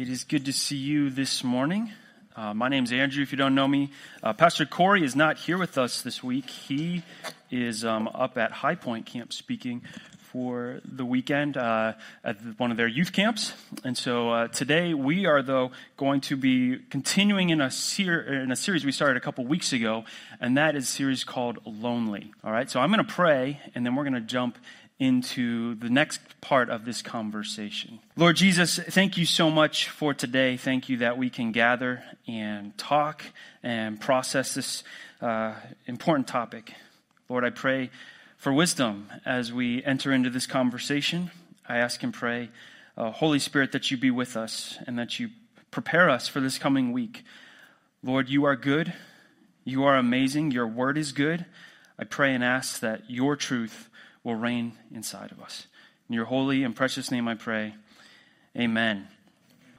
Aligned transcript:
It 0.00 0.08
is 0.08 0.24
good 0.24 0.46
to 0.46 0.52
see 0.54 0.78
you 0.78 1.10
this 1.10 1.44
morning. 1.44 1.92
Uh, 2.34 2.54
my 2.54 2.74
is 2.74 2.90
Andrew, 2.90 3.22
if 3.22 3.32
you 3.32 3.36
don't 3.36 3.54
know 3.54 3.68
me. 3.68 3.90
Uh, 4.22 4.32
Pastor 4.32 4.64
Corey 4.64 5.04
is 5.04 5.14
not 5.14 5.36
here 5.36 5.58
with 5.58 5.76
us 5.76 6.00
this 6.00 6.24
week. 6.24 6.48
He 6.48 7.02
is 7.50 7.84
um, 7.84 8.08
up 8.08 8.38
at 8.38 8.50
High 8.50 8.76
Point 8.76 9.04
Camp 9.04 9.30
speaking 9.30 9.82
for 10.32 10.80
the 10.90 11.04
weekend 11.04 11.58
uh, 11.58 11.92
at 12.24 12.38
one 12.56 12.70
of 12.70 12.78
their 12.78 12.86
youth 12.86 13.12
camps. 13.12 13.52
And 13.84 13.94
so 13.94 14.30
uh, 14.30 14.48
today 14.48 14.94
we 14.94 15.26
are, 15.26 15.42
though, 15.42 15.72
going 15.98 16.22
to 16.22 16.36
be 16.36 16.78
continuing 16.88 17.50
in 17.50 17.60
a, 17.60 17.70
ser- 17.70 18.22
in 18.22 18.50
a 18.50 18.56
series 18.56 18.86
we 18.86 18.92
started 18.92 19.18
a 19.18 19.20
couple 19.20 19.44
weeks 19.44 19.74
ago, 19.74 20.04
and 20.40 20.56
that 20.56 20.76
is 20.76 20.84
a 20.84 20.90
series 20.90 21.24
called 21.24 21.58
Lonely. 21.66 22.32
All 22.42 22.52
right, 22.52 22.70
so 22.70 22.80
I'm 22.80 22.90
going 22.90 23.04
to 23.04 23.12
pray, 23.12 23.60
and 23.74 23.84
then 23.84 23.96
we're 23.96 24.04
going 24.04 24.14
to 24.14 24.20
jump 24.22 24.56
into 25.00 25.74
the 25.76 25.88
next 25.88 26.20
part 26.42 26.68
of 26.68 26.84
this 26.84 27.00
conversation. 27.00 27.98
Lord 28.16 28.36
Jesus, 28.36 28.78
thank 28.78 29.16
you 29.16 29.24
so 29.24 29.50
much 29.50 29.88
for 29.88 30.12
today. 30.12 30.58
Thank 30.58 30.90
you 30.90 30.98
that 30.98 31.16
we 31.16 31.30
can 31.30 31.52
gather 31.52 32.04
and 32.28 32.76
talk 32.76 33.24
and 33.62 33.98
process 33.98 34.54
this 34.54 34.84
uh, 35.22 35.54
important 35.86 36.28
topic. 36.28 36.74
Lord, 37.30 37.44
I 37.44 37.50
pray 37.50 37.90
for 38.36 38.52
wisdom 38.52 39.08
as 39.24 39.52
we 39.52 39.82
enter 39.84 40.12
into 40.12 40.28
this 40.28 40.46
conversation. 40.46 41.30
I 41.66 41.78
ask 41.78 42.02
and 42.02 42.12
pray, 42.12 42.50
uh, 42.96 43.10
Holy 43.10 43.38
Spirit, 43.38 43.72
that 43.72 43.90
you 43.90 43.96
be 43.96 44.10
with 44.10 44.36
us 44.36 44.78
and 44.86 44.98
that 44.98 45.18
you 45.18 45.30
prepare 45.70 46.10
us 46.10 46.28
for 46.28 46.40
this 46.40 46.58
coming 46.58 46.92
week. 46.92 47.24
Lord, 48.02 48.28
you 48.28 48.44
are 48.44 48.56
good. 48.56 48.92
You 49.64 49.84
are 49.84 49.96
amazing. 49.96 50.50
Your 50.50 50.66
word 50.66 50.98
is 50.98 51.12
good. 51.12 51.46
I 51.98 52.04
pray 52.04 52.34
and 52.34 52.42
ask 52.42 52.80
that 52.80 53.10
your 53.10 53.36
truth 53.36 53.89
will 54.24 54.34
reign 54.34 54.72
inside 54.94 55.32
of 55.32 55.40
us. 55.40 55.66
In 56.08 56.14
your 56.14 56.26
holy 56.26 56.62
and 56.64 56.74
precious 56.74 57.10
name 57.10 57.28
I 57.28 57.34
pray. 57.34 57.74
Amen. 58.56 59.08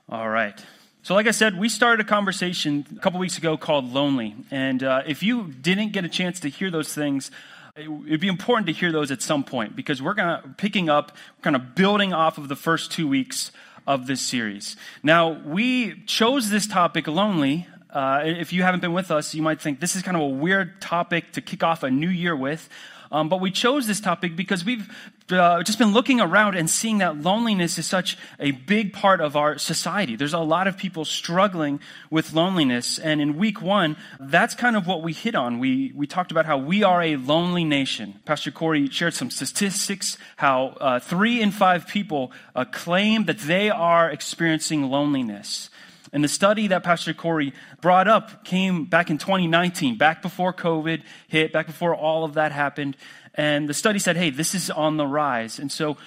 All 0.09 0.29
right. 0.29 0.59
So, 1.03 1.15
like 1.15 1.27
I 1.27 1.31
said, 1.31 1.57
we 1.57 1.67
started 1.67 2.05
a 2.05 2.07
conversation 2.07 2.85
a 2.95 2.99
couple 2.99 3.19
weeks 3.19 3.37
ago 3.37 3.57
called 3.57 3.91
Lonely. 3.91 4.35
And 4.51 4.83
uh, 4.83 5.01
if 5.07 5.23
you 5.23 5.47
didn't 5.47 5.93
get 5.93 6.05
a 6.05 6.09
chance 6.09 6.39
to 6.41 6.47
hear 6.47 6.69
those 6.69 6.93
things, 6.93 7.31
it 7.75 7.87
would 7.87 8.19
be 8.19 8.27
important 8.27 8.67
to 8.67 8.73
hear 8.73 8.91
those 8.91 9.11
at 9.11 9.21
some 9.21 9.43
point 9.43 9.75
because 9.75 10.01
we're 10.01 10.13
going 10.13 10.41
to 10.41 10.49
picking 10.57 10.89
up, 10.89 11.15
kind 11.41 11.55
of 11.55 11.73
building 11.73 12.13
off 12.13 12.37
of 12.37 12.49
the 12.49 12.55
first 12.55 12.91
two 12.91 13.07
weeks 13.07 13.51
of 13.87 14.05
this 14.05 14.21
series. 14.21 14.75
Now, 15.01 15.31
we 15.31 16.03
chose 16.05 16.49
this 16.49 16.67
topic 16.67 17.07
lonely. 17.07 17.67
Uh, 17.89 18.21
if 18.23 18.53
you 18.53 18.61
haven't 18.61 18.81
been 18.81 18.93
with 18.93 19.09
us, 19.09 19.33
you 19.33 19.41
might 19.41 19.59
think 19.59 19.79
this 19.79 19.95
is 19.95 20.03
kind 20.03 20.15
of 20.15 20.23
a 20.23 20.27
weird 20.27 20.79
topic 20.81 21.31
to 21.33 21.41
kick 21.41 21.63
off 21.63 21.83
a 21.83 21.89
new 21.89 22.09
year 22.09 22.35
with. 22.35 22.69
Um, 23.11 23.27
but 23.27 23.41
we 23.41 23.51
chose 23.51 23.87
this 23.87 23.99
topic 23.99 24.35
because 24.35 24.63
we've 24.63 24.87
uh, 25.31 25.63
just 25.63 25.77
been 25.77 25.93
looking 25.93 26.21
around 26.21 26.55
and 26.55 26.69
seeing 26.69 26.99
that 26.99 27.21
loneliness 27.21 27.77
is 27.77 27.85
such 27.85 28.17
a 28.39 28.51
big 28.51 28.93
part 28.93 29.21
of 29.21 29.35
our 29.35 29.57
society. 29.57 30.15
There's 30.15 30.33
a 30.33 30.39
lot 30.39 30.67
of 30.67 30.77
people 30.77 31.03
struggling 31.03 31.79
with 32.09 32.33
loneliness. 32.33 32.99
And 32.99 33.19
in 33.19 33.37
week 33.37 33.61
one, 33.61 33.97
that's 34.19 34.55
kind 34.55 34.75
of 34.75 34.87
what 34.87 35.01
we 35.01 35.13
hit 35.13 35.35
on. 35.35 35.59
We, 35.59 35.91
we 35.95 36.07
talked 36.07 36.31
about 36.31 36.45
how 36.45 36.57
we 36.57 36.83
are 36.83 37.01
a 37.01 37.15
lonely 37.17 37.63
nation. 37.63 38.19
Pastor 38.25 38.51
Corey 38.51 38.87
shared 38.89 39.13
some 39.13 39.29
statistics 39.29 40.17
how 40.37 40.77
uh, 40.79 40.99
three 40.99 41.41
in 41.41 41.51
five 41.51 41.87
people 41.87 42.31
uh, 42.55 42.65
claim 42.65 43.25
that 43.25 43.39
they 43.39 43.69
are 43.69 44.09
experiencing 44.09 44.89
loneliness. 44.89 45.69
And 46.13 46.23
the 46.23 46.27
study 46.27 46.67
that 46.67 46.83
Pastor 46.83 47.13
Corey 47.13 47.53
brought 47.79 48.07
up 48.07 48.43
came 48.43 48.85
back 48.85 49.09
in 49.09 49.17
2019, 49.17 49.97
back 49.97 50.21
before 50.21 50.53
COVID 50.53 51.03
hit, 51.27 51.53
back 51.53 51.67
before 51.67 51.95
all 51.95 52.25
of 52.25 52.33
that 52.33 52.51
happened. 52.51 52.97
And 53.33 53.69
the 53.69 53.73
study 53.73 53.99
said, 53.99 54.17
hey, 54.17 54.29
this 54.29 54.53
is 54.53 54.69
on 54.69 54.97
the 54.97 55.07
rise. 55.07 55.57
And 55.57 55.71
so 55.71 55.97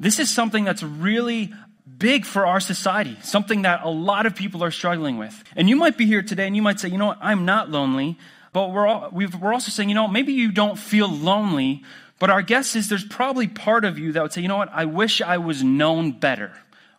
this 0.00 0.18
is 0.18 0.30
something 0.30 0.64
that's 0.64 0.82
really 0.82 1.52
big 1.98 2.24
for 2.24 2.46
our 2.46 2.60
society, 2.60 3.16
something 3.22 3.62
that 3.62 3.84
a 3.84 3.88
lot 3.88 4.26
of 4.26 4.34
people 4.34 4.64
are 4.64 4.70
struggling 4.70 5.18
with. 5.18 5.44
And 5.54 5.68
you 5.68 5.76
might 5.76 5.96
be 5.96 6.06
here 6.06 6.22
today 6.22 6.46
and 6.46 6.56
you 6.56 6.62
might 6.62 6.80
say, 6.80 6.88
you 6.88 6.98
know 6.98 7.06
what, 7.06 7.18
I'm 7.20 7.44
not 7.44 7.70
lonely. 7.70 8.18
But 8.52 8.72
we're, 8.72 8.86
all, 8.86 9.10
we 9.12 9.26
are 9.26 9.52
also 9.52 9.70
saying, 9.70 9.88
you 9.88 9.94
know, 9.94 10.08
maybe 10.08 10.32
you 10.32 10.52
don't 10.52 10.78
feel 10.78 11.08
lonely, 11.08 11.84
but 12.18 12.30
our 12.30 12.42
guess 12.42 12.76
is 12.76 12.88
there's 12.88 13.04
probably 13.04 13.48
part 13.48 13.84
of 13.84 13.98
you 13.98 14.12
that 14.12 14.22
would 14.22 14.32
say, 14.32 14.42
you 14.42 14.48
know 14.48 14.58
what, 14.58 14.70
I 14.72 14.84
wish 14.84 15.22
I 15.22 15.38
was 15.38 15.62
known 15.62 16.12
better. 16.12 16.52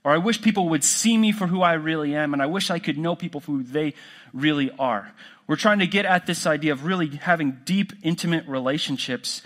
Or 0.04 0.12
I 0.12 0.18
wish 0.18 0.42
people 0.42 0.70
would 0.70 0.84
see 0.84 1.18
me 1.18 1.32
for 1.32 1.48
who 1.48 1.62
I 1.62 1.74
really 1.74 2.14
am, 2.16 2.34
and 2.34 2.42
I 2.42 2.46
wish 2.46 2.70
I 2.70 2.80
could 2.80 2.98
know 2.98 3.16
people 3.16 3.40
for 3.40 3.54
who 3.54 3.64
they 3.64 3.94
really 4.34 4.70
are. 4.78 5.14
We're 5.48 5.56
trying 5.56 5.80
to 5.80 5.88
get 5.88 6.06
at 6.06 6.26
this 6.26 6.46
idea 6.46 6.74
of 6.74 6.86
really 6.86 7.08
having 7.08 7.60
deep, 7.66 7.94
intimate 8.02 8.48
relationships. 8.48 9.42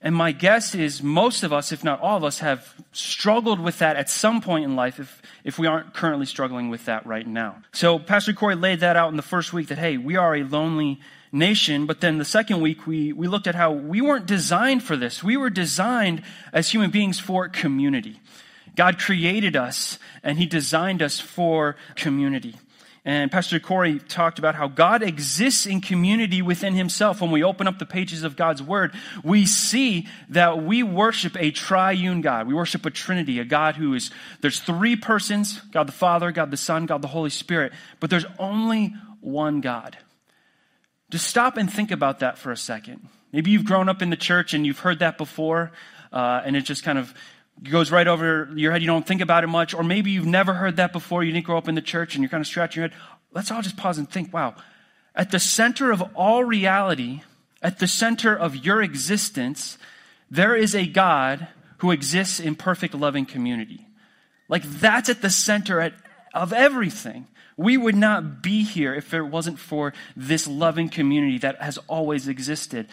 And 0.00 0.14
my 0.14 0.30
guess 0.30 0.74
is 0.74 1.02
most 1.02 1.42
of 1.42 1.52
us, 1.52 1.72
if 1.72 1.82
not 1.82 2.00
all 2.00 2.16
of 2.16 2.24
us, 2.24 2.38
have 2.40 2.74
struggled 2.92 3.58
with 3.58 3.78
that 3.78 3.96
at 3.96 4.10
some 4.10 4.40
point 4.40 4.64
in 4.64 4.76
life 4.76 5.00
if, 5.00 5.22
if 5.42 5.58
we 5.58 5.66
aren't 5.66 5.94
currently 5.94 6.26
struggling 6.26 6.68
with 6.68 6.84
that 6.84 7.06
right 7.06 7.26
now. 7.26 7.56
So 7.72 7.98
Pastor 7.98 8.32
Corey 8.32 8.54
laid 8.54 8.80
that 8.80 8.96
out 8.96 9.10
in 9.10 9.16
the 9.16 9.22
first 9.22 9.52
week 9.52 9.68
that, 9.68 9.78
hey, 9.78 9.96
we 9.96 10.16
are 10.16 10.36
a 10.36 10.44
lonely 10.44 11.00
nation. 11.32 11.86
But 11.86 12.00
then 12.00 12.18
the 12.18 12.24
second 12.24 12.60
week, 12.60 12.86
we, 12.86 13.12
we 13.12 13.26
looked 13.26 13.46
at 13.46 13.54
how 13.54 13.72
we 13.72 14.00
weren't 14.00 14.26
designed 14.26 14.82
for 14.82 14.96
this. 14.96 15.24
We 15.24 15.36
were 15.36 15.50
designed 15.50 16.22
as 16.52 16.70
human 16.70 16.90
beings 16.90 17.18
for 17.18 17.48
community. 17.48 18.20
God 18.76 18.98
created 18.98 19.56
us 19.56 19.98
and 20.22 20.38
He 20.38 20.46
designed 20.46 21.02
us 21.02 21.18
for 21.18 21.76
community. 21.96 22.54
And 23.06 23.30
Pastor 23.30 23.60
Corey 23.60 24.00
talked 24.00 24.40
about 24.40 24.56
how 24.56 24.66
God 24.66 25.00
exists 25.00 25.64
in 25.64 25.80
community 25.80 26.42
within 26.42 26.74
himself. 26.74 27.20
When 27.20 27.30
we 27.30 27.44
open 27.44 27.68
up 27.68 27.78
the 27.78 27.86
pages 27.86 28.24
of 28.24 28.34
God's 28.34 28.60
word, 28.60 28.94
we 29.22 29.46
see 29.46 30.08
that 30.30 30.64
we 30.64 30.82
worship 30.82 31.36
a 31.38 31.52
triune 31.52 32.20
God. 32.20 32.48
We 32.48 32.54
worship 32.54 32.84
a 32.84 32.90
Trinity, 32.90 33.38
a 33.38 33.44
God 33.44 33.76
who 33.76 33.94
is, 33.94 34.10
there's 34.40 34.58
three 34.58 34.96
persons 34.96 35.60
God 35.70 35.86
the 35.86 35.92
Father, 35.92 36.32
God 36.32 36.50
the 36.50 36.56
Son, 36.56 36.86
God 36.86 37.00
the 37.00 37.06
Holy 37.06 37.30
Spirit, 37.30 37.72
but 38.00 38.10
there's 38.10 38.26
only 38.40 38.92
one 39.20 39.60
God. 39.60 39.96
Just 41.08 41.28
stop 41.28 41.56
and 41.56 41.72
think 41.72 41.92
about 41.92 42.18
that 42.18 42.38
for 42.38 42.50
a 42.50 42.56
second. 42.56 43.08
Maybe 43.32 43.52
you've 43.52 43.64
grown 43.64 43.88
up 43.88 44.02
in 44.02 44.10
the 44.10 44.16
church 44.16 44.52
and 44.52 44.66
you've 44.66 44.80
heard 44.80 44.98
that 44.98 45.16
before, 45.16 45.70
uh, 46.12 46.42
and 46.44 46.56
it 46.56 46.62
just 46.62 46.82
kind 46.82 46.98
of 46.98 47.14
goes 47.62 47.90
right 47.90 48.06
over 48.06 48.50
your 48.54 48.72
head. 48.72 48.82
You 48.82 48.86
don't 48.86 49.06
think 49.06 49.20
about 49.20 49.44
it 49.44 49.48
much. 49.48 49.74
Or 49.74 49.82
maybe 49.82 50.10
you've 50.10 50.26
never 50.26 50.54
heard 50.54 50.76
that 50.76 50.92
before. 50.92 51.24
You 51.24 51.32
didn't 51.32 51.46
grow 51.46 51.58
up 51.58 51.68
in 51.68 51.74
the 51.74 51.82
church 51.82 52.14
and 52.14 52.22
you're 52.22 52.30
kind 52.30 52.40
of 52.40 52.46
scratching 52.46 52.82
your 52.82 52.90
head. 52.90 52.98
Let's 53.32 53.50
all 53.50 53.62
just 53.62 53.76
pause 53.76 53.98
and 53.98 54.08
think 54.08 54.32
wow, 54.32 54.54
at 55.14 55.30
the 55.30 55.38
center 55.38 55.90
of 55.90 56.02
all 56.14 56.44
reality, 56.44 57.22
at 57.62 57.78
the 57.78 57.88
center 57.88 58.36
of 58.36 58.56
your 58.56 58.82
existence, 58.82 59.78
there 60.30 60.54
is 60.54 60.74
a 60.74 60.86
God 60.86 61.48
who 61.78 61.90
exists 61.90 62.40
in 62.40 62.54
perfect 62.54 62.94
loving 62.94 63.26
community. 63.26 63.86
Like 64.48 64.62
that's 64.62 65.08
at 65.08 65.22
the 65.22 65.30
center 65.30 65.80
at, 65.80 65.94
of 66.34 66.52
everything. 66.52 67.26
We 67.56 67.76
would 67.76 67.96
not 67.96 68.42
be 68.42 68.62
here 68.64 68.94
if 68.94 69.14
it 69.14 69.22
wasn't 69.22 69.58
for 69.58 69.94
this 70.14 70.46
loving 70.46 70.88
community 70.90 71.38
that 71.38 71.60
has 71.62 71.78
always 71.88 72.28
existed. 72.28 72.86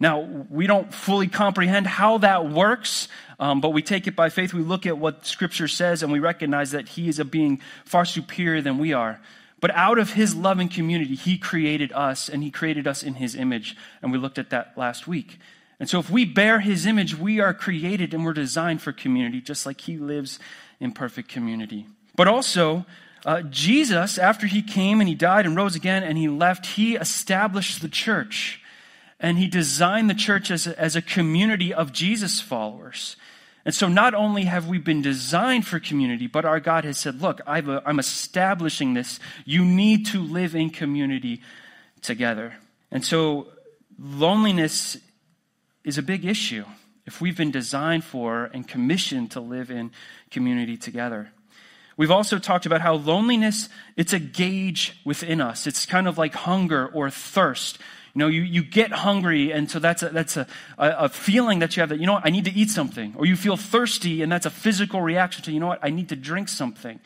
Now, 0.00 0.20
we 0.48 0.66
don't 0.66 0.92
fully 0.92 1.28
comprehend 1.28 1.86
how 1.86 2.18
that 2.18 2.48
works, 2.48 3.06
um, 3.38 3.60
but 3.60 3.70
we 3.70 3.82
take 3.82 4.06
it 4.06 4.16
by 4.16 4.30
faith. 4.30 4.54
We 4.54 4.62
look 4.62 4.86
at 4.86 4.96
what 4.96 5.26
Scripture 5.26 5.68
says 5.68 6.02
and 6.02 6.10
we 6.10 6.18
recognize 6.18 6.70
that 6.70 6.88
He 6.88 7.06
is 7.08 7.18
a 7.18 7.24
being 7.24 7.60
far 7.84 8.06
superior 8.06 8.62
than 8.62 8.78
we 8.78 8.94
are. 8.94 9.20
But 9.60 9.72
out 9.72 9.98
of 9.98 10.14
His 10.14 10.34
loving 10.34 10.70
community, 10.70 11.14
He 11.14 11.36
created 11.36 11.92
us 11.92 12.30
and 12.30 12.42
He 12.42 12.50
created 12.50 12.86
us 12.86 13.02
in 13.02 13.14
His 13.14 13.36
image. 13.36 13.76
And 14.00 14.10
we 14.10 14.16
looked 14.16 14.38
at 14.38 14.48
that 14.50 14.72
last 14.76 15.06
week. 15.06 15.38
And 15.78 15.88
so, 15.88 15.98
if 15.98 16.10
we 16.10 16.24
bear 16.24 16.60
His 16.60 16.86
image, 16.86 17.16
we 17.16 17.38
are 17.40 17.52
created 17.52 18.14
and 18.14 18.24
we're 18.24 18.32
designed 18.32 18.80
for 18.80 18.92
community, 18.92 19.42
just 19.42 19.66
like 19.66 19.82
He 19.82 19.98
lives 19.98 20.38
in 20.78 20.92
perfect 20.92 21.28
community. 21.28 21.86
But 22.16 22.26
also, 22.26 22.86
uh, 23.26 23.42
Jesus, 23.42 24.16
after 24.16 24.46
He 24.46 24.62
came 24.62 25.00
and 25.00 25.08
He 25.08 25.14
died 25.14 25.44
and 25.44 25.54
rose 25.54 25.76
again 25.76 26.02
and 26.02 26.16
He 26.16 26.28
left, 26.28 26.64
He 26.64 26.96
established 26.96 27.82
the 27.82 27.88
church 27.88 28.59
and 29.20 29.38
he 29.38 29.46
designed 29.46 30.08
the 30.08 30.14
church 30.14 30.50
as 30.50 30.66
a, 30.66 30.80
as 30.80 30.96
a 30.96 31.02
community 31.02 31.72
of 31.72 31.92
Jesus 31.92 32.40
followers. 32.40 33.16
And 33.64 33.74
so 33.74 33.88
not 33.88 34.14
only 34.14 34.44
have 34.44 34.66
we 34.66 34.78
been 34.78 35.02
designed 35.02 35.66
for 35.66 35.78
community, 35.78 36.26
but 36.26 36.46
our 36.46 36.60
God 36.60 36.84
has 36.84 36.96
said, 36.96 37.20
look, 37.20 37.42
i 37.46 37.58
am 37.58 37.68
uh, 37.68 37.98
establishing 37.98 38.94
this. 38.94 39.20
You 39.44 39.64
need 39.64 40.06
to 40.06 40.20
live 40.20 40.54
in 40.54 40.70
community 40.70 41.42
together. 42.00 42.54
And 42.90 43.04
so 43.04 43.48
loneliness 43.98 44.96
is 45.84 45.98
a 45.98 46.02
big 46.02 46.24
issue 46.24 46.64
if 47.06 47.20
we've 47.20 47.36
been 47.36 47.50
designed 47.50 48.04
for 48.04 48.44
and 48.54 48.66
commissioned 48.66 49.32
to 49.32 49.40
live 49.40 49.70
in 49.70 49.90
community 50.30 50.78
together. 50.78 51.30
We've 51.98 52.10
also 52.10 52.38
talked 52.38 52.64
about 52.64 52.80
how 52.80 52.94
loneliness, 52.94 53.68
it's 53.94 54.14
a 54.14 54.18
gauge 54.18 54.98
within 55.04 55.42
us. 55.42 55.66
It's 55.66 55.84
kind 55.84 56.08
of 56.08 56.16
like 56.16 56.34
hunger 56.34 56.86
or 56.86 57.10
thirst. 57.10 57.78
You 58.14 58.18
know, 58.18 58.28
you, 58.28 58.42
you 58.42 58.64
get 58.64 58.90
hungry, 58.90 59.52
and 59.52 59.70
so 59.70 59.78
that's, 59.78 60.02
a, 60.02 60.08
that's 60.08 60.36
a, 60.36 60.46
a 60.78 61.08
feeling 61.08 61.60
that 61.60 61.76
you 61.76 61.80
have 61.80 61.90
that, 61.90 62.00
you 62.00 62.06
know 62.06 62.14
what, 62.14 62.26
I 62.26 62.30
need 62.30 62.44
to 62.46 62.52
eat 62.52 62.70
something. 62.70 63.14
Or 63.16 63.24
you 63.24 63.36
feel 63.36 63.56
thirsty, 63.56 64.22
and 64.22 64.32
that's 64.32 64.46
a 64.46 64.50
physical 64.50 65.00
reaction 65.00 65.44
to, 65.44 65.52
you 65.52 65.60
know 65.60 65.68
what, 65.68 65.78
I 65.82 65.90
need 65.90 66.08
to 66.08 66.16
drink 66.16 66.48
something. 66.48 66.98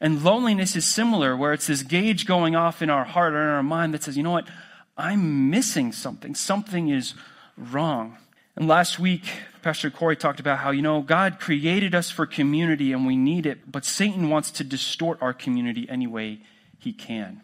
And 0.00 0.24
loneliness 0.24 0.74
is 0.74 0.86
similar, 0.86 1.36
where 1.36 1.52
it's 1.52 1.68
this 1.68 1.82
gauge 1.82 2.26
going 2.26 2.56
off 2.56 2.82
in 2.82 2.90
our 2.90 3.04
heart 3.04 3.34
or 3.34 3.42
in 3.42 3.48
our 3.48 3.62
mind 3.62 3.94
that 3.94 4.02
says, 4.02 4.16
you 4.16 4.22
know 4.22 4.32
what, 4.32 4.48
I'm 4.96 5.50
missing 5.50 5.92
something. 5.92 6.34
Something 6.34 6.88
is 6.88 7.14
wrong. 7.56 8.18
And 8.56 8.66
last 8.66 8.98
week, 8.98 9.24
Pastor 9.62 9.90
Corey 9.90 10.16
talked 10.16 10.40
about 10.40 10.58
how, 10.58 10.70
you 10.70 10.82
know, 10.82 11.02
God 11.02 11.38
created 11.38 11.94
us 11.94 12.10
for 12.10 12.26
community 12.26 12.92
and 12.92 13.06
we 13.06 13.16
need 13.16 13.46
it, 13.46 13.70
but 13.70 13.84
Satan 13.84 14.30
wants 14.30 14.50
to 14.52 14.64
distort 14.64 15.18
our 15.20 15.32
community 15.32 15.86
any 15.88 16.06
way 16.06 16.40
he 16.78 16.92
can. 16.92 17.42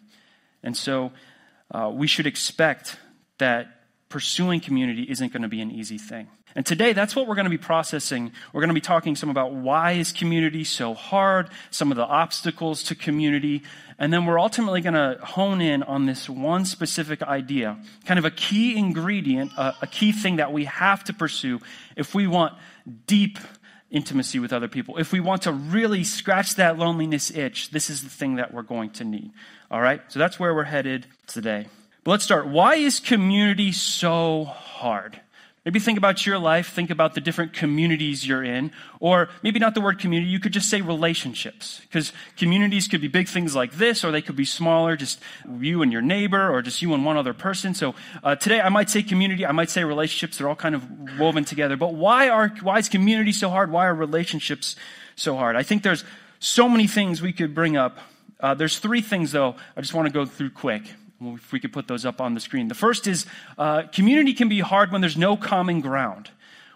And 0.63 0.77
so 0.77 1.13
uh, 1.71 1.91
we 1.93 2.07
should 2.07 2.27
expect 2.27 2.99
that 3.39 3.69
pursuing 4.09 4.61
community 4.61 5.03
isn't 5.11 5.33
going 5.33 5.43
to 5.43 5.49
be 5.49 5.61
an 5.61 5.71
easy 5.71 5.99
thing. 5.99 6.29
And 6.55 6.65
today, 6.65 6.95
that's 6.95 7.15
what 7.15 7.27
we're 7.27 7.35
going 7.35 7.45
to 7.45 7.51
be 7.51 7.59
processing. 7.59 8.33
We're 8.55 8.63
going 8.63 8.69
to 8.69 8.75
be 8.75 8.81
talking 8.81 9.15
some 9.15 9.29
about 9.29 9.53
why 9.53 9.93
is 9.93 10.11
community 10.11 10.65
so 10.65 10.95
hard, 10.95 11.51
some 11.71 11.91
of 11.91 11.99
the 11.99 12.07
obstacles 12.07 12.83
to 12.85 12.95
community, 12.95 13.63
and 13.99 14.11
then 14.11 14.25
we're 14.25 14.41
ultimately 14.41 14.81
going 14.81 14.95
to 14.95 15.19
hone 15.23 15.61
in 15.61 15.83
on 15.83 16.07
this 16.07 16.31
one 16.31 16.65
specific 16.65 17.23
idea, 17.23 17.79
kind 18.07 18.19
of 18.19 18.25
a 18.25 18.31
key 18.31 18.75
ingredient, 18.77 19.53
a, 19.59 19.75
a 19.83 19.87
key 19.87 20.13
thing 20.13 20.37
that 20.37 20.51
we 20.51 20.65
have 20.65 21.05
to 21.05 21.13
pursue 21.13 21.61
if 21.95 22.15
we 22.15 22.27
want 22.27 22.55
deep 23.07 23.39
intimacy 23.91 24.39
with 24.39 24.53
other 24.53 24.69
people. 24.69 24.97
If 24.97 25.13
we 25.13 25.21
want 25.21 25.43
to 25.43 25.53
really 25.53 26.05
scratch 26.05 26.57
that 26.57 26.79
loneliness 26.79 27.31
itch, 27.31 27.71
this 27.71 27.89
is 27.89 28.03
the 28.03 28.11
thing 28.11 28.37
that 28.37 28.53
we're 28.53 28.63
going 28.63 28.91
to 28.91 29.05
need. 29.05 29.31
All 29.71 29.81
right? 29.81 30.01
So 30.09 30.19
that's 30.19 30.39
where 30.39 30.55
we're 30.55 30.65
headed 30.65 31.07
today. 31.27 31.67
But 32.05 32.13
let's 32.13 32.25
start. 32.25 32.47
Why 32.47 32.77
is 32.77 33.01
community 33.01 33.73
so 33.73 34.45
hard? 34.45 35.21
Maybe 35.67 35.81
think 35.81 35.99
about 35.99 36.25
your 36.25 36.39
life, 36.39 36.73
think 36.73 36.91
about 36.91 37.15
the 37.15 37.21
different 37.21 37.53
communities 37.53 38.25
you're 38.25 38.45
in, 38.45 38.71
or 39.01 39.29
maybe 39.43 39.59
not 39.59 39.75
the 39.75 39.81
word 39.81 39.99
community, 39.99 40.31
you 40.31 40.39
could 40.39 40.53
just 40.53 40.71
say 40.71 40.81
relationships. 40.81 41.81
Because 41.81 42.13
communities 42.37 42.87
could 42.87 43.01
be 43.01 43.09
big 43.09 43.27
things 43.27 43.57
like 43.57 43.73
this, 43.73 44.05
or 44.05 44.13
they 44.13 44.23
could 44.23 44.37
be 44.37 44.45
smaller, 44.45 44.95
just 44.95 45.19
you 45.59 45.83
and 45.83 45.91
your 45.91 46.03
neighbor, 46.03 46.53
or 46.55 46.63
just 46.63 46.83
you 46.83 46.95
and 46.95 47.05
one 47.05 47.17
other 47.17 47.35
person. 47.35 47.75
So 47.75 47.97
uh, 48.23 48.37
today 48.37 48.61
I 48.61 48.69
might 48.69 48.89
say 48.89 49.03
community, 49.03 49.45
I 49.45 49.51
might 49.51 49.69
say 49.69 49.83
relationships, 49.83 50.39
they're 50.39 50.49
all 50.49 50.55
kind 50.55 50.77
of 50.77 51.19
woven 51.19 51.45
together. 51.45 51.77
But 51.77 51.95
why, 51.95 52.29
are, 52.29 52.47
why 52.63 52.79
is 52.79 52.89
community 52.89 53.33
so 53.33 53.51
hard? 53.51 53.73
Why 53.73 53.87
are 53.87 53.95
relationships 53.95 54.77
so 55.17 55.35
hard? 55.35 55.57
I 55.57 55.65
think 55.65 55.83
there's 55.83 56.05
so 56.39 56.69
many 56.69 56.87
things 56.87 57.21
we 57.21 57.33
could 57.33 57.57
bring 57.57 57.77
up. 57.77 57.99
Uh, 58.39 58.55
there's 58.55 58.79
three 58.79 59.01
things, 59.01 59.33
though, 59.33 59.57
I 59.77 59.81
just 59.81 59.95
want 59.95 60.07
to 60.07 60.13
go 60.13 60.27
through 60.27 60.51
quick 60.51 60.85
if 61.21 61.53
we 61.53 61.61
could 61.61 61.73
put 61.73 61.89
those 61.89 62.05
up 62.05 62.21
on 62.21 62.35
the 62.35 62.41
screen. 62.41 62.69
The 62.69 62.75
first 62.75 63.07
is 63.07 63.27
uh, 63.59 63.85
community 63.85 64.35
can 64.35 64.49
be 64.49 64.61
hard 64.61 64.93
when 64.93 65.01
there's 65.01 65.17
no 65.17 65.37
common 65.37 65.81
ground. 65.81 66.31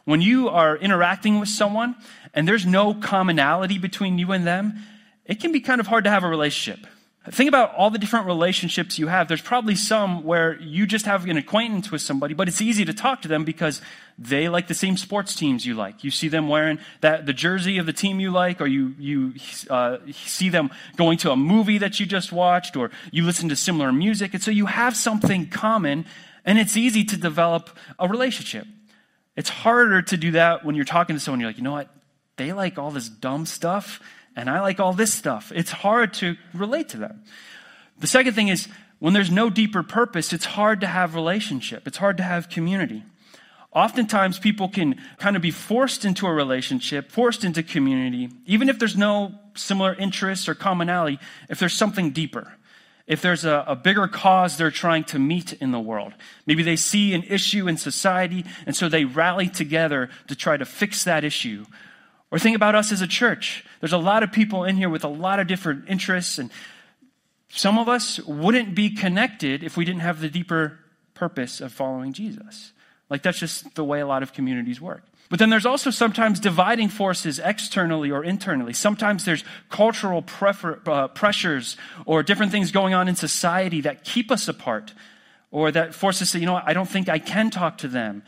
When 0.05 0.21
you 0.21 0.49
are 0.49 0.77
interacting 0.77 1.41
with 1.41 1.49
someone 1.49 1.95
and 2.35 2.49
there's 2.49 2.67
no 2.67 2.95
commonality 2.95 3.79
between 3.79 4.19
you 4.19 4.33
and 4.33 4.47
them, 4.47 4.79
it 5.27 5.41
can 5.41 5.53
be 5.53 5.61
kind 5.61 5.81
of 5.81 5.87
hard 5.87 6.05
to 6.05 6.11
have 6.11 6.25
a 6.25 6.29
relationship. 6.29 6.87
Think 7.29 7.49
about 7.49 7.75
all 7.75 7.91
the 7.91 7.99
different 7.99 8.25
relationships 8.25 8.99
you 8.99 9.09
have. 9.09 9.29
There's 9.29 9.43
probably 9.43 9.75
some 9.75 10.25
where 10.25 10.59
you 10.59 10.87
just 10.87 11.05
have 11.05 11.27
an 11.27 11.37
acquaintance 11.37 11.91
with 11.91 12.01
somebody, 12.01 12.33
but 12.33 12.49
it's 12.49 12.63
easy 12.63 12.87
to 12.87 12.95
talk 12.95 13.21
to 13.23 13.29
them 13.29 13.45
because 13.45 13.83
they 14.19 14.49
like 14.49 14.69
the 14.69 14.75
same 14.75 14.97
sports 14.97 15.35
teams 15.35 15.67
you 15.67 15.75
like. 15.75 16.03
You 16.03 16.11
see 16.11 16.29
them 16.29 16.49
wearing 16.49 16.79
that 17.03 17.27
the 17.27 17.35
jersey 17.35 17.77
of 17.77 17.85
the 17.85 17.93
team 17.93 18.21
you 18.21 18.31
like, 18.31 18.63
or 18.63 18.67
you 18.67 18.95
you 18.99 19.35
uh, 19.69 19.99
see 20.13 20.49
them 20.49 20.71
going 20.97 21.19
to 21.19 21.31
a 21.31 21.37
movie 21.37 21.77
that 21.77 22.01
you 22.01 22.07
just 22.07 22.33
watched, 22.33 22.75
or 22.75 22.91
you 23.13 23.23
listen 23.27 23.51
to 23.51 23.57
similar 23.57 23.93
music, 23.93 24.33
and 24.33 24.43
so 24.43 24.51
you 24.51 24.65
have 24.65 24.97
something 24.97 25.47
common, 25.51 26.07
and 26.47 26.59
it's 26.59 26.75
easy 26.75 27.05
to 27.05 27.19
develop 27.19 27.69
a 27.99 28.09
relationship. 28.09 28.67
It's 29.37 29.51
harder 29.51 30.01
to 30.01 30.17
do 30.17 30.31
that 30.33 30.65
when 30.65 30.75
you're 30.75 30.87
talking 30.87 31.17
to 31.17 31.21
someone. 31.21 31.41
You're 31.41 31.51
like, 31.51 31.59
you 31.59 31.65
know 31.65 31.73
what? 31.73 31.91
They 32.37 32.55
like 32.55 32.79
all 32.79 32.91
this 32.91 33.11
dumb 33.11 33.45
stuff 33.45 34.01
and 34.41 34.49
I 34.49 34.61
like 34.61 34.81
all 34.81 34.93
this 34.93 35.13
stuff. 35.13 35.53
It's 35.55 35.71
hard 35.71 36.15
to 36.15 36.37
relate 36.55 36.89
to 36.91 36.97
them. 36.97 37.23
The 37.99 38.07
second 38.07 38.33
thing 38.33 38.49
is 38.49 38.69
when 38.99 39.13
there's 39.13 39.31
no 39.31 39.51
deeper 39.51 39.83
purpose, 39.83 40.33
it's 40.33 40.45
hard 40.45 40.81
to 40.81 40.87
have 40.87 41.15
relationship. 41.15 41.87
It's 41.87 41.99
hard 41.99 42.17
to 42.17 42.23
have 42.23 42.49
community. 42.49 43.05
Oftentimes 43.73 44.39
people 44.39 44.69
can 44.69 45.01
kind 45.19 45.37
of 45.37 45.43
be 45.43 45.51
forced 45.51 46.05
into 46.05 46.27
a 46.27 46.33
relationship, 46.33 47.13
forced 47.13 47.45
into 47.45 47.63
community, 47.63 48.31
even 48.47 48.69
if 48.69 48.79
there's 48.79 48.97
no 48.97 49.33
similar 49.55 49.95
interests 49.95 50.49
or 50.49 50.55
commonality, 50.55 51.21
if 51.49 51.59
there's 51.61 51.75
something 51.75 52.11
deeper. 52.11 52.55
If 53.07 53.23
there's 53.23 53.45
a, 53.45 53.65
a, 53.67 53.75
bigger 53.75 54.07
cause 54.07 54.57
they're 54.57 54.71
trying 54.71 55.03
to 55.05 55.19
meet 55.19 55.53
in 55.55 55.73
the 55.73 55.81
world. 55.81 56.13
Maybe 56.47 56.63
they 56.63 56.77
see 56.77 57.13
an 57.13 57.25
issue 57.25 57.67
in 57.67 57.77
society, 57.77 58.45
and 58.67 58.77
so 58.77 58.89
they 58.89 59.05
rally 59.05 59.49
together 59.49 60.11
to 60.29 60.37
try 60.37 60.57
to 60.57 60.65
fix 60.65 61.03
that 61.05 61.25
issue 61.25 61.67
or 62.31 62.39
think 62.39 62.57
about 62.57 62.75
us 62.75 62.93
as 62.93 63.03
a 63.03 63.07
church. 63.07 63.65
There's 63.81 63.93
a 63.93 63.99
lot 63.99 64.23
of 64.23 64.33
people 64.33 64.65
in 64.65 64.77
here 64.77 64.89
with 64.89 65.05
a 65.05 65.09
lot 65.09 65.41
of 65.41 65.47
different 65.47 65.85
interests, 65.89 66.39
and 66.39 66.51
some 67.49 67.79
of 67.79 67.89
us 67.89 68.21
wouldn't 68.21 68.75
be 68.75 68.91
connected 68.91 69.63
if 69.63 69.77
we 69.77 69.85
didn't 69.85 70.01
have 70.01 70.21
the 70.21 70.29
deeper 70.29 70.79
purpose 71.15 71.61
of 71.61 71.73
following 71.73 72.13
Jesus. 72.13 72.73
Like, 73.09 73.23
that's 73.23 73.39
just 73.39 73.75
the 73.75 73.85
way 73.85 74.01
a 74.01 74.07
lot 74.07 74.23
of 74.23 74.33
communities 74.33 74.81
work. 74.81 75.03
But 75.31 75.39
then 75.39 75.49
there's 75.49 75.65
also 75.65 75.91
sometimes 75.91 76.41
dividing 76.41 76.89
forces 76.89 77.39
externally 77.39 78.11
or 78.11 78.25
internally. 78.25 78.73
Sometimes 78.73 79.25
there's 79.25 79.45
cultural 79.69 80.23
prefer, 80.23 80.81
uh, 80.87 81.07
pressures 81.09 81.77
or 82.05 82.25
different 82.25 82.51
things 82.51 82.73
going 82.73 82.95
on 82.95 83.07
in 83.07 83.15
society 83.15 83.81
that 83.83 84.03
keep 84.03 84.33
us 84.33 84.49
apart 84.49 84.93
or 85.53 85.71
that 85.71 85.95
force 85.95 86.17
us 86.21 86.33
to 86.33 86.39
say, 86.39 86.41
you 86.41 86.47
know 86.47 86.61
I 86.65 86.73
don't 86.73 86.89
think 86.89 87.09
I 87.09 87.21
can 87.21 87.51
talk 87.51 87.79
to 87.79 87.89
them 87.89 88.25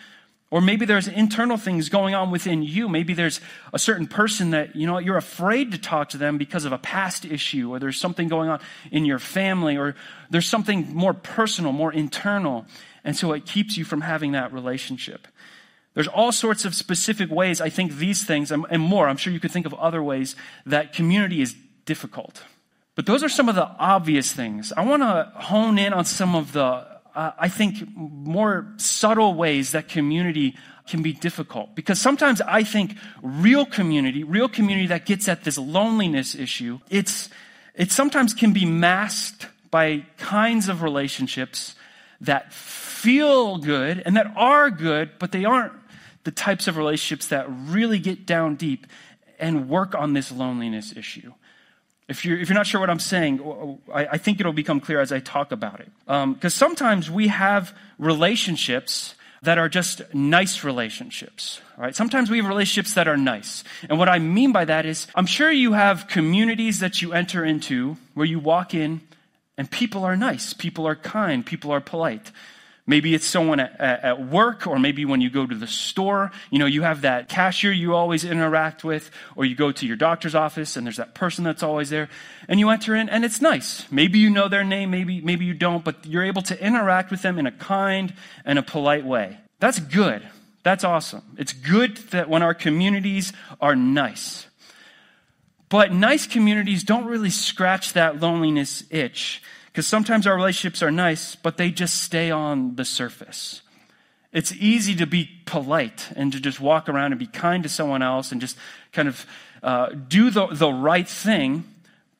or 0.52 0.60
maybe 0.60 0.84
there's 0.84 1.08
internal 1.08 1.56
things 1.56 1.88
going 1.88 2.14
on 2.14 2.30
within 2.30 2.62
you. 2.62 2.86
Maybe 2.86 3.14
there's 3.14 3.40
a 3.72 3.78
certain 3.78 4.06
person 4.06 4.50
that, 4.50 4.76
you 4.76 4.86
know, 4.86 4.98
you're 4.98 5.16
afraid 5.16 5.72
to 5.72 5.78
talk 5.78 6.10
to 6.10 6.18
them 6.18 6.36
because 6.36 6.66
of 6.66 6.72
a 6.72 6.78
past 6.78 7.24
issue, 7.24 7.72
or 7.72 7.78
there's 7.78 7.98
something 7.98 8.28
going 8.28 8.50
on 8.50 8.60
in 8.90 9.06
your 9.06 9.18
family, 9.18 9.78
or 9.78 9.96
there's 10.28 10.46
something 10.46 10.94
more 10.94 11.14
personal, 11.14 11.72
more 11.72 11.90
internal. 11.90 12.66
And 13.02 13.16
so 13.16 13.32
it 13.32 13.46
keeps 13.46 13.78
you 13.78 13.84
from 13.86 14.02
having 14.02 14.32
that 14.32 14.52
relationship. 14.52 15.26
There's 15.94 16.06
all 16.06 16.32
sorts 16.32 16.66
of 16.66 16.74
specific 16.74 17.30
ways, 17.30 17.62
I 17.62 17.70
think 17.70 17.96
these 17.96 18.22
things, 18.22 18.52
and 18.52 18.66
more, 18.78 19.08
I'm 19.08 19.16
sure 19.16 19.32
you 19.32 19.40
could 19.40 19.52
think 19.52 19.64
of 19.64 19.72
other 19.74 20.02
ways 20.02 20.36
that 20.66 20.92
community 20.92 21.40
is 21.40 21.56
difficult. 21.86 22.42
But 22.94 23.06
those 23.06 23.22
are 23.22 23.30
some 23.30 23.48
of 23.48 23.54
the 23.54 23.66
obvious 23.78 24.34
things. 24.34 24.70
I 24.76 24.84
want 24.84 25.02
to 25.02 25.32
hone 25.34 25.78
in 25.78 25.94
on 25.94 26.04
some 26.04 26.34
of 26.34 26.52
the 26.52 26.91
uh, 27.14 27.32
I 27.38 27.48
think, 27.48 27.86
more 27.96 28.72
subtle 28.76 29.34
ways 29.34 29.72
that 29.72 29.88
community 29.88 30.56
can 30.86 31.02
be 31.02 31.12
difficult. 31.12 31.74
Because 31.74 32.00
sometimes 32.00 32.40
I 32.40 32.64
think 32.64 32.96
real 33.22 33.66
community, 33.66 34.24
real 34.24 34.48
community 34.48 34.88
that 34.88 35.06
gets 35.06 35.28
at 35.28 35.44
this 35.44 35.58
loneliness 35.58 36.34
issue, 36.34 36.80
it's, 36.90 37.28
it 37.74 37.92
sometimes 37.92 38.34
can 38.34 38.52
be 38.52 38.64
masked 38.64 39.46
by 39.70 40.04
kinds 40.18 40.68
of 40.68 40.82
relationships 40.82 41.74
that 42.20 42.52
feel 42.52 43.58
good 43.58 44.02
and 44.04 44.16
that 44.16 44.32
are 44.36 44.70
good, 44.70 45.10
but 45.18 45.32
they 45.32 45.44
aren't 45.44 45.72
the 46.24 46.30
types 46.30 46.68
of 46.68 46.76
relationships 46.76 47.28
that 47.28 47.46
really 47.48 47.98
get 47.98 48.26
down 48.26 48.54
deep 48.54 48.86
and 49.38 49.68
work 49.68 49.94
on 49.94 50.12
this 50.12 50.30
loneliness 50.30 50.96
issue. 50.96 51.32
If 52.08 52.24
you're, 52.24 52.38
if 52.38 52.48
you're 52.48 52.54
not 52.54 52.66
sure 52.66 52.80
what 52.80 52.90
I'm 52.90 52.98
saying, 52.98 53.78
I, 53.92 54.06
I 54.06 54.18
think 54.18 54.40
it'll 54.40 54.52
become 54.52 54.80
clear 54.80 55.00
as 55.00 55.12
I 55.12 55.20
talk 55.20 55.52
about 55.52 55.80
it. 55.80 55.90
Because 56.06 56.60
um, 56.60 56.68
sometimes 56.68 57.10
we 57.10 57.28
have 57.28 57.74
relationships 57.98 59.14
that 59.42 59.58
are 59.58 59.68
just 59.68 60.02
nice 60.14 60.64
relationships. 60.64 61.60
Right? 61.76 61.94
Sometimes 61.94 62.30
we 62.30 62.38
have 62.38 62.46
relationships 62.46 62.94
that 62.94 63.08
are 63.08 63.16
nice. 63.16 63.64
And 63.88 63.98
what 63.98 64.08
I 64.08 64.18
mean 64.18 64.52
by 64.52 64.64
that 64.64 64.86
is, 64.86 65.06
I'm 65.14 65.26
sure 65.26 65.50
you 65.50 65.72
have 65.72 66.06
communities 66.06 66.80
that 66.80 67.02
you 67.02 67.12
enter 67.12 67.44
into 67.44 67.96
where 68.14 68.26
you 68.26 68.38
walk 68.38 68.74
in 68.74 69.00
and 69.58 69.70
people 69.70 70.04
are 70.04 70.16
nice, 70.16 70.52
people 70.54 70.86
are 70.86 70.96
kind, 70.96 71.44
people 71.44 71.70
are 71.72 71.80
polite. 71.80 72.30
Maybe 72.84 73.14
it's 73.14 73.26
someone 73.26 73.60
at, 73.60 73.80
at, 73.80 74.26
work, 74.26 74.66
or 74.66 74.76
maybe 74.76 75.04
when 75.04 75.20
you 75.20 75.30
go 75.30 75.46
to 75.46 75.54
the 75.54 75.68
store, 75.68 76.32
you 76.50 76.58
know, 76.58 76.66
you 76.66 76.82
have 76.82 77.02
that 77.02 77.28
cashier 77.28 77.70
you 77.70 77.94
always 77.94 78.24
interact 78.24 78.82
with, 78.82 79.08
or 79.36 79.44
you 79.44 79.54
go 79.54 79.70
to 79.70 79.86
your 79.86 79.96
doctor's 79.96 80.34
office 80.34 80.76
and 80.76 80.84
there's 80.84 80.96
that 80.96 81.14
person 81.14 81.44
that's 81.44 81.62
always 81.62 81.90
there, 81.90 82.08
and 82.48 82.58
you 82.58 82.70
enter 82.70 82.96
in 82.96 83.08
and 83.08 83.24
it's 83.24 83.40
nice. 83.40 83.90
Maybe 83.92 84.18
you 84.18 84.30
know 84.30 84.48
their 84.48 84.64
name, 84.64 84.90
maybe, 84.90 85.20
maybe 85.20 85.44
you 85.44 85.54
don't, 85.54 85.84
but 85.84 86.04
you're 86.06 86.24
able 86.24 86.42
to 86.42 86.60
interact 86.60 87.12
with 87.12 87.22
them 87.22 87.38
in 87.38 87.46
a 87.46 87.52
kind 87.52 88.14
and 88.44 88.58
a 88.58 88.62
polite 88.62 89.04
way. 89.04 89.38
That's 89.60 89.78
good. 89.78 90.28
That's 90.64 90.82
awesome. 90.82 91.22
It's 91.38 91.52
good 91.52 91.96
that 92.10 92.28
when 92.28 92.42
our 92.42 92.54
communities 92.54 93.32
are 93.60 93.76
nice. 93.76 94.46
But 95.68 95.92
nice 95.92 96.26
communities 96.26 96.82
don't 96.82 97.06
really 97.06 97.30
scratch 97.30 97.92
that 97.92 98.20
loneliness 98.20 98.82
itch 98.90 99.40
because 99.72 99.86
sometimes 99.86 100.26
our 100.26 100.36
relationships 100.36 100.82
are 100.82 100.90
nice, 100.90 101.34
but 101.34 101.56
they 101.56 101.70
just 101.70 102.02
stay 102.02 102.30
on 102.30 102.76
the 102.76 102.84
surface. 102.84 103.62
It's 104.30 104.52
easy 104.52 104.94
to 104.96 105.06
be 105.06 105.30
polite 105.46 106.10
and 106.14 106.30
to 106.32 106.40
just 106.40 106.60
walk 106.60 106.90
around 106.90 107.12
and 107.12 107.18
be 107.18 107.26
kind 107.26 107.62
to 107.62 107.70
someone 107.70 108.02
else 108.02 108.32
and 108.32 108.40
just 108.40 108.58
kind 108.92 109.08
of 109.08 109.26
uh, 109.62 109.88
do 109.90 110.30
the, 110.30 110.46
the 110.48 110.70
right 110.70 111.08
thing. 111.08 111.64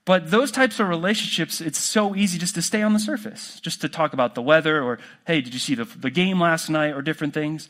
But 0.06 0.30
those 0.30 0.50
types 0.50 0.80
of 0.80 0.88
relationships, 0.88 1.61
it's 1.61 1.78
so 1.78 2.16
easy 2.16 2.38
just 2.38 2.54
to 2.54 2.62
stay 2.62 2.82
on 2.82 2.94
the 2.94 2.99
surface, 2.99 3.61
just 3.61 3.82
to 3.82 3.88
talk 3.88 4.14
about 4.14 4.35
the 4.35 4.42
weather 4.42 4.82
or, 4.82 4.99
hey, 5.26 5.42
did 5.42 5.52
you 5.52 5.61
see 5.61 5.75
the, 5.75 5.85
the 5.85 6.11
game 6.11 6.40
last 6.40 6.71
night 6.71 6.94
or 6.94 7.02
different 7.02 7.35
things. 7.35 7.68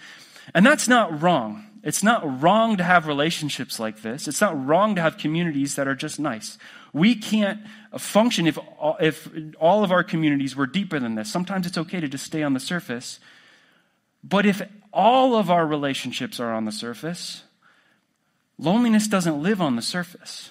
And 0.54 0.64
that's 0.64 0.86
not 0.86 1.22
wrong. 1.22 1.66
It's 1.82 2.04
not 2.04 2.40
wrong 2.40 2.76
to 2.76 2.84
have 2.84 3.08
relationships 3.08 3.80
like 3.80 4.02
this. 4.02 4.28
It's 4.28 4.40
not 4.40 4.66
wrong 4.66 4.94
to 4.94 5.02
have 5.02 5.18
communities 5.18 5.74
that 5.74 5.88
are 5.88 5.96
just 5.96 6.20
nice. 6.20 6.56
We 6.92 7.14
can't 7.14 7.60
function 7.98 8.46
if, 8.46 8.58
if 9.00 9.28
all 9.58 9.82
of 9.82 9.92
our 9.92 10.04
communities 10.04 10.54
were 10.54 10.66
deeper 10.66 10.98
than 11.00 11.14
this. 11.14 11.30
Sometimes 11.30 11.66
it's 11.66 11.78
okay 11.78 12.00
to 12.00 12.08
just 12.08 12.24
stay 12.24 12.42
on 12.42 12.52
the 12.52 12.60
surface. 12.60 13.18
But 14.22 14.46
if 14.46 14.62
all 14.92 15.34
of 15.34 15.50
our 15.50 15.66
relationships 15.66 16.38
are 16.38 16.52
on 16.52 16.64
the 16.64 16.72
surface, 16.72 17.44
loneliness 18.58 19.08
doesn't 19.08 19.42
live 19.42 19.60
on 19.60 19.76
the 19.76 19.82
surface. 19.82 20.50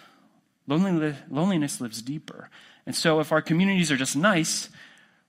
Loneliness 0.67 1.81
lives 1.81 2.01
deeper. 2.01 2.49
And 2.85 2.95
so 2.95 3.19
if 3.19 3.31
our 3.31 3.41
communities 3.41 3.91
are 3.91 3.97
just 3.97 4.15
nice, 4.15 4.69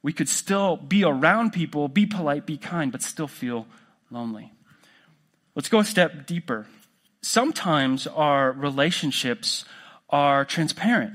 we 0.03 0.13
could 0.13 0.29
still 0.29 0.77
be 0.77 1.05
around 1.05 1.53
people, 1.53 1.89
be 1.89 2.07
polite, 2.07 2.47
be 2.47 2.57
kind, 2.57 2.91
but 2.91 3.03
still 3.03 3.29
feel 3.29 3.67
lonely. 4.11 4.53
Let's 5.55 5.69
go 5.69 5.81
a 5.81 5.85
step 5.85 6.27
deeper. 6.27 6.67
Sometimes 7.21 8.07
our 8.07 8.51
relationships 8.53 9.65
are 10.13 10.45
transparent. 10.45 11.15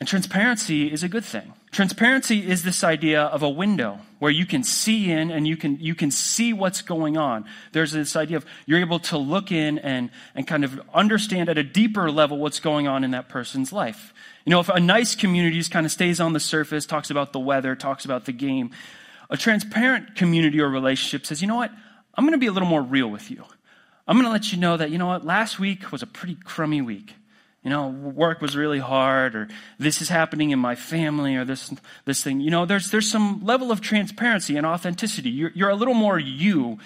And 0.00 0.08
transparency 0.08 0.92
is 0.92 1.02
a 1.02 1.08
good 1.08 1.24
thing. 1.24 1.54
Transparency 1.70 2.46
is 2.46 2.62
this 2.62 2.84
idea 2.84 3.22
of 3.22 3.42
a 3.42 3.48
window 3.48 4.00
where 4.18 4.30
you 4.30 4.44
can 4.44 4.62
see 4.62 5.10
in 5.10 5.30
and 5.30 5.46
you 5.46 5.56
can, 5.56 5.78
you 5.80 5.94
can 5.94 6.10
see 6.10 6.52
what's 6.52 6.82
going 6.82 7.16
on. 7.16 7.44
There's 7.72 7.92
this 7.92 8.16
idea 8.16 8.38
of 8.38 8.46
you're 8.66 8.80
able 8.80 8.98
to 9.00 9.18
look 9.18 9.50
in 9.50 9.78
and, 9.78 10.10
and 10.34 10.46
kind 10.46 10.64
of 10.64 10.80
understand 10.92 11.48
at 11.48 11.58
a 11.58 11.62
deeper 11.62 12.10
level 12.10 12.38
what's 12.38 12.60
going 12.60 12.86
on 12.86 13.02
in 13.02 13.12
that 13.12 13.28
person's 13.28 13.72
life. 13.72 14.12
You 14.44 14.50
know, 14.50 14.60
if 14.60 14.68
a 14.68 14.80
nice 14.80 15.14
community 15.14 15.56
just 15.56 15.70
kind 15.70 15.86
of 15.86 15.92
stays 15.92 16.20
on 16.20 16.32
the 16.32 16.40
surface, 16.40 16.86
talks 16.86 17.10
about 17.10 17.32
the 17.32 17.40
weather, 17.40 17.74
talks 17.74 18.04
about 18.04 18.24
the 18.24 18.32
game, 18.32 18.72
a 19.30 19.36
transparent 19.36 20.16
community 20.16 20.60
or 20.60 20.68
relationship 20.68 21.24
says, 21.24 21.40
you 21.40 21.48
know 21.48 21.56
what? 21.56 21.72
I'm 22.14 22.24
going 22.24 22.32
to 22.32 22.38
be 22.38 22.46
a 22.46 22.52
little 22.52 22.68
more 22.68 22.82
real 22.82 23.08
with 23.08 23.30
you. 23.30 23.42
I'm 24.06 24.16
going 24.16 24.26
to 24.26 24.32
let 24.32 24.52
you 24.52 24.58
know 24.58 24.76
that, 24.76 24.90
you 24.90 24.98
know 24.98 25.06
what? 25.06 25.24
Last 25.24 25.58
week 25.58 25.90
was 25.90 26.02
a 26.02 26.06
pretty 26.06 26.34
crummy 26.34 26.82
week 26.82 27.14
you 27.64 27.70
know, 27.70 27.88
work 27.88 28.42
was 28.42 28.56
really 28.56 28.78
hard, 28.78 29.34
or 29.34 29.48
this 29.78 30.02
is 30.02 30.10
happening 30.10 30.50
in 30.50 30.58
my 30.58 30.74
family, 30.74 31.34
or 31.34 31.46
this, 31.46 31.72
this 32.04 32.22
thing. 32.22 32.40
You 32.40 32.50
know, 32.50 32.66
there's, 32.66 32.90
there's 32.90 33.10
some 33.10 33.42
level 33.42 33.72
of 33.72 33.80
transparency 33.80 34.56
and 34.56 34.66
authenticity. 34.66 35.30
You're, 35.30 35.50
you're 35.54 35.70
a 35.70 35.74
little 35.74 35.94
more 35.94 36.18
you 36.18 36.78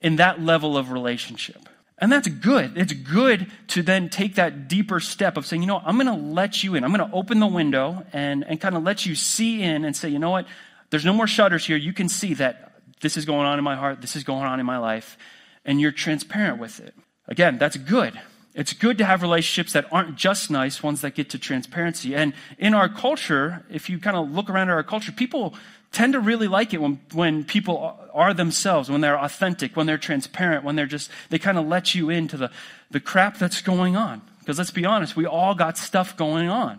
in 0.00 0.16
that 0.16 0.42
level 0.42 0.76
of 0.76 0.90
relationship. 0.90 1.68
And 1.98 2.10
that's 2.12 2.28
good. 2.28 2.76
It's 2.76 2.92
good 2.92 3.50
to 3.68 3.82
then 3.82 4.10
take 4.10 4.34
that 4.34 4.68
deeper 4.68 5.00
step 5.00 5.36
of 5.36 5.46
saying, 5.46 5.62
you 5.62 5.68
know, 5.68 5.80
I'm 5.82 5.96
going 5.96 6.06
to 6.08 6.26
let 6.26 6.62
you 6.62 6.74
in. 6.74 6.84
I'm 6.84 6.92
going 6.92 7.08
to 7.08 7.16
open 7.16 7.38
the 7.38 7.46
window 7.46 8.04
and, 8.12 8.44
and 8.44 8.60
kind 8.60 8.76
of 8.76 8.82
let 8.82 9.06
you 9.06 9.14
see 9.14 9.62
in 9.62 9.84
and 9.84 9.96
say, 9.96 10.08
you 10.08 10.18
know 10.18 10.30
what? 10.30 10.46
There's 10.90 11.04
no 11.04 11.14
more 11.14 11.26
shutters 11.26 11.64
here. 11.64 11.76
You 11.76 11.92
can 11.92 12.08
see 12.08 12.34
that 12.34 12.72
this 13.00 13.16
is 13.16 13.24
going 13.24 13.46
on 13.46 13.58
in 13.58 13.64
my 13.64 13.76
heart. 13.76 14.00
This 14.00 14.16
is 14.16 14.24
going 14.24 14.42
on 14.42 14.60
in 14.60 14.66
my 14.66 14.78
life. 14.78 15.16
And 15.64 15.80
you're 15.80 15.92
transparent 15.92 16.58
with 16.58 16.80
it. 16.80 16.94
Again, 17.28 17.58
that's 17.58 17.76
good. 17.76 18.20
It's 18.56 18.72
good 18.72 18.96
to 18.98 19.04
have 19.04 19.20
relationships 19.20 19.74
that 19.74 19.86
aren't 19.92 20.16
just 20.16 20.50
nice, 20.50 20.82
ones 20.82 21.02
that 21.02 21.14
get 21.14 21.28
to 21.30 21.38
transparency. 21.38 22.16
And 22.16 22.32
in 22.58 22.72
our 22.72 22.88
culture, 22.88 23.66
if 23.70 23.90
you 23.90 23.98
kind 23.98 24.16
of 24.16 24.30
look 24.30 24.48
around 24.48 24.70
at 24.70 24.74
our 24.74 24.82
culture, 24.82 25.12
people 25.12 25.54
tend 25.92 26.14
to 26.14 26.20
really 26.20 26.48
like 26.48 26.72
it 26.72 26.80
when, 26.80 26.98
when 27.12 27.44
people 27.44 27.98
are 28.14 28.32
themselves, 28.32 28.90
when 28.90 29.02
they're 29.02 29.18
authentic, 29.18 29.76
when 29.76 29.86
they're 29.86 29.98
transparent, 29.98 30.64
when 30.64 30.74
they're 30.74 30.86
just, 30.86 31.10
they 31.28 31.38
kind 31.38 31.58
of 31.58 31.66
let 31.66 31.94
you 31.94 32.08
into 32.08 32.38
the, 32.38 32.50
the 32.90 32.98
crap 32.98 33.38
that's 33.38 33.60
going 33.60 33.94
on. 33.94 34.22
Because 34.40 34.56
let's 34.56 34.70
be 34.70 34.86
honest, 34.86 35.16
we 35.16 35.26
all 35.26 35.54
got 35.54 35.76
stuff 35.76 36.16
going 36.16 36.48
on. 36.48 36.78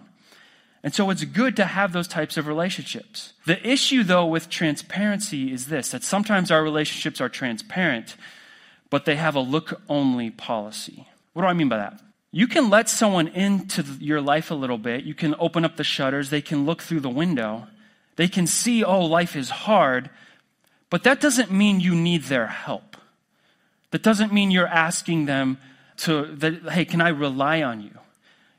And 0.81 0.95
so 0.95 1.11
it's 1.11 1.25
good 1.25 1.55
to 1.57 1.65
have 1.65 1.93
those 1.93 2.07
types 2.07 2.37
of 2.37 2.47
relationships. 2.47 3.33
The 3.45 3.65
issue, 3.67 4.03
though, 4.03 4.25
with 4.25 4.49
transparency 4.49 5.51
is 5.51 5.67
this 5.67 5.89
that 5.91 6.03
sometimes 6.03 6.49
our 6.49 6.63
relationships 6.63 7.21
are 7.21 7.29
transparent, 7.29 8.15
but 8.89 9.05
they 9.05 9.15
have 9.15 9.35
a 9.35 9.41
look 9.41 9.79
only 9.87 10.31
policy. 10.31 11.07
What 11.37 11.43
do 11.43 11.49
I 11.49 11.53
mean 11.53 11.69
by 11.69 11.77
that? 11.77 12.01
You 12.31 12.47
can 12.47 12.71
let 12.71 12.89
someone 12.89 13.27
into 13.27 13.83
your 13.99 14.21
life 14.21 14.49
a 14.49 14.55
little 14.55 14.79
bit. 14.79 15.03
You 15.03 15.13
can 15.13 15.35
open 15.37 15.63
up 15.65 15.77
the 15.77 15.83
shutters. 15.83 16.31
They 16.31 16.41
can 16.41 16.65
look 16.65 16.81
through 16.81 17.01
the 17.01 17.11
window. 17.11 17.67
They 18.15 18.27
can 18.27 18.47
see, 18.47 18.83
oh, 18.83 19.05
life 19.05 19.35
is 19.35 19.51
hard. 19.51 20.09
But 20.89 21.03
that 21.03 21.21
doesn't 21.21 21.51
mean 21.51 21.79
you 21.79 21.93
need 21.93 22.23
their 22.23 22.47
help. 22.47 22.97
That 23.91 24.01
doesn't 24.01 24.33
mean 24.33 24.49
you're 24.49 24.65
asking 24.65 25.27
them 25.27 25.59
to, 25.97 26.25
that, 26.37 26.71
hey, 26.71 26.85
can 26.85 27.01
I 27.01 27.09
rely 27.09 27.61
on 27.61 27.81
you? 27.81 27.91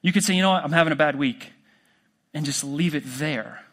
You 0.00 0.12
could 0.12 0.22
say, 0.22 0.34
you 0.34 0.42
know 0.42 0.50
what, 0.50 0.62
I'm 0.62 0.70
having 0.70 0.92
a 0.92 0.96
bad 0.96 1.16
week, 1.16 1.50
and 2.32 2.46
just 2.46 2.62
leave 2.62 2.94
it 2.94 3.02
there. 3.04 3.64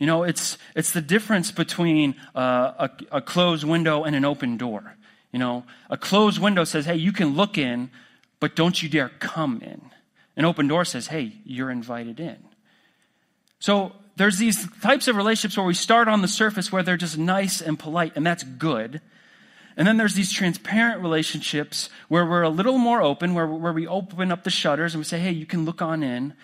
You 0.00 0.08
know, 0.08 0.24
it's, 0.24 0.58
it's 0.74 0.90
the 0.90 1.00
difference 1.00 1.52
between 1.52 2.16
uh, 2.34 2.88
a, 2.88 2.90
a 3.12 3.22
closed 3.22 3.62
window 3.62 4.02
and 4.02 4.16
an 4.16 4.24
open 4.24 4.56
door. 4.56 4.96
You 5.34 5.40
know, 5.40 5.64
a 5.90 5.96
closed 5.96 6.40
window 6.40 6.62
says, 6.62 6.86
hey, 6.86 6.94
you 6.94 7.10
can 7.10 7.34
look 7.34 7.58
in, 7.58 7.90
but 8.38 8.54
don't 8.54 8.80
you 8.80 8.88
dare 8.88 9.08
come 9.08 9.60
in. 9.62 9.90
An 10.36 10.44
open 10.44 10.68
door 10.68 10.84
says, 10.84 11.08
hey, 11.08 11.32
you're 11.44 11.72
invited 11.72 12.20
in. 12.20 12.36
So 13.58 13.90
there's 14.14 14.38
these 14.38 14.68
types 14.80 15.08
of 15.08 15.16
relationships 15.16 15.56
where 15.56 15.66
we 15.66 15.74
start 15.74 16.06
on 16.06 16.22
the 16.22 16.28
surface 16.28 16.70
where 16.70 16.84
they're 16.84 16.96
just 16.96 17.18
nice 17.18 17.60
and 17.60 17.76
polite, 17.76 18.12
and 18.14 18.24
that's 18.24 18.44
good. 18.44 19.00
And 19.76 19.88
then 19.88 19.96
there's 19.96 20.14
these 20.14 20.30
transparent 20.30 21.02
relationships 21.02 21.90
where 22.06 22.24
we're 22.24 22.42
a 22.42 22.48
little 22.48 22.78
more 22.78 23.02
open, 23.02 23.34
where, 23.34 23.48
where 23.48 23.72
we 23.72 23.88
open 23.88 24.30
up 24.30 24.44
the 24.44 24.50
shutters 24.50 24.94
and 24.94 25.00
we 25.00 25.04
say, 25.04 25.18
hey, 25.18 25.32
you 25.32 25.46
can 25.46 25.64
look 25.64 25.82
on 25.82 26.04
in. 26.04 26.34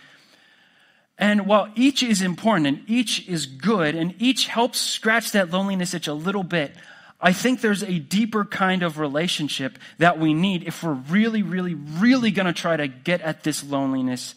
And 1.16 1.46
while 1.46 1.70
each 1.76 2.02
is 2.02 2.22
important 2.22 2.66
and 2.66 2.82
each 2.90 3.28
is 3.28 3.46
good 3.46 3.94
and 3.94 4.16
each 4.18 4.48
helps 4.48 4.80
scratch 4.80 5.30
that 5.30 5.50
loneliness 5.50 5.94
itch 5.94 6.08
a 6.08 6.12
little 6.12 6.42
bit, 6.42 6.74
I 7.22 7.32
think 7.32 7.60
there's 7.60 7.82
a 7.82 7.98
deeper 7.98 8.44
kind 8.44 8.82
of 8.82 8.98
relationship 8.98 9.78
that 9.98 10.18
we 10.18 10.32
need 10.32 10.64
if 10.66 10.82
we're 10.82 10.94
really, 10.94 11.42
really, 11.42 11.74
really 11.74 12.30
going 12.30 12.46
to 12.46 12.52
try 12.52 12.76
to 12.76 12.88
get 12.88 13.20
at 13.20 13.44
this 13.44 13.62
loneliness 13.62 14.34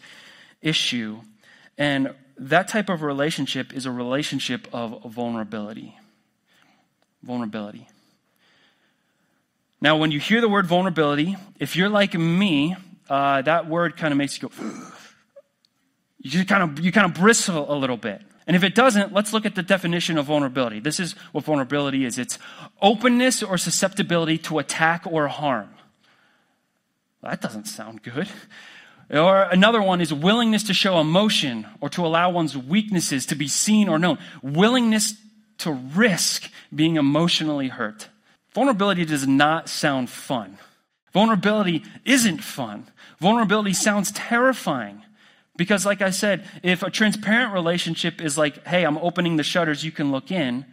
issue. 0.60 1.20
And 1.78 2.14
that 2.36 2.68
type 2.68 2.90
of 2.90 3.02
relationship 3.02 3.72
is 3.72 3.86
a 3.86 3.90
relationship 3.90 4.68
of 4.72 5.02
vulnerability. 5.04 5.96
Vulnerability. 7.22 7.88
Now, 9.80 9.96
when 9.96 10.10
you 10.10 10.20
hear 10.20 10.40
the 10.40 10.48
word 10.48 10.66
vulnerability, 10.66 11.36
if 11.58 11.76
you're 11.76 11.88
like 11.88 12.14
me, 12.14 12.76
uh, 13.08 13.42
that 13.42 13.68
word 13.68 13.96
kind 13.96 14.12
of 14.12 14.18
makes 14.18 14.40
you 14.40 14.48
go, 14.48 14.54
you 16.18 16.44
kind 16.44 16.62
of, 16.62 16.84
you 16.84 16.92
kind 16.92 17.06
of 17.06 17.14
bristle 17.14 17.72
a 17.72 17.76
little 17.76 17.96
bit. 17.96 18.22
And 18.46 18.54
if 18.54 18.62
it 18.62 18.74
doesn't, 18.74 19.12
let's 19.12 19.32
look 19.32 19.46
at 19.46 19.54
the 19.54 19.62
definition 19.62 20.18
of 20.18 20.26
vulnerability. 20.26 20.80
This 20.80 21.00
is 21.00 21.12
what 21.32 21.44
vulnerability 21.44 22.04
is 22.04 22.18
it's 22.18 22.38
openness 22.82 23.42
or 23.42 23.56
susceptibility 23.56 24.38
to 24.38 24.58
attack 24.58 25.04
or 25.06 25.28
harm. 25.28 25.70
That 27.22 27.40
doesn't 27.40 27.64
sound 27.64 28.02
good. 28.02 28.28
Or 29.10 29.42
another 29.42 29.82
one 29.82 30.00
is 30.00 30.12
willingness 30.12 30.62
to 30.64 30.74
show 30.74 30.98
emotion 30.98 31.66
or 31.80 31.88
to 31.90 32.04
allow 32.04 32.30
one's 32.30 32.56
weaknesses 32.56 33.26
to 33.26 33.34
be 33.34 33.48
seen 33.48 33.88
or 33.88 33.98
known. 33.98 34.18
Willingness 34.42 35.14
to 35.58 35.72
risk 35.72 36.50
being 36.74 36.96
emotionally 36.96 37.68
hurt. 37.68 38.08
Vulnerability 38.52 39.04
does 39.04 39.26
not 39.26 39.68
sound 39.68 40.10
fun. 40.10 40.58
Vulnerability 41.12 41.84
isn't 42.04 42.42
fun. 42.42 42.86
Vulnerability 43.20 43.72
sounds 43.72 44.10
terrifying. 44.12 45.03
Because, 45.56 45.86
like 45.86 46.02
I 46.02 46.10
said, 46.10 46.44
if 46.62 46.82
a 46.82 46.90
transparent 46.90 47.52
relationship 47.52 48.20
is 48.20 48.36
like, 48.36 48.66
hey, 48.66 48.84
I'm 48.84 48.98
opening 48.98 49.36
the 49.36 49.44
shutters, 49.44 49.84
you 49.84 49.92
can 49.92 50.10
look 50.10 50.32
in, 50.32 50.64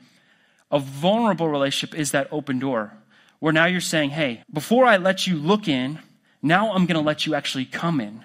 a 0.72 0.80
vulnerable 0.80 1.48
relationship 1.48 1.98
is 1.98 2.12
that 2.12 2.28
open 2.32 2.58
door 2.60 2.94
where 3.40 3.54
now 3.54 3.66
you're 3.66 3.82
saying, 3.82 4.12
hey, 4.12 4.44
before 4.52 4.86
I 4.86 4.98
let 4.98 5.28
you 5.28 5.36
look 5.36 5.68
in, 5.68 6.00
now 6.42 6.74
I'm 6.74 6.86
going 6.86 7.00
to 7.00 7.06
let 7.06 7.26
you 7.26 7.36
actually 7.36 7.66
come 7.66 8.00
in. 8.00 8.24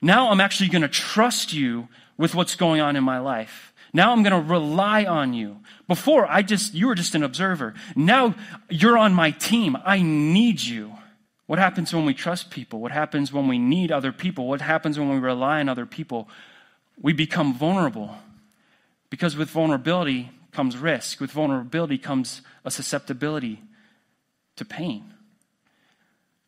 Now 0.00 0.30
I'm 0.30 0.40
actually 0.40 0.68
going 0.68 0.82
to 0.82 0.88
trust 0.88 1.52
you 1.52 1.88
with 2.16 2.34
what's 2.34 2.54
going 2.54 2.80
on 2.80 2.96
in 2.96 3.04
my 3.04 3.18
life. 3.18 3.72
Now 3.92 4.12
I'm 4.12 4.22
going 4.22 4.32
to 4.32 4.50
rely 4.50 5.04
on 5.04 5.34
you. 5.34 5.58
Before 5.86 6.26
I 6.26 6.42
just, 6.42 6.72
you 6.72 6.86
were 6.86 6.94
just 6.94 7.14
an 7.14 7.22
observer. 7.22 7.74
Now 7.94 8.34
you're 8.70 8.96
on 8.96 9.12
my 9.12 9.32
team. 9.32 9.76
I 9.84 10.02
need 10.02 10.60
you. 10.60 10.92
What 11.52 11.58
happens 11.58 11.92
when 11.92 12.06
we 12.06 12.14
trust 12.14 12.48
people? 12.48 12.80
What 12.80 12.92
happens 12.92 13.30
when 13.30 13.46
we 13.46 13.58
need 13.58 13.92
other 13.92 14.10
people? 14.10 14.48
What 14.48 14.62
happens 14.62 14.98
when 14.98 15.10
we 15.10 15.18
rely 15.18 15.60
on 15.60 15.68
other 15.68 15.84
people? 15.84 16.30
We 16.98 17.12
become 17.12 17.52
vulnerable. 17.52 18.16
Because 19.10 19.36
with 19.36 19.50
vulnerability 19.50 20.30
comes 20.52 20.78
risk, 20.78 21.20
with 21.20 21.30
vulnerability 21.30 21.98
comes 21.98 22.40
a 22.64 22.70
susceptibility 22.70 23.60
to 24.56 24.64
pain. 24.64 25.12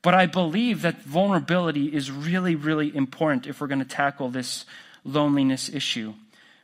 But 0.00 0.14
I 0.14 0.25
believe 0.25 0.80
that 0.80 1.02
vulnerability 1.02 1.94
is 1.94 2.11
really, 2.11 2.54
really 2.54 2.96
important 2.96 3.46
if 3.46 3.61
we're 3.61 3.66
going 3.66 3.80
to 3.80 3.84
tackle 3.84 4.30
this 4.30 4.64
loneliness 5.04 5.68
issue. 5.68 6.14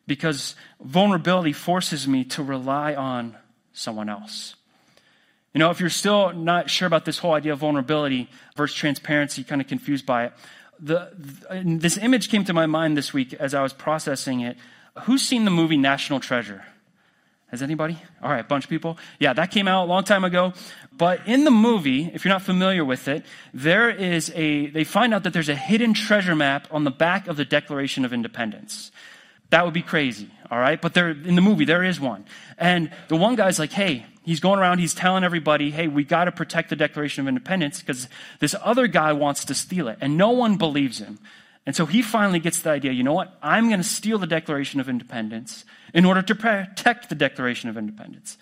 Because 0.06 0.54
vulnerability 0.80 1.52
forces 1.52 2.08
me 2.08 2.24
to 2.24 2.42
rely 2.42 2.94
on 2.94 3.36
someone 3.74 4.08
else. 4.08 4.54
You 5.54 5.58
know, 5.58 5.70
if 5.70 5.80
you're 5.80 5.90
still 5.90 6.32
not 6.32 6.70
sure 6.70 6.86
about 6.86 7.04
this 7.04 7.18
whole 7.18 7.34
idea 7.34 7.52
of 7.52 7.58
vulnerability 7.58 8.28
versus 8.56 8.76
transparency, 8.76 9.42
kind 9.42 9.60
of 9.60 9.66
confused 9.66 10.06
by 10.06 10.26
it, 10.26 10.32
the, 10.78 11.10
this 11.52 11.98
image 11.98 12.30
came 12.30 12.44
to 12.44 12.52
my 12.52 12.66
mind 12.66 12.96
this 12.96 13.12
week 13.12 13.34
as 13.34 13.54
I 13.54 13.62
was 13.62 13.72
processing 13.72 14.40
it. 14.40 14.56
Who's 15.02 15.22
seen 15.22 15.44
the 15.44 15.50
movie 15.50 15.76
National 15.76 16.20
Treasure? 16.20 16.64
Has 17.48 17.62
anybody? 17.62 17.98
All 18.22 18.30
right, 18.30 18.40
a 18.40 18.44
bunch 18.44 18.64
of 18.64 18.70
people. 18.70 18.96
Yeah, 19.18 19.32
that 19.32 19.50
came 19.50 19.66
out 19.66 19.86
a 19.86 19.88
long 19.88 20.04
time 20.04 20.22
ago. 20.22 20.52
But 20.92 21.26
in 21.26 21.44
the 21.44 21.50
movie, 21.50 22.08
if 22.14 22.24
you're 22.24 22.32
not 22.32 22.42
familiar 22.42 22.84
with 22.84 23.08
it, 23.08 23.24
there 23.52 23.90
is 23.90 24.30
a, 24.36 24.68
they 24.68 24.84
find 24.84 25.12
out 25.12 25.24
that 25.24 25.32
there's 25.32 25.48
a 25.48 25.56
hidden 25.56 25.92
treasure 25.92 26.36
map 26.36 26.68
on 26.70 26.84
the 26.84 26.92
back 26.92 27.26
of 27.26 27.36
the 27.36 27.44
Declaration 27.44 28.04
of 28.04 28.12
Independence. 28.12 28.92
That 29.50 29.64
would 29.64 29.74
be 29.74 29.82
crazy, 29.82 30.30
all 30.48 30.60
right? 30.60 30.80
But 30.80 30.94
there, 30.94 31.10
in 31.10 31.34
the 31.34 31.40
movie, 31.40 31.64
there 31.64 31.82
is 31.82 31.98
one. 31.98 32.24
And 32.56 32.92
the 33.08 33.16
one 33.16 33.34
guy's 33.34 33.58
like, 33.58 33.72
hey, 33.72 34.06
he's 34.30 34.38
going 34.38 34.60
around, 34.60 34.78
he's 34.78 34.94
telling 34.94 35.24
everybody, 35.24 35.72
hey, 35.72 35.88
we 35.88 36.04
got 36.04 36.26
to 36.26 36.30
protect 36.32 36.70
the 36.70 36.76
Declaration 36.76 37.20
of 37.20 37.26
Independence 37.26 37.80
because 37.80 38.06
this 38.38 38.54
other 38.62 38.86
guy 38.86 39.12
wants 39.12 39.44
to 39.46 39.54
steal 39.54 39.88
it. 39.88 39.98
And 40.00 40.16
no 40.16 40.30
one 40.30 40.56
believes 40.56 40.98
him. 40.98 41.18
And 41.66 41.74
so 41.74 41.84
he 41.84 42.00
finally 42.00 42.38
gets 42.38 42.62
the 42.62 42.70
idea 42.70 42.92
you 42.92 43.02
know 43.02 43.12
what? 43.12 43.36
I'm 43.42 43.66
going 43.66 43.80
to 43.80 43.88
steal 43.88 44.18
the 44.18 44.28
Declaration 44.28 44.78
of 44.78 44.88
Independence 44.88 45.64
in 45.92 46.04
order 46.04 46.22
to 46.22 46.34
protect 46.36 47.08
the 47.08 47.16
Declaration 47.16 47.70
of 47.70 47.76
Independence. 47.76 48.38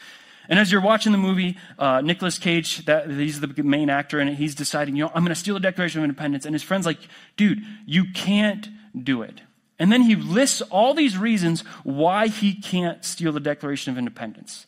And 0.50 0.58
as 0.58 0.70
you're 0.70 0.82
watching 0.82 1.12
the 1.12 1.18
movie, 1.18 1.56
uh, 1.78 2.02
Nicolas 2.02 2.38
Cage, 2.38 2.84
that, 2.84 3.08
he's 3.08 3.40
the 3.40 3.62
main 3.62 3.88
actor 3.88 4.20
in 4.20 4.28
it, 4.28 4.34
he's 4.34 4.54
deciding, 4.54 4.94
you 4.94 5.04
know, 5.04 5.10
I'm 5.14 5.22
going 5.22 5.34
to 5.34 5.40
steal 5.40 5.54
the 5.54 5.60
Declaration 5.60 6.00
of 6.00 6.04
Independence. 6.04 6.44
And 6.44 6.54
his 6.54 6.62
friend's 6.62 6.84
like, 6.84 7.00
dude, 7.38 7.62
you 7.86 8.12
can't 8.12 8.68
do 8.94 9.22
it. 9.22 9.40
And 9.78 9.90
then 9.90 10.02
he 10.02 10.16
lists 10.16 10.60
all 10.60 10.92
these 10.92 11.16
reasons 11.16 11.62
why 11.82 12.26
he 12.28 12.52
can't 12.52 13.02
steal 13.06 13.32
the 13.32 13.40
Declaration 13.40 13.90
of 13.90 13.96
Independence. 13.96 14.66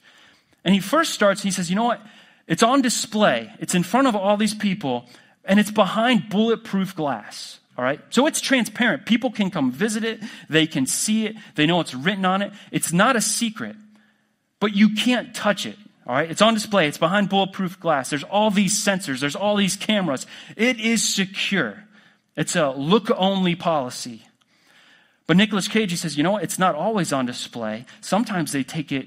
And 0.65 0.75
he 0.75 0.81
first 0.81 1.13
starts, 1.13 1.43
he 1.43 1.51
says, 1.51 1.71
you 1.71 1.77
know 1.77 1.85
what? 1.85 2.01
It's 2.47 2.63
on 2.63 2.83
display. 2.83 3.51
It's 3.61 3.75
in 3.75 3.83
front 3.83 4.09
of 4.09 4.17
all 4.17 4.37
these 4.37 4.55
people, 4.55 5.07
and 5.45 5.61
it's 5.61 5.71
behind 5.71 6.29
bulletproof 6.29 6.95
glass. 6.95 7.61
All 7.79 7.85
right? 7.85 8.01
So 8.11 8.27
it's 8.27 8.41
transparent. 8.41 9.07
People 9.07 9.31
can 9.31 9.51
come 9.51 9.73
visit 9.73 10.05
it. 10.05 10.21
They 10.49 10.67
can 10.67 10.85
see 10.85 11.27
it. 11.27 11.37
They 11.55 11.65
know 11.67 11.81
it's 11.81 11.95
written 11.95 12.25
on 12.25 12.43
it. 12.43 12.53
It's 12.71 12.93
not 12.93 13.17
a 13.17 13.21
secret, 13.21 13.77
but 14.59 14.75
you 14.75 14.95
can't 14.95 15.35
touch 15.35 15.65
it. 15.65 15.77
All 16.07 16.15
right? 16.15 16.31
It's 16.31 16.43
on 16.43 16.55
display. 16.55 16.89
It's 16.89 16.99
behind 16.99 17.29
bulletproof 17.29 17.81
glass. 17.81 18.11
There's 18.11 18.25
all 18.25 18.51
these 18.51 18.85
sensors. 18.85 19.21
There's 19.21 19.37
all 19.37 19.57
these 19.57 19.77
cameras. 19.77 20.27
It 20.57 20.79
is 20.81 21.03
secure. 21.03 21.85
It's 22.37 22.57
a 22.57 22.71
look 22.71 23.11
only 23.17 23.55
policy. 23.55 24.27
But 25.27 25.37
Nicolas 25.37 25.69
Cage, 25.69 25.91
he 25.91 25.97
says, 25.97 26.17
you 26.17 26.25
know 26.25 26.33
what? 26.33 26.43
It's 26.43 26.59
not 26.59 26.75
always 26.75 27.13
on 27.13 27.25
display. 27.25 27.87
Sometimes 28.01 28.51
they 28.51 28.65
take 28.65 28.91
it 28.91 29.07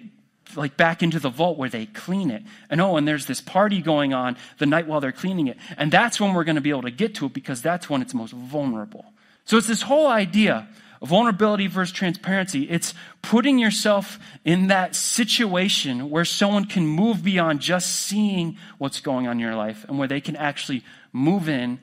like 0.55 0.77
back 0.77 1.03
into 1.03 1.19
the 1.19 1.29
vault 1.29 1.57
where 1.57 1.69
they 1.69 1.85
clean 1.85 2.31
it. 2.31 2.43
And 2.69 2.81
oh, 2.81 2.97
and 2.97 3.07
there's 3.07 3.25
this 3.25 3.41
party 3.41 3.81
going 3.81 4.13
on 4.13 4.37
the 4.57 4.65
night 4.65 4.87
while 4.87 5.01
they're 5.01 5.11
cleaning 5.11 5.47
it. 5.47 5.57
And 5.77 5.91
that's 5.91 6.19
when 6.19 6.33
we're 6.33 6.43
going 6.43 6.55
to 6.55 6.61
be 6.61 6.69
able 6.69 6.83
to 6.83 6.91
get 6.91 7.15
to 7.15 7.25
it 7.25 7.33
because 7.33 7.61
that's 7.61 7.89
when 7.89 8.01
it's 8.01 8.13
most 8.13 8.33
vulnerable. 8.33 9.05
So 9.45 9.57
it's 9.57 9.67
this 9.67 9.81
whole 9.81 10.07
idea 10.07 10.67
of 11.01 11.09
vulnerability 11.09 11.67
versus 11.67 11.93
transparency. 11.93 12.69
It's 12.69 12.93
putting 13.21 13.59
yourself 13.59 14.19
in 14.45 14.67
that 14.67 14.95
situation 14.95 16.09
where 16.09 16.25
someone 16.25 16.65
can 16.65 16.87
move 16.87 17.23
beyond 17.23 17.59
just 17.59 17.93
seeing 17.93 18.57
what's 18.77 19.01
going 19.01 19.27
on 19.27 19.33
in 19.33 19.39
your 19.39 19.55
life 19.55 19.85
and 19.87 19.99
where 19.99 20.07
they 20.07 20.21
can 20.21 20.35
actually 20.35 20.83
move 21.11 21.49
in 21.49 21.79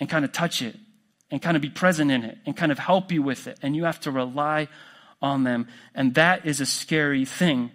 and 0.00 0.08
kind 0.08 0.24
of 0.24 0.32
touch 0.32 0.62
it 0.62 0.76
and 1.30 1.42
kind 1.42 1.56
of 1.56 1.62
be 1.62 1.70
present 1.70 2.10
in 2.10 2.24
it 2.24 2.38
and 2.46 2.56
kind 2.56 2.72
of 2.72 2.78
help 2.78 3.12
you 3.12 3.22
with 3.22 3.46
it. 3.46 3.58
And 3.62 3.76
you 3.76 3.84
have 3.84 4.00
to 4.00 4.10
rely 4.10 4.68
on 5.20 5.44
them. 5.44 5.68
And 5.94 6.14
that 6.14 6.46
is 6.46 6.60
a 6.60 6.66
scary 6.66 7.24
thing. 7.24 7.70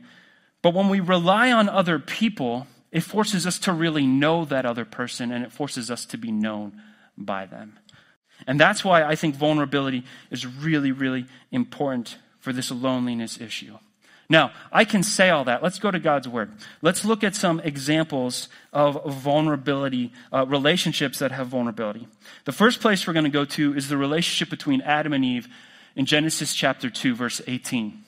But 0.61 0.73
when 0.73 0.89
we 0.89 0.99
rely 0.99 1.51
on 1.51 1.69
other 1.69 1.99
people, 1.99 2.67
it 2.91 3.01
forces 3.01 3.45
us 3.45 3.59
to 3.59 3.73
really 3.73 4.05
know 4.05 4.45
that 4.45 4.65
other 4.65 4.85
person 4.85 5.31
and 5.31 5.43
it 5.43 5.51
forces 5.51 5.89
us 5.89 6.05
to 6.07 6.17
be 6.17 6.31
known 6.31 6.81
by 7.17 7.45
them. 7.45 7.79
And 8.47 8.59
that's 8.59 8.83
why 8.83 9.03
I 9.03 9.15
think 9.15 9.35
vulnerability 9.35 10.03
is 10.31 10.45
really, 10.45 10.91
really 10.91 11.25
important 11.51 12.17
for 12.39 12.53
this 12.53 12.71
loneliness 12.71 13.39
issue. 13.39 13.77
Now, 14.31 14.51
I 14.71 14.85
can 14.85 15.01
say 15.01 15.31
all 15.31 15.43
that. 15.45 15.63
Let's 15.63 15.79
go 15.79 15.89
to 15.89 15.99
God's 15.99 16.27
Word. 16.27 16.51
Let's 16.83 17.03
look 17.03 17.23
at 17.23 17.35
some 17.35 17.59
examples 17.61 18.47
of 18.71 19.03
vulnerability, 19.05 20.13
uh, 20.31 20.45
relationships 20.45 21.17
that 21.17 21.31
have 21.31 21.47
vulnerability. 21.47 22.07
The 22.45 22.51
first 22.51 22.79
place 22.79 23.07
we're 23.07 23.13
going 23.13 23.23
to 23.23 23.31
go 23.31 23.45
to 23.45 23.75
is 23.75 23.89
the 23.89 23.97
relationship 23.97 24.51
between 24.51 24.81
Adam 24.81 25.13
and 25.13 25.25
Eve 25.25 25.47
in 25.99 26.05
Genesis 26.05 26.55
chapter 26.55 26.89
2, 26.89 27.13
verse 27.13 27.41
18. 27.45 28.05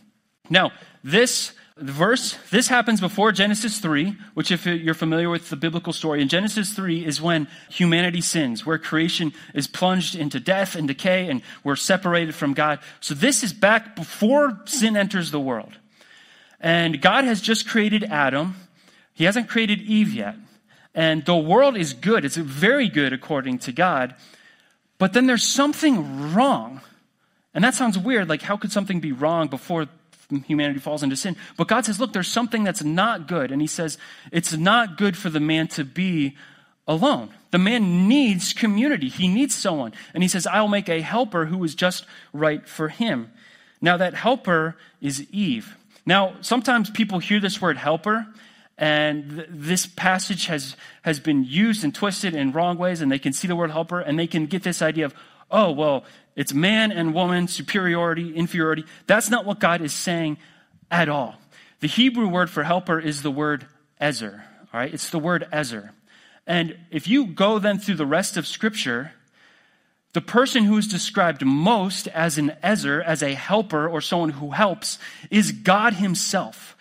Now, 0.49 0.71
this 1.04 1.51
verse, 1.75 2.38
this 2.49 2.69
happens 2.69 3.01
before 3.01 3.34
Genesis 3.34 3.80
3, 3.80 4.15
which, 4.34 4.49
if 4.49 4.65
you're 4.65 4.93
familiar 4.93 5.30
with 5.30 5.49
the 5.49 5.58
biblical 5.58 5.91
story, 5.91 6.21
in 6.21 6.30
Genesis 6.30 6.71
3 6.71 7.06
is 7.06 7.21
when 7.21 7.49
humanity 7.69 8.21
sins, 8.21 8.65
where 8.65 8.77
creation 8.77 9.34
is 9.54 9.67
plunged 9.67 10.15
into 10.15 10.39
death 10.39 10.77
and 10.77 10.88
decay, 10.88 11.30
and 11.30 11.41
we're 11.65 11.75
separated 11.75 12.34
from 12.34 12.54
God. 12.54 12.80
So, 13.01 13.13
this 13.13 13.43
is 13.43 13.51
back 13.51 13.97
before 13.97 14.62
sin 14.63 14.95
enters 14.95 15.32
the 15.32 15.41
world. 15.41 15.73
And 16.62 17.01
God 17.01 17.25
has 17.25 17.41
just 17.41 17.67
created 17.67 18.06
Adam, 18.06 18.56
He 19.13 19.25
hasn't 19.25 19.49
created 19.49 19.82
Eve 19.82 20.13
yet. 20.13 20.36
And 20.95 21.25
the 21.25 21.36
world 21.36 21.75
is 21.75 21.91
good, 21.91 22.23
it's 22.23 22.38
very 22.38 22.88
good 22.88 23.12
according 23.12 23.60
to 23.60 23.73
God. 23.73 24.15
But 24.97 25.12
then 25.12 25.27
there's 25.27 25.43
something 25.43 26.34
wrong 26.34 26.80
and 27.54 27.64
that 27.64 27.74
sounds 27.76 27.98
weird. 27.98 28.30
Like, 28.30 28.42
how 28.42 28.58
could 28.58 28.72
something 28.72 29.00
be 29.00 29.12
wrong 29.12 29.48
before 29.48 29.88
humanity 30.46 30.80
falls 30.80 31.04
into 31.04 31.16
sin? 31.16 31.36
But 31.58 31.68
God 31.68 31.86
says, 31.86 32.00
look, 32.00 32.14
there's 32.14 32.28
something 32.28 32.64
that's 32.64 32.84
not 32.84 33.28
good. 33.28 33.52
And 33.52 33.62
He 33.62 33.68
says, 33.68 33.98
it's 34.32 34.56
not 34.56 34.98
good 34.98 35.18
for 35.18 35.30
the 35.30 35.40
man 35.40 35.68
to 35.70 35.84
be 35.84 36.36
alone. 36.88 37.30
The 37.52 37.58
man 37.58 38.08
needs 38.08 38.54
community, 38.54 39.10
he 39.10 39.28
needs 39.28 39.54
someone. 39.54 39.94
And 40.14 40.24
He 40.24 40.30
says, 40.30 40.48
I'll 40.48 40.68
make 40.68 40.90
a 40.90 41.02
helper 41.02 41.46
who 41.46 41.64
is 41.64 41.76
just 41.76 42.06
right 42.34 42.66
for 42.68 42.90
him. 42.90 43.32
Now, 43.82 43.98
that 43.98 44.14
helper 44.14 44.78
is 45.02 45.28
Eve. 45.32 45.76
Now, 46.06 46.36
sometimes 46.42 46.90
people 46.90 47.20
hear 47.20 47.40
this 47.40 47.62
word 47.62 47.78
helper, 47.78 48.28
and 48.78 49.30
th- 49.30 49.48
this 49.50 49.86
passage 49.86 50.46
has, 50.48 50.76
has 51.02 51.20
been 51.20 51.44
used 51.44 51.84
and 51.84 51.94
twisted 51.94 52.36
in 52.36 52.52
wrong 52.52 52.78
ways, 52.78 53.02
and 53.02 53.12
they 53.12 53.20
can 53.20 53.34
see 53.34 53.48
the 53.48 53.56
word 53.56 53.72
helper, 53.72 54.00
and 54.00 54.18
they 54.18 54.28
can 54.28 54.46
get 54.46 54.64
this 54.64 54.82
idea 54.82 55.06
of, 55.06 55.16
oh, 55.50 55.72
well, 55.72 56.04
it's 56.36 56.54
man 56.54 56.91
and 56.91 57.13
woman, 57.13 57.48
superiority, 57.48 58.36
inferiority. 58.36 58.86
That's 59.08 59.30
not 59.30 59.46
what 59.46 59.60
God 59.60 59.82
is 59.82 59.94
saying 59.94 60.38
at 60.89 61.10
all. 61.10 61.36
The 61.82 61.88
Hebrew 61.88 62.28
word 62.28 62.50
for 62.50 62.63
helper 62.63 63.00
is 63.00 63.22
the 63.22 63.32
word 63.32 63.65
ezer. 64.00 64.44
All 64.74 64.80
right, 64.80 64.94
it's 64.94 65.10
the 65.10 65.20
word 65.20 65.48
ezer. 65.52 65.94
And 66.48 66.78
if 66.89 67.08
you 67.08 67.28
go 67.28 67.60
then 67.60 67.80
through 67.80 67.96
the 67.96 68.06
rest 68.06 68.38
of 68.38 68.48
Scripture, 68.48 69.12
the 70.13 70.22
person 70.22 70.63
who 70.63 70.78
is 70.78 70.88
described 70.88 71.46
most 71.46 72.08
as 72.08 72.38
an 72.38 72.54
ezer, 72.62 73.02
as 73.02 73.24
a 73.24 73.34
helper 73.34 73.88
or 73.88 74.02
someone 74.02 74.30
who 74.30 74.52
helps, 74.52 75.00
is 75.30 75.52
God 75.52 75.94
Himself. 75.94 76.76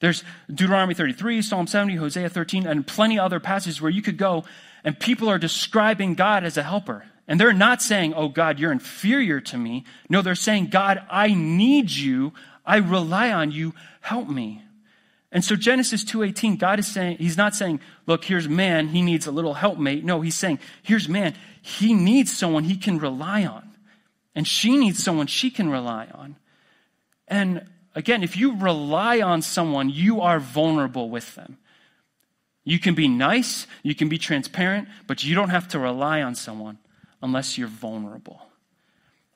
There's 0.00 0.24
Deuteronomy 0.48 0.94
33, 0.94 1.42
Psalm 1.42 1.66
70, 1.66 1.96
Hosea 1.96 2.28
13, 2.28 2.66
and 2.66 2.86
plenty 2.86 3.18
other 3.18 3.38
passages 3.38 3.80
where 3.80 3.90
you 3.90 4.02
could 4.02 4.16
go 4.16 4.44
and 4.82 4.98
people 4.98 5.28
are 5.28 5.38
describing 5.38 6.14
God 6.14 6.44
as 6.44 6.56
a 6.56 6.62
helper. 6.62 7.04
And 7.30 7.38
they're 7.38 7.52
not 7.52 7.80
saying, 7.80 8.12
oh 8.14 8.28
God, 8.28 8.58
you're 8.58 8.72
inferior 8.72 9.40
to 9.40 9.56
me. 9.56 9.84
No, 10.08 10.20
they're 10.20 10.34
saying, 10.34 10.66
God, 10.66 11.00
I 11.08 11.32
need 11.32 11.92
you. 11.92 12.32
I 12.66 12.78
rely 12.78 13.30
on 13.30 13.52
you. 13.52 13.72
Help 14.00 14.28
me. 14.28 14.64
And 15.30 15.44
so 15.44 15.54
Genesis 15.54 16.02
2:18, 16.02 16.58
God 16.58 16.80
is 16.80 16.88
saying, 16.88 17.18
He's 17.18 17.36
not 17.36 17.54
saying, 17.54 17.78
look, 18.08 18.24
here's 18.24 18.48
man, 18.48 18.88
he 18.88 19.00
needs 19.00 19.28
a 19.28 19.30
little 19.30 19.54
helpmate. 19.54 20.04
No, 20.04 20.20
he's 20.22 20.34
saying, 20.34 20.58
here's 20.82 21.08
man, 21.08 21.36
he 21.62 21.94
needs 21.94 22.36
someone 22.36 22.64
he 22.64 22.76
can 22.76 22.98
rely 22.98 23.44
on. 23.44 23.76
And 24.34 24.44
she 24.44 24.76
needs 24.76 25.00
someone 25.00 25.28
she 25.28 25.52
can 25.52 25.70
rely 25.70 26.08
on. 26.12 26.34
And 27.28 27.64
again, 27.94 28.24
if 28.24 28.36
you 28.36 28.56
rely 28.56 29.20
on 29.20 29.40
someone, 29.42 29.88
you 29.88 30.20
are 30.20 30.40
vulnerable 30.40 31.08
with 31.08 31.36
them. 31.36 31.58
You 32.64 32.80
can 32.80 32.96
be 32.96 33.06
nice, 33.06 33.68
you 33.84 33.94
can 33.94 34.08
be 34.08 34.18
transparent, 34.18 34.88
but 35.06 35.22
you 35.22 35.36
don't 35.36 35.50
have 35.50 35.68
to 35.68 35.78
rely 35.78 36.22
on 36.22 36.34
someone 36.34 36.78
unless 37.22 37.58
you're 37.58 37.68
vulnerable. 37.68 38.42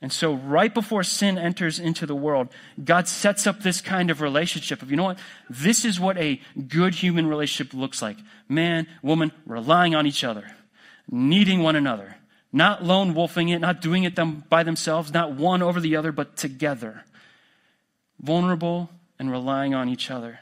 And 0.04 0.12
so, 0.12 0.34
right 0.34 0.72
before 0.72 1.02
sin 1.02 1.38
enters 1.38 1.78
into 1.78 2.04
the 2.04 2.14
world, 2.14 2.48
God 2.84 3.08
sets 3.08 3.46
up 3.46 3.62
this 3.62 3.80
kind 3.80 4.10
of 4.10 4.20
relationship 4.20 4.82
of, 4.82 4.90
you 4.90 4.98
know 4.98 5.04
what? 5.04 5.18
This 5.48 5.86
is 5.86 5.98
what 5.98 6.18
a 6.18 6.42
good 6.68 6.94
human 6.94 7.26
relationship 7.26 7.72
looks 7.72 8.02
like 8.02 8.18
man, 8.46 8.86
woman, 9.02 9.32
relying 9.46 9.94
on 9.94 10.06
each 10.06 10.22
other, 10.22 10.44
needing 11.10 11.62
one 11.62 11.74
another, 11.74 12.16
not 12.52 12.84
lone 12.84 13.14
wolfing 13.14 13.48
it, 13.48 13.60
not 13.60 13.80
doing 13.80 14.04
it 14.04 14.14
them 14.14 14.44
by 14.50 14.62
themselves, 14.62 15.10
not 15.12 15.32
one 15.32 15.62
over 15.62 15.80
the 15.80 15.96
other, 15.96 16.12
but 16.12 16.36
together. 16.36 17.04
Vulnerable 18.20 18.90
and 19.18 19.30
relying 19.30 19.74
on 19.74 19.88
each 19.88 20.10
other. 20.10 20.40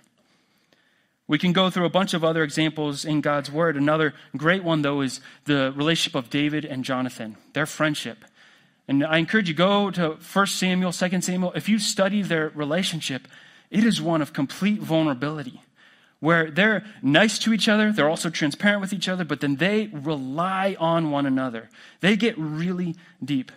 We 1.33 1.39
can 1.39 1.55
go 1.55 1.71
through 1.71 1.87
a 1.87 1.89
bunch 1.89 2.13
of 2.13 2.25
other 2.25 2.43
examples 2.43 3.07
in 3.07 3.23
God's 3.23 3.51
Word. 3.51 3.79
Another 3.79 4.13
great 4.37 4.63
one, 4.63 4.83
though, 4.83 5.01
is 5.01 5.23
the 5.47 5.73
relationship 5.75 6.15
of 6.15 6.29
David 6.29 6.67
and 6.67 6.85
Jonathan, 6.85 7.39
their 7.55 7.65
friendship. 7.65 8.19
And 8.87 9.03
I 9.03 9.17
encourage 9.17 9.49
you, 9.49 9.55
go 9.55 9.91
to 9.93 10.19
1 10.31 10.47
Samuel, 10.47 10.93
2 10.93 11.21
Samuel. 11.23 11.55
If 11.55 11.71
you 11.71 11.79
study 11.79 12.21
their 12.21 12.51
relationship, 12.51 13.27
it 13.71 13.83
is 13.83 13.99
one 13.99 14.21
of 14.21 14.35
complete 14.35 14.81
vulnerability, 14.81 15.63
where 16.21 16.51
they're 16.51 16.85
nice 17.01 17.39
to 17.39 17.55
each 17.55 17.67
other, 17.67 17.93
they're 17.93 18.11
also 18.11 18.29
transparent 18.29 18.83
with 18.83 18.93
each 18.93 19.09
other, 19.09 19.25
but 19.25 19.41
then 19.41 19.57
they 19.57 19.87
rely 19.87 20.77
on 20.79 21.11
one 21.11 21.25
another. 21.25 21.71
They 22.01 22.15
get 22.15 22.37
really 22.37 22.95
deep. 23.25 23.51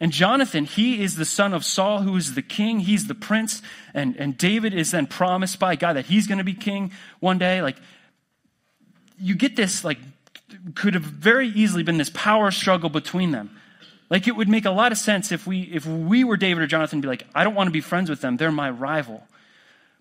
And 0.00 0.12
Jonathan, 0.12 0.64
he 0.64 1.02
is 1.02 1.16
the 1.16 1.24
son 1.24 1.52
of 1.52 1.64
Saul, 1.64 2.02
who 2.02 2.16
is 2.16 2.34
the 2.34 2.42
king. 2.42 2.80
He's 2.80 3.08
the 3.08 3.14
prince. 3.14 3.62
And, 3.94 4.16
and 4.16 4.38
David 4.38 4.72
is 4.72 4.92
then 4.92 5.06
promised 5.06 5.58
by 5.58 5.74
God 5.74 5.94
that 5.94 6.06
he's 6.06 6.26
going 6.26 6.38
to 6.38 6.44
be 6.44 6.54
king 6.54 6.92
one 7.18 7.38
day. 7.38 7.62
Like, 7.62 7.76
you 9.18 9.34
get 9.34 9.56
this, 9.56 9.82
like, 9.82 9.98
could 10.76 10.94
have 10.94 11.02
very 11.02 11.48
easily 11.48 11.82
been 11.82 11.98
this 11.98 12.10
power 12.10 12.50
struggle 12.50 12.90
between 12.90 13.32
them. 13.32 13.50
Like, 14.08 14.28
it 14.28 14.36
would 14.36 14.48
make 14.48 14.64
a 14.64 14.70
lot 14.70 14.92
of 14.92 14.98
sense 14.98 15.32
if 15.32 15.46
we, 15.46 15.62
if 15.62 15.84
we 15.84 16.22
were 16.24 16.36
David 16.36 16.62
or 16.62 16.66
Jonathan, 16.66 17.00
be 17.00 17.08
like, 17.08 17.26
I 17.34 17.42
don't 17.44 17.54
want 17.54 17.66
to 17.66 17.72
be 17.72 17.80
friends 17.80 18.08
with 18.08 18.20
them. 18.20 18.36
They're 18.36 18.52
my 18.52 18.70
rival. 18.70 19.26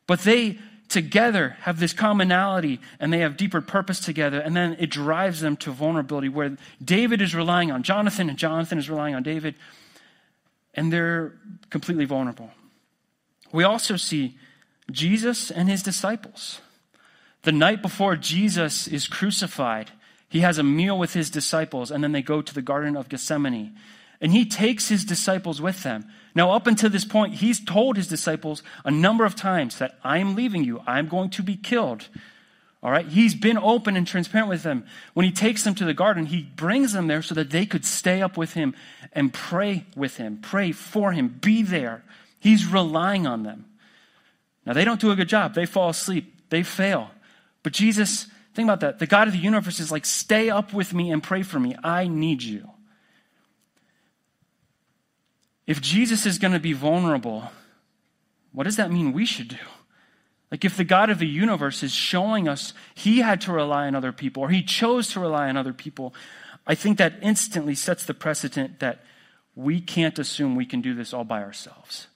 But 0.06 0.20
they 0.20 0.60
together 0.88 1.58
have 1.62 1.80
this 1.80 1.92
commonality 1.92 2.80
and 3.00 3.12
they 3.12 3.20
have 3.20 3.36
deeper 3.36 3.60
purpose 3.60 4.00
together, 4.00 4.40
and 4.40 4.56
then 4.56 4.78
it 4.80 4.90
drives 4.90 5.42
them 5.42 5.58
to 5.58 5.72
vulnerability 5.72 6.30
where 6.30 6.56
David 6.84 7.22
is 7.22 7.36
relying 7.36 7.72
on 7.72 7.84
Jonathan 7.84 8.30
and 8.30 8.38
Jonathan 8.38 8.78
is 8.78 8.90
relying 8.90 9.14
on 9.14 9.24
David, 9.24 9.56
and 10.78 10.94
they're 10.94 11.34
completely 11.70 12.06
vulnerable. 12.06 12.52
We 13.52 13.64
also 13.64 13.98
see 13.98 14.38
Jesus 14.92 15.52
and 15.52 15.68
his 15.68 15.84
disciples. 15.84 16.62
The 17.42 17.52
night 17.52 17.82
before 17.82 18.16
Jesus 18.16 18.88
is 18.88 19.08
crucified, 19.08 19.92
he 20.30 20.42
has 20.42 20.58
a 20.58 20.64
meal 20.64 20.98
with 20.98 21.14
his 21.14 21.30
disciples, 21.30 21.92
and 21.92 22.04
then 22.04 22.12
they 22.12 22.22
go 22.22 22.42
to 22.42 22.54
the 22.54 22.62
Garden 22.62 22.96
of 22.96 23.10
Gethsemane. 23.10 23.76
And 24.20 24.32
he 24.32 24.46
takes 24.46 24.90
his 24.90 25.06
disciples 25.06 25.62
with 25.62 25.84
them. 25.84 26.06
Now, 26.36 26.52
up 26.52 26.68
until 26.68 26.90
this 26.90 27.06
point, 27.06 27.36
he's 27.36 27.64
told 27.64 27.98
his 27.98 28.08
disciples 28.08 28.64
a 28.84 28.92
number 28.92 29.26
of 29.26 29.36
times 29.36 29.78
that 29.80 29.98
I 30.04 30.18
am 30.18 30.36
leaving 30.36 30.64
you, 30.64 30.82
I'm 30.86 31.08
going 31.08 31.30
to 31.32 31.44
be 31.44 31.56
killed. 31.56 32.08
All 32.84 32.92
right? 32.92 33.08
He's 33.08 33.34
been 33.34 33.58
open 33.58 33.98
and 33.98 34.06
transparent 34.06 34.50
with 34.50 34.64
them. 34.64 34.86
When 35.14 35.26
he 35.26 35.32
takes 35.32 35.64
them 35.64 35.76
to 35.76 35.86
the 35.86 35.94
garden, 35.94 36.28
he 36.28 36.44
brings 36.44 36.94
them 36.94 37.08
there 37.08 37.22
so 37.22 37.36
that 37.36 37.50
they 37.50 37.66
could 37.66 37.86
stay 37.86 38.22
up 38.22 38.38
with 38.38 38.54
him 38.54 38.76
and 39.14 39.34
pray 39.34 39.86
with 39.96 40.18
him, 40.18 40.40
pray 40.42 40.72
for 40.72 41.12
him, 41.12 41.28
be 41.42 41.64
there. 41.64 42.04
He's 42.40 42.68
relying 42.68 43.26
on 43.26 43.44
them. 43.44 43.66
Now, 44.66 44.74
they 44.74 44.86
don't 44.86 45.02
do 45.02 45.12
a 45.12 45.16
good 45.16 45.30
job. 45.30 45.56
They 45.56 45.66
fall 45.66 45.90
asleep, 45.90 46.50
they 46.50 46.62
fail. 46.62 47.10
But 47.64 47.74
Jesus, 47.74 48.28
think 48.54 48.68
about 48.68 48.82
that. 48.82 49.00
The 49.00 49.08
God 49.08 49.28
of 49.28 49.34
the 49.34 49.40
universe 49.40 49.80
is 49.80 49.92
like, 49.92 50.06
stay 50.06 50.50
up 50.50 50.74
with 50.74 50.94
me 50.94 51.12
and 51.12 51.24
pray 51.24 51.42
for 51.42 51.60
me. 51.60 51.76
I 51.84 52.08
need 52.08 52.44
you. 52.44 52.70
If 55.66 55.82
Jesus 55.82 56.26
is 56.26 56.38
going 56.38 56.54
to 56.54 56.60
be 56.60 56.74
vulnerable, 56.74 57.52
what 58.54 58.64
does 58.64 58.78
that 58.78 58.92
mean 58.92 59.14
we 59.14 59.26
should 59.26 59.50
do? 59.50 59.58
Like, 60.52 60.64
if 60.64 60.78
the 60.78 60.84
God 60.84 61.10
of 61.10 61.20
the 61.20 61.28
universe 61.28 61.84
is 61.84 61.94
showing 61.94 62.48
us 62.48 62.74
he 62.96 63.20
had 63.20 63.42
to 63.42 63.52
rely 63.52 63.88
on 63.88 63.96
other 63.96 64.12
people 64.12 64.44
or 64.44 64.50
he 64.50 64.64
chose 64.64 65.10
to 65.10 65.20
rely 65.20 65.50
on 65.50 65.58
other 65.58 65.74
people, 65.74 66.14
I 66.66 66.76
think 66.76 66.98
that 66.98 67.16
instantly 67.22 67.76
sets 67.76 68.06
the 68.06 68.14
precedent 68.14 68.80
that 68.80 69.04
we 69.56 69.82
can't 69.82 70.18
assume 70.20 70.56
we 70.56 70.66
can 70.66 70.82
do 70.82 70.94
this 70.94 71.14
all 71.14 71.24
by 71.24 71.42
ourselves. 71.42 72.08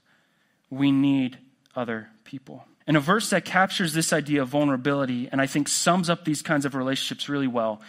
We 0.70 0.92
need 0.92 1.38
other 1.76 2.10
people. 2.24 2.66
And 2.88 2.96
a 2.96 3.00
verse 3.00 3.30
that 3.32 3.46
captures 3.46 3.94
this 3.94 4.14
idea 4.14 4.42
of 4.42 4.50
vulnerability 4.50 5.30
and 5.32 5.42
I 5.42 5.48
think 5.48 5.68
sums 5.68 6.10
up 6.10 6.26
these 6.26 6.42
kinds 6.42 6.66
of 6.66 6.76
relationships 6.76 7.30
really 7.30 7.48
well 7.48 7.82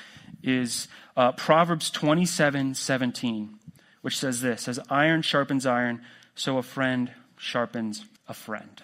is 0.43 0.89
uh, 1.17 1.33
Proverbs 1.33 1.91
27 1.91 2.75
17 2.75 3.59
which 4.03 4.19
says 4.19 4.41
this 4.41 4.69
as 4.69 4.79
iron 4.91 5.23
sharpens 5.23 5.65
iron, 5.65 6.03
so 6.35 6.59
a 6.59 6.63
friend 6.63 7.11
sharpens 7.39 8.05
a 8.29 8.35
friend. 8.35 8.83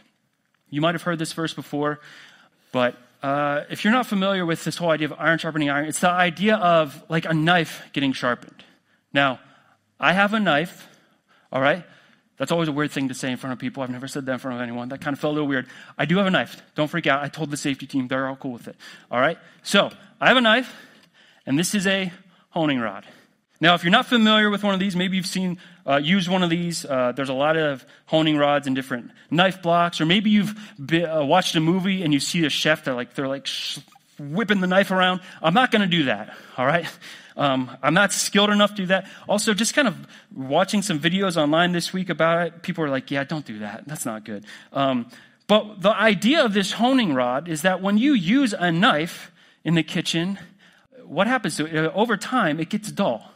You 0.71 0.81
might 0.81 0.95
have 0.95 1.03
heard 1.03 1.19
this 1.19 1.33
verse 1.33 1.55
before, 1.55 2.01
but 2.73 2.97
uh, 3.23 3.63
if 3.71 3.85
you're 3.85 3.93
not 3.93 4.07
familiar 4.07 4.47
with 4.47 4.65
this 4.65 4.77
whole 4.77 4.91
idea 4.91 5.09
of 5.09 5.15
iron 5.19 5.39
sharpening 5.39 5.71
iron, 5.71 5.87
it's 5.87 6.01
the 6.01 6.11
idea 6.11 6.57
of 6.57 7.03
like 7.09 7.25
a 7.25 7.35
knife 7.35 7.83
getting 7.93 8.13
sharpened. 8.13 8.65
Now, 9.13 9.41
I 9.99 10.13
have 10.13 10.35
a 10.35 10.41
knife, 10.41 10.89
all 11.53 11.61
right? 11.61 11.85
That's 12.37 12.53
always 12.53 12.69
a 12.69 12.73
weird 12.73 12.93
thing 12.93 13.09
to 13.09 13.15
say 13.15 13.33
in 13.33 13.37
front 13.37 13.53
of 13.53 13.59
people. 13.59 13.83
I've 13.83 13.91
never 13.91 14.07
said 14.07 14.27
that 14.27 14.33
in 14.35 14.39
front 14.39 14.57
of 14.57 14.63
anyone. 14.63 14.91
That 14.91 15.01
kind 15.01 15.13
of 15.13 15.19
felt 15.19 15.33
a 15.33 15.35
little 15.35 15.49
weird. 15.49 15.67
I 15.97 16.05
do 16.05 16.19
have 16.19 16.27
a 16.27 16.31
knife. 16.31 16.63
Don't 16.77 16.87
freak 16.87 17.09
out. 17.09 17.23
I 17.23 17.29
told 17.29 17.51
the 17.51 17.57
safety 17.57 17.87
team. 17.87 18.07
They're 18.07 18.29
all 18.29 18.37
cool 18.37 18.53
with 18.53 18.69
it. 18.69 18.77
All 19.11 19.21
right? 19.21 19.39
So, 19.65 19.91
I 20.21 20.29
have 20.29 20.37
a 20.37 20.41
knife, 20.41 20.73
and 21.47 21.59
this 21.59 21.75
is 21.75 21.87
a 21.87 22.13
honing 22.51 22.79
rod. 22.79 23.05
Now, 23.61 23.75
if 23.75 23.83
you're 23.83 23.91
not 23.91 24.07
familiar 24.07 24.51
with 24.51 24.63
one 24.63 24.75
of 24.75 24.81
these, 24.81 24.95
maybe 24.95 25.17
you've 25.17 25.27
seen 25.27 25.59
uh, 25.85 25.97
use 25.97 26.29
one 26.29 26.45
of 26.45 26.51
these. 26.51 26.85
Uh, 26.85 27.13
there's 27.13 27.29
a 27.29 27.35
lot 27.35 27.57
of 27.57 27.85
honing 28.07 28.37
rods 28.37 28.69
and 28.69 28.77
different 28.77 29.11
knife 29.31 29.63
blocks, 29.63 30.01
or 30.01 30.07
maybe 30.07 30.31
you've 30.31 30.55
uh, 30.93 31.25
watched 31.25 31.57
a 31.57 31.61
movie 31.61 32.03
and 32.03 32.13
you 32.13 32.21
see 32.21 32.45
a 32.45 32.51
chef 32.51 32.85
that 32.85 32.95
like 32.95 33.15
they're 33.15 33.27
like 33.27 33.47
sh- 33.47 33.81
whipping 34.19 34.61
the 34.61 34.69
knife 34.69 34.93
around. 34.93 35.21
I'm 35.43 35.55
not 35.55 35.73
going 35.73 35.83
to 35.83 35.89
do 35.89 36.05
that. 36.05 36.37
All 36.57 36.67
right. 36.67 36.87
Um, 37.37 37.77
I'm 37.83 37.95
not 37.95 38.13
skilled 38.13 38.51
enough 38.51 38.71
to 38.71 38.77
do 38.77 38.87
that. 38.87 39.09
Also, 39.29 39.55
just 39.55 39.75
kind 39.75 39.89
of 39.89 39.97
watching 40.35 40.83
some 40.83 40.99
videos 40.99 41.37
online 41.37 41.73
this 41.73 41.93
week 41.93 42.11
about 42.11 42.47
it, 42.47 42.63
people 42.63 42.85
are 42.85 42.89
like, 42.89 43.11
"Yeah, 43.11 43.25
don't 43.25 43.45
do 43.45 43.61
that. 43.61 43.87
That's 43.87 44.05
not 44.05 44.25
good." 44.25 44.45
Um, 44.73 45.09
but 45.47 45.81
the 45.81 45.95
idea 45.95 46.45
of 46.45 46.53
this 46.53 46.73
honing 46.73 47.15
rod 47.15 47.49
is 47.49 47.63
that 47.63 47.81
when 47.81 47.97
you 47.97 48.13
use 48.13 48.53
a 48.53 48.71
knife 48.71 49.31
in 49.65 49.75
the 49.75 49.85
kitchen, 49.85 50.39
what 51.05 51.27
happens 51.27 51.57
to 51.57 51.67
it? 51.67 51.93
Over 51.95 52.17
time, 52.17 52.61
it 52.61 52.71
gets 52.71 52.91
dull 52.91 53.33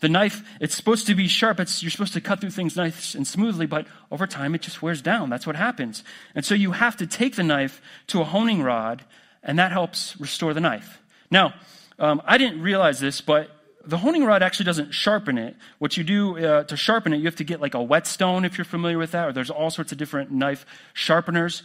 the 0.00 0.08
knife, 0.08 0.42
it's 0.60 0.74
supposed 0.74 1.06
to 1.06 1.14
be 1.14 1.26
sharp. 1.26 1.58
It's, 1.58 1.82
you're 1.82 1.90
supposed 1.90 2.12
to 2.12 2.20
cut 2.20 2.40
through 2.40 2.50
things 2.50 2.76
nice 2.76 3.14
and 3.14 3.26
smoothly, 3.26 3.66
but 3.66 3.86
over 4.10 4.26
time 4.26 4.54
it 4.54 4.60
just 4.60 4.82
wears 4.82 5.00
down. 5.00 5.30
That's 5.30 5.46
what 5.46 5.56
happens. 5.56 6.04
And 6.34 6.44
so 6.44 6.54
you 6.54 6.72
have 6.72 6.96
to 6.98 7.06
take 7.06 7.36
the 7.36 7.42
knife 7.42 7.80
to 8.08 8.20
a 8.20 8.24
honing 8.24 8.62
rod, 8.62 9.04
and 9.42 9.58
that 9.58 9.72
helps 9.72 10.18
restore 10.20 10.52
the 10.52 10.60
knife. 10.60 11.00
Now, 11.30 11.54
um, 11.98 12.20
I 12.26 12.36
didn't 12.36 12.60
realize 12.60 13.00
this, 13.00 13.22
but 13.22 13.50
the 13.86 13.96
honing 13.96 14.24
rod 14.24 14.42
actually 14.42 14.66
doesn't 14.66 14.92
sharpen 14.92 15.38
it. 15.38 15.56
What 15.78 15.96
you 15.96 16.04
do 16.04 16.38
uh, 16.38 16.64
to 16.64 16.76
sharpen 16.76 17.12
it, 17.14 17.18
you 17.18 17.24
have 17.24 17.36
to 17.36 17.44
get 17.44 17.60
like 17.60 17.74
a 17.74 17.82
whetstone 17.82 18.44
if 18.44 18.58
you're 18.58 18.64
familiar 18.64 18.98
with 18.98 19.12
that, 19.12 19.28
or 19.28 19.32
there's 19.32 19.50
all 19.50 19.70
sorts 19.70 19.92
of 19.92 19.98
different 19.98 20.30
knife 20.30 20.66
sharpeners. 20.92 21.62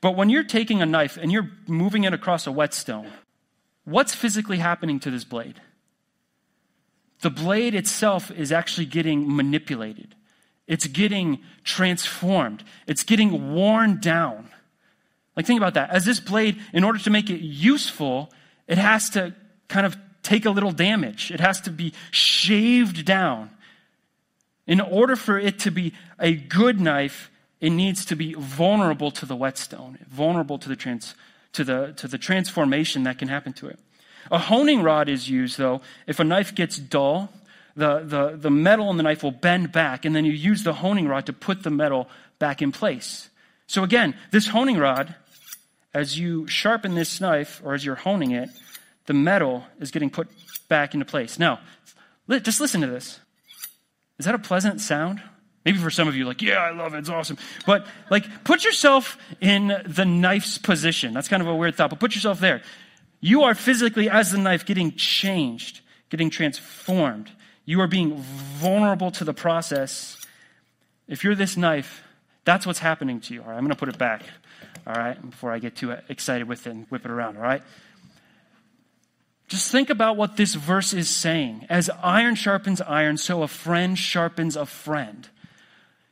But 0.00 0.16
when 0.16 0.30
you're 0.30 0.44
taking 0.44 0.80
a 0.80 0.86
knife 0.86 1.18
and 1.20 1.30
you're 1.30 1.50
moving 1.66 2.04
it 2.04 2.14
across 2.14 2.46
a 2.46 2.52
whetstone, 2.52 3.10
what's 3.84 4.14
physically 4.14 4.58
happening 4.58 5.00
to 5.00 5.10
this 5.10 5.24
blade? 5.24 5.60
The 7.24 7.30
blade 7.30 7.74
itself 7.74 8.30
is 8.30 8.52
actually 8.52 8.84
getting 8.84 9.34
manipulated. 9.34 10.14
It's 10.66 10.86
getting 10.86 11.38
transformed. 11.62 12.62
It's 12.86 13.02
getting 13.02 13.54
worn 13.54 13.98
down. 13.98 14.50
Like, 15.34 15.46
think 15.46 15.58
about 15.58 15.72
that. 15.72 15.88
As 15.88 16.04
this 16.04 16.20
blade, 16.20 16.60
in 16.74 16.84
order 16.84 16.98
to 16.98 17.08
make 17.08 17.30
it 17.30 17.40
useful, 17.40 18.30
it 18.68 18.76
has 18.76 19.08
to 19.10 19.34
kind 19.68 19.86
of 19.86 19.96
take 20.22 20.44
a 20.44 20.50
little 20.50 20.70
damage. 20.70 21.30
It 21.30 21.40
has 21.40 21.62
to 21.62 21.70
be 21.70 21.94
shaved 22.10 23.06
down. 23.06 23.48
In 24.66 24.82
order 24.82 25.16
for 25.16 25.38
it 25.38 25.58
to 25.60 25.70
be 25.70 25.94
a 26.18 26.34
good 26.34 26.78
knife, 26.78 27.30
it 27.58 27.70
needs 27.70 28.04
to 28.04 28.16
be 28.16 28.34
vulnerable 28.34 29.10
to 29.12 29.24
the 29.24 29.34
whetstone, 29.34 29.98
vulnerable 30.10 30.58
to 30.58 30.68
the, 30.68 30.76
trans, 30.76 31.14
to 31.54 31.64
the, 31.64 31.94
to 31.96 32.06
the 32.06 32.18
transformation 32.18 33.04
that 33.04 33.16
can 33.16 33.28
happen 33.28 33.54
to 33.54 33.68
it. 33.68 33.78
A 34.30 34.38
honing 34.38 34.82
rod 34.82 35.08
is 35.08 35.28
used, 35.28 35.58
though, 35.58 35.80
if 36.06 36.20
a 36.20 36.24
knife 36.24 36.54
gets 36.54 36.78
dull, 36.78 37.32
the, 37.76 38.00
the, 38.00 38.36
the 38.36 38.50
metal 38.50 38.90
in 38.90 38.96
the 38.96 39.02
knife 39.02 39.22
will 39.22 39.30
bend 39.30 39.72
back, 39.72 40.04
and 40.04 40.14
then 40.14 40.24
you 40.24 40.32
use 40.32 40.62
the 40.62 40.74
honing 40.74 41.08
rod 41.08 41.26
to 41.26 41.32
put 41.32 41.62
the 41.62 41.70
metal 41.70 42.08
back 42.38 42.62
in 42.62 42.72
place. 42.72 43.28
So 43.66 43.82
again, 43.82 44.14
this 44.30 44.48
honing 44.48 44.78
rod, 44.78 45.14
as 45.92 46.18
you 46.18 46.46
sharpen 46.46 46.94
this 46.94 47.20
knife, 47.20 47.60
or 47.64 47.74
as 47.74 47.84
you're 47.84 47.94
honing 47.94 48.32
it, 48.32 48.50
the 49.06 49.14
metal 49.14 49.64
is 49.80 49.90
getting 49.90 50.10
put 50.10 50.28
back 50.68 50.94
into 50.94 51.06
place. 51.06 51.38
Now, 51.38 51.60
just 52.28 52.60
listen 52.60 52.80
to 52.80 52.86
this. 52.86 53.20
Is 54.18 54.26
that 54.26 54.34
a 54.34 54.38
pleasant 54.38 54.80
sound? 54.80 55.22
Maybe 55.64 55.78
for 55.78 55.90
some 55.90 56.08
of 56.08 56.14
you, 56.14 56.26
like, 56.26 56.42
yeah, 56.42 56.58
I 56.58 56.72
love 56.72 56.94
it, 56.94 56.98
it's 56.98 57.08
awesome. 57.08 57.38
But, 57.66 57.86
like, 58.10 58.44
put 58.44 58.64
yourself 58.64 59.16
in 59.40 59.82
the 59.86 60.04
knife's 60.04 60.58
position. 60.58 61.14
That's 61.14 61.28
kind 61.28 61.42
of 61.42 61.48
a 61.48 61.54
weird 61.54 61.74
thought, 61.74 61.90
but 61.90 62.00
put 62.00 62.14
yourself 62.14 62.38
there. 62.38 62.62
You 63.24 63.44
are 63.44 63.54
physically, 63.54 64.10
as 64.10 64.32
the 64.32 64.36
knife, 64.36 64.66
getting 64.66 64.92
changed, 64.96 65.80
getting 66.10 66.28
transformed. 66.28 67.30
You 67.64 67.80
are 67.80 67.86
being 67.86 68.18
vulnerable 68.18 69.10
to 69.12 69.24
the 69.24 69.32
process. 69.32 70.18
If 71.08 71.24
you're 71.24 71.34
this 71.34 71.56
knife, 71.56 72.02
that's 72.44 72.66
what's 72.66 72.80
happening 72.80 73.20
to 73.22 73.32
you. 73.32 73.40
All 73.40 73.48
right, 73.48 73.56
I'm 73.56 73.62
going 73.62 73.70
to 73.70 73.76
put 73.76 73.88
it 73.88 73.96
back, 73.96 74.24
all 74.86 74.92
right, 74.92 75.30
before 75.30 75.52
I 75.52 75.58
get 75.58 75.74
too 75.74 75.96
excited 76.10 76.46
with 76.46 76.66
it 76.66 76.70
and 76.70 76.86
whip 76.90 77.06
it 77.06 77.10
around, 77.10 77.38
all 77.38 77.42
right? 77.42 77.62
Just 79.48 79.72
think 79.72 79.88
about 79.88 80.18
what 80.18 80.36
this 80.36 80.54
verse 80.54 80.92
is 80.92 81.08
saying. 81.08 81.64
As 81.70 81.88
iron 82.02 82.34
sharpens 82.34 82.82
iron, 82.82 83.16
so 83.16 83.42
a 83.42 83.48
friend 83.48 83.98
sharpens 83.98 84.54
a 84.54 84.66
friend. 84.66 85.30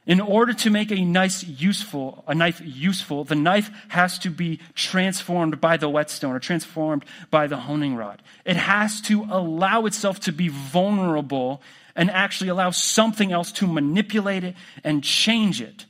In 0.05 0.21
order 0.21 0.53
to 0.53 0.71
make 0.71 0.91
a 0.91 1.05
nice 1.05 1.45
useful, 1.45 2.25
a 2.27 2.35
knife 2.35 2.61
useful, 2.65 3.23
the 3.23 3.37
knife 3.37 3.71
has 3.89 4.19
to 4.21 4.31
be 4.31 4.59
transformed 4.75 5.61
by 5.61 5.77
the 5.77 5.89
whetstone 5.89 6.35
or 6.35 6.41
transformed 6.41 7.05
by 7.31 7.47
the 7.47 7.57
honing 7.57 7.95
rod. 7.95 8.21
It 8.45 8.57
has 8.57 9.01
to 9.03 9.27
allow 9.31 9.87
itself 9.87 10.19
to 10.21 10.33
be 10.33 10.49
vulnerable 10.49 11.63
and 11.95 12.11
actually 12.11 12.49
allow 12.49 12.71
something 12.71 13.31
else 13.31 13.53
to 13.53 13.67
manipulate 13.67 14.43
it 14.43 14.57
and 14.83 15.05
change 15.05 15.63
it. 15.63 15.87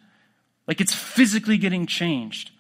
Like 0.67 0.81
it's 0.81 0.95
physically 0.95 1.57
getting 1.57 1.87
changed. 1.87 2.52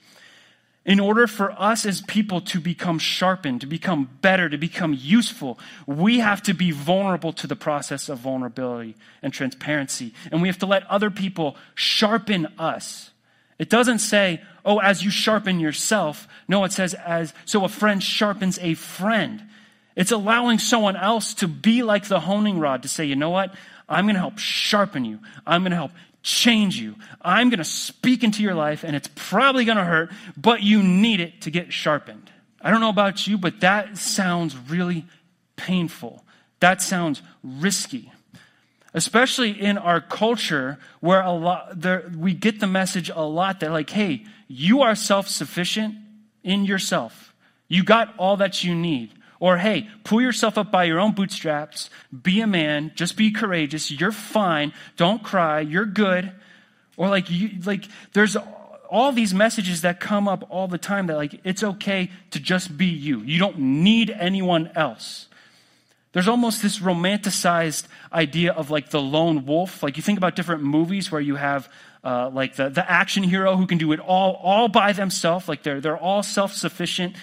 In 0.84 0.98
order 0.98 1.28
for 1.28 1.52
us 1.52 1.86
as 1.86 2.00
people 2.00 2.40
to 2.40 2.60
become 2.60 2.98
sharpened, 2.98 3.60
to 3.60 3.68
become 3.68 4.10
better, 4.20 4.48
to 4.48 4.58
become 4.58 4.92
useful, 4.98 5.58
we 5.86 6.18
have 6.18 6.42
to 6.42 6.54
be 6.54 6.72
vulnerable 6.72 7.32
to 7.34 7.46
the 7.46 7.54
process 7.54 8.08
of 8.08 8.18
vulnerability 8.18 8.96
and 9.22 9.32
transparency. 9.32 10.12
And 10.32 10.42
we 10.42 10.48
have 10.48 10.58
to 10.58 10.66
let 10.66 10.84
other 10.90 11.10
people 11.10 11.56
sharpen 11.76 12.48
us. 12.58 13.10
It 13.60 13.70
doesn't 13.70 14.00
say, 14.00 14.42
oh, 14.64 14.78
as 14.78 15.04
you 15.04 15.10
sharpen 15.10 15.60
yourself. 15.60 16.26
No, 16.48 16.64
it 16.64 16.72
says, 16.72 16.94
as, 16.94 17.32
so 17.44 17.64
a 17.64 17.68
friend 17.68 18.02
sharpens 18.02 18.58
a 18.60 18.74
friend. 18.74 19.44
It's 19.94 20.10
allowing 20.10 20.58
someone 20.58 20.96
else 20.96 21.34
to 21.34 21.46
be 21.46 21.84
like 21.84 22.08
the 22.08 22.18
honing 22.18 22.58
rod 22.58 22.82
to 22.82 22.88
say, 22.88 23.04
you 23.04 23.14
know 23.14 23.30
what? 23.30 23.54
I'm 23.88 24.06
going 24.06 24.14
to 24.14 24.20
help 24.20 24.38
sharpen 24.38 25.04
you. 25.04 25.20
I'm 25.46 25.62
going 25.62 25.70
to 25.70 25.76
help 25.76 25.92
change 26.22 26.78
you. 26.78 26.94
I'm 27.20 27.50
going 27.50 27.58
to 27.58 27.64
speak 27.64 28.22
into 28.22 28.42
your 28.42 28.54
life, 28.54 28.85
and 28.85 28.94
it's 28.94 29.08
probably 29.14 29.64
going 29.64 29.78
to 29.78 29.85
hurt, 29.85 30.11
but 30.37 30.62
you 30.62 30.82
need 30.82 31.20
it 31.20 31.42
to 31.42 31.50
get 31.50 31.72
sharpened. 31.72 32.30
I 32.61 32.70
don't 32.70 32.80
know 32.80 32.90
about 32.90 33.26
you, 33.26 33.38
but 33.38 33.61
that 33.61 33.98
sounds 33.98 34.56
really 34.56 35.04
painful. 35.56 36.24
That 36.61 36.80
sounds 36.80 37.22
risky. 37.42 38.12
Especially 38.94 39.50
in 39.50 39.78
our 39.78 40.00
culture 40.00 40.78
where 41.00 41.22
a 41.22 41.32
lot 41.32 41.80
there, 41.80 42.11
we 42.16 42.35
get 42.35 42.61
the 42.61 42.66
message 42.66 43.11
a 43.11 43.22
lot 43.22 43.61
that 43.61 43.72
like, 43.72 43.90
hey, 43.90 44.26
you 44.48 44.82
are 44.82 44.94
self-sufficient 44.94 45.96
in 46.44 46.64
yourself. 46.66 47.35
You 47.68 47.85
got 47.85 48.14
all 48.18 48.37
that 48.37 48.62
you 48.62 48.74
need. 48.74 49.12
Or, 49.42 49.57
hey, 49.57 49.88
pull 50.05 50.22
yourself 50.22 50.57
up 50.57 50.70
by 50.70 50.85
your 50.85 51.00
own 51.00 51.14
bootstraps. 51.14 51.90
Be 52.22 52.40
a 52.42 52.46
man. 52.46 52.92
Just 52.94 53.16
be 53.16 53.33
courageous. 53.33 53.90
You're 53.90 54.12
fine. 54.12 54.72
Don't 54.96 55.20
cry. 55.20 55.59
You're 55.59 55.85
good. 55.85 56.31
Or 56.96 57.09
like, 57.09 57.28
you, 57.28 57.50
like, 57.64 57.88
there's 58.12 58.37
all 58.88 59.11
these 59.11 59.35
messages 59.35 59.81
that 59.81 59.98
come 59.98 60.28
up 60.28 60.46
all 60.48 60.68
the 60.68 60.78
time 60.78 61.09
that 61.09 61.16
like, 61.16 61.40
it's 61.42 61.64
okay 61.64 62.12
to 62.31 62.38
just 62.38 62.78
be 62.78 62.87
you. 62.87 63.18
You 63.22 63.40
don't 63.40 63.59
need 63.59 64.11
anyone 64.11 64.70
else. 64.76 65.26
There's 66.12 66.28
almost 66.28 66.62
this 66.62 66.78
romanticized 66.78 67.88
idea 68.12 68.52
of 68.52 68.70
like 68.70 68.90
the 68.90 69.02
lone 69.02 69.44
wolf. 69.44 69.83
Like 69.83 69.96
you 69.96 70.05
think 70.05 70.18
about 70.18 70.37
different 70.37 70.62
movies 70.62 71.11
where 71.11 71.20
you 71.20 71.35
have 71.35 71.68
uh, 72.05 72.31
like 72.33 72.55
the, 72.55 72.68
the 72.68 72.88
action 72.88 73.24
hero 73.24 73.57
who 73.57 73.66
can 73.66 73.78
do 73.78 73.90
it 73.90 73.98
all 73.98 74.35
all 74.35 74.68
by 74.68 74.92
themselves. 74.92 75.48
Like 75.48 75.64
they're 75.64 75.81
they're 75.81 75.96
all 75.96 76.22
self 76.22 76.52
sufficient 76.52 77.16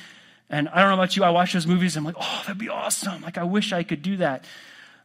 and 0.49 0.67
I 0.69 0.79
don't 0.79 0.89
know 0.89 0.95
about 0.95 1.15
you, 1.15 1.23
I 1.23 1.29
watch 1.29 1.53
those 1.53 1.67
movies, 1.67 1.95
I'm 1.95 2.03
like, 2.03 2.15
oh, 2.19 2.41
that'd 2.45 2.57
be 2.57 2.69
awesome. 2.69 3.21
Like, 3.21 3.37
I 3.37 3.43
wish 3.43 3.71
I 3.71 3.83
could 3.83 4.01
do 4.01 4.17
that. 4.17 4.45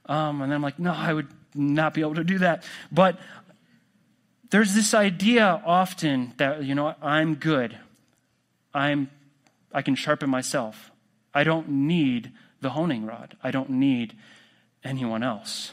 Um, 0.06 0.40
and 0.40 0.50
then 0.50 0.56
I'm 0.56 0.62
like, 0.62 0.78
no, 0.78 0.92
I 0.92 1.12
would 1.12 1.28
not 1.54 1.94
be 1.94 2.00
able 2.00 2.14
to 2.14 2.24
do 2.24 2.38
that. 2.38 2.64
But 2.90 3.18
there's 4.50 4.74
this 4.74 4.94
idea 4.94 5.62
often 5.64 6.32
that, 6.36 6.64
you 6.64 6.74
know, 6.74 6.94
I'm 7.02 7.34
good. 7.34 7.78
I'm, 8.72 9.10
I 9.72 9.82
can 9.82 9.94
sharpen 9.94 10.30
myself. 10.30 10.90
I 11.34 11.44
don't 11.44 11.68
need 11.68 12.32
the 12.60 12.70
honing 12.70 13.04
rod. 13.04 13.36
I 13.42 13.50
don't 13.50 13.70
need 13.70 14.16
anyone 14.82 15.22
else. 15.22 15.72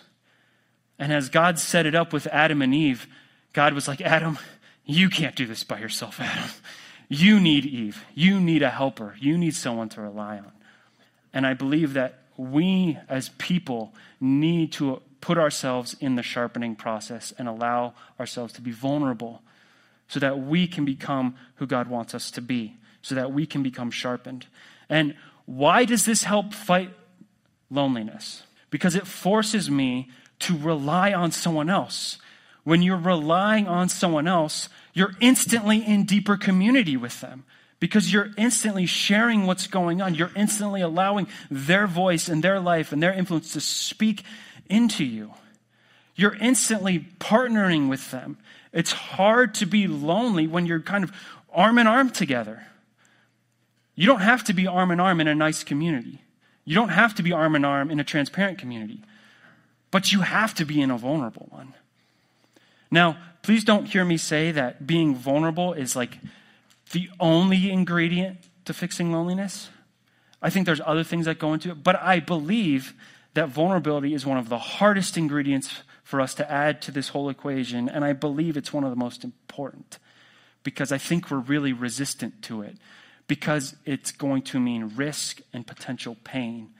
And 0.99 1.13
as 1.13 1.29
God 1.29 1.60
set 1.60 1.86
it 1.86 1.95
up 1.95 2.13
with 2.13 2.27
Adam 2.27 2.62
and 2.62 2.75
Eve, 2.75 3.07
God 3.53 3.73
was 3.73 3.88
like, 3.88 4.01
Adam, 4.01 4.38
you 4.86 5.10
can't 5.10 5.36
do 5.36 5.45
this 5.45 5.63
by 5.63 5.79
yourself, 5.79 6.19
Adam. 6.19 6.49
You 7.13 7.41
need 7.41 7.65
Eve. 7.65 8.06
You 8.15 8.39
need 8.39 8.63
a 8.63 8.69
helper. 8.69 9.17
You 9.19 9.38
need 9.38 9.54
someone 9.54 9.89
to 9.89 10.02
rely 10.02 10.38
on. 10.38 10.54
And 11.34 11.45
I 11.45 11.54
believe 11.54 11.91
that 11.93 12.19
we 12.38 12.97
as 13.10 13.28
people 13.38 13.93
need 14.21 14.71
to 14.74 15.02
put 15.19 15.38
ourselves 15.38 15.93
in 16.00 16.15
the 16.15 16.24
sharpening 16.24 16.74
process 16.74 17.34
and 17.38 17.50
allow 17.50 17.95
ourselves 18.17 18.54
to 18.54 18.62
be 18.62 18.71
vulnerable 18.71 19.41
so 20.08 20.21
that 20.21 20.39
we 20.39 20.67
can 20.67 20.86
become 20.86 21.36
who 21.56 21.67
God 21.67 21.89
wants 21.89 22.15
us 22.15 22.32
to 22.32 22.41
be, 22.41 22.78
so 23.02 23.13
that 23.15 23.34
we 23.34 23.45
can 23.45 23.62
become 23.62 23.91
sharpened. 23.91 24.47
And 24.88 25.15
why 25.45 25.84
does 25.84 26.06
this 26.06 26.24
help 26.24 26.54
fight 26.54 26.93
loneliness? 27.69 28.43
Because 28.69 28.95
it 28.95 29.06
forces 29.06 29.69
me 29.69 30.10
to 30.39 30.58
rely 30.58 31.12
on 31.12 31.34
someone 31.34 31.69
else. 31.69 32.19
When 32.63 32.82
you're 32.82 32.95
relying 32.95 33.67
on 33.67 33.89
someone 33.89 34.30
else, 34.30 34.69
you're 34.93 35.13
instantly 35.19 35.86
in 35.86 36.06
deeper 36.06 36.38
community 36.38 36.97
with 36.97 37.21
them 37.21 37.43
because 37.80 38.13
you're 38.13 38.30
instantly 38.38 38.86
sharing 38.86 39.47
what's 39.47 39.67
going 39.67 40.01
on. 40.01 40.15
You're 40.15 40.32
instantly 40.36 40.82
allowing 40.82 41.27
their 41.49 41.88
voice 41.88 42.30
and 42.30 42.43
their 42.43 42.60
life 42.60 42.91
and 42.91 43.01
their 43.01 43.13
influence 43.13 43.54
to 43.54 43.62
speak 43.62 44.23
into 44.69 45.04
you. 45.04 45.34
You're 46.15 46.36
instantly 46.36 47.08
partnering 47.19 47.89
with 47.89 48.12
them. 48.12 48.38
It's 48.71 48.91
hard 48.91 49.56
to 49.56 49.65
be 49.65 49.88
lonely 49.88 50.47
when 50.47 50.65
you're 50.65 50.82
kind 50.82 51.04
of 51.04 51.12
arm 51.51 51.77
in 51.77 51.88
arm 51.88 52.10
together. 52.10 52.67
You 53.95 54.08
don't 54.08 54.21
have 54.21 54.43
to 54.45 54.54
be 54.54 54.67
arm 54.67 54.91
in 54.91 54.99
arm 54.99 55.19
in 55.19 55.27
a 55.27 55.36
nice 55.36 55.63
community. 55.63 56.21
You 56.63 56.75
don't 56.75 56.89
have 56.89 57.15
to 57.15 57.23
be 57.23 57.32
arm 57.32 57.56
in 57.56 57.65
arm 57.65 57.89
in 57.89 57.99
a 57.99 58.04
transparent 58.04 58.60
community. 58.60 59.01
But 59.89 60.12
you 60.12 60.21
have 60.21 60.54
to 60.56 60.65
be 60.65 60.82
in 60.82 60.91
a 60.91 60.97
vulnerable 60.97 61.47
one. 61.49 61.73
Now, 62.89 63.17
please 63.41 63.63
don't 63.63 63.86
hear 63.86 64.06
me 64.06 64.17
say 64.17 64.51
that 64.51 64.86
being 64.86 65.15
vulnerable 65.15 65.73
is 65.73 65.95
like 65.95 66.19
the 66.91 67.10
only 67.19 67.71
ingredient 67.71 68.39
to 68.65 68.73
fixing 68.73 69.12
loneliness. 69.12 69.69
I 70.41 70.49
think 70.49 70.65
there's 70.65 70.82
other 70.86 71.04
things 71.04 71.25
that 71.25 71.39
go 71.39 71.54
into 71.54 71.71
it, 71.71 71.84
but 71.84 72.01
I 72.01 72.19
believe 72.19 72.93
that 73.34 73.49
vulnerability 73.49 74.13
is 74.13 74.25
one 74.25 74.38
of 74.38 74.49
the 74.49 74.58
hardest 74.58 75.17
ingredients 75.17 75.84
for 76.04 76.19
us 76.19 76.34
to 76.36 76.51
add 76.51 76.82
to 76.84 76.91
this 76.91 77.10
whole 77.10 77.30
equation, 77.30 77.88
and 77.88 78.04
I 78.04 78.13
believe 78.13 78.58
it's 78.58 78.73
one 78.73 78.84
of 78.84 78.89
the 78.89 78.95
most 78.95 79.23
important 79.23 79.97
because 80.63 80.91
I 80.91 80.97
think 80.97 81.32
we're 81.32 81.38
really 81.38 81.73
resistant 81.73 82.41
to 82.43 82.62
it 82.62 82.77
because 83.27 83.75
it's 83.86 84.12
going 84.12 84.41
to 84.41 84.60
mean 84.60 84.91
risk 84.95 85.39
and 85.54 85.65
potential 85.65 86.17
pain. 86.23 86.71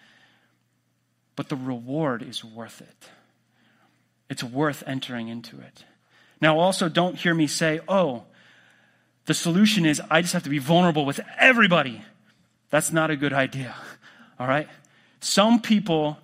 But 1.36 1.50
the 1.50 1.56
reward 1.56 2.22
is 2.22 2.44
worth 2.44 2.82
it. 2.82 3.10
It's 4.30 4.44
worth 4.44 4.84
entering 4.86 5.30
into 5.30 5.60
it. 5.60 5.86
Now, 6.42 6.60
also, 6.60 6.90
don't 6.90 7.16
hear 7.16 7.34
me 7.36 7.48
say, 7.48 7.80
oh, 7.88 8.24
the 9.26 9.34
solution 9.34 9.86
is 9.86 10.02
I 10.10 10.22
just 10.22 10.34
have 10.34 10.44
to 10.44 10.50
be 10.50 10.58
vulnerable 10.58 11.06
with 11.06 11.20
everybody. 11.40 12.02
That's 12.72 12.92
not 12.92 13.12
a 13.12 13.16
good 13.16 13.34
idea. 13.34 13.76
All 14.40 14.48
right? 14.48 14.68
Some 15.20 15.62
people, 15.62 16.18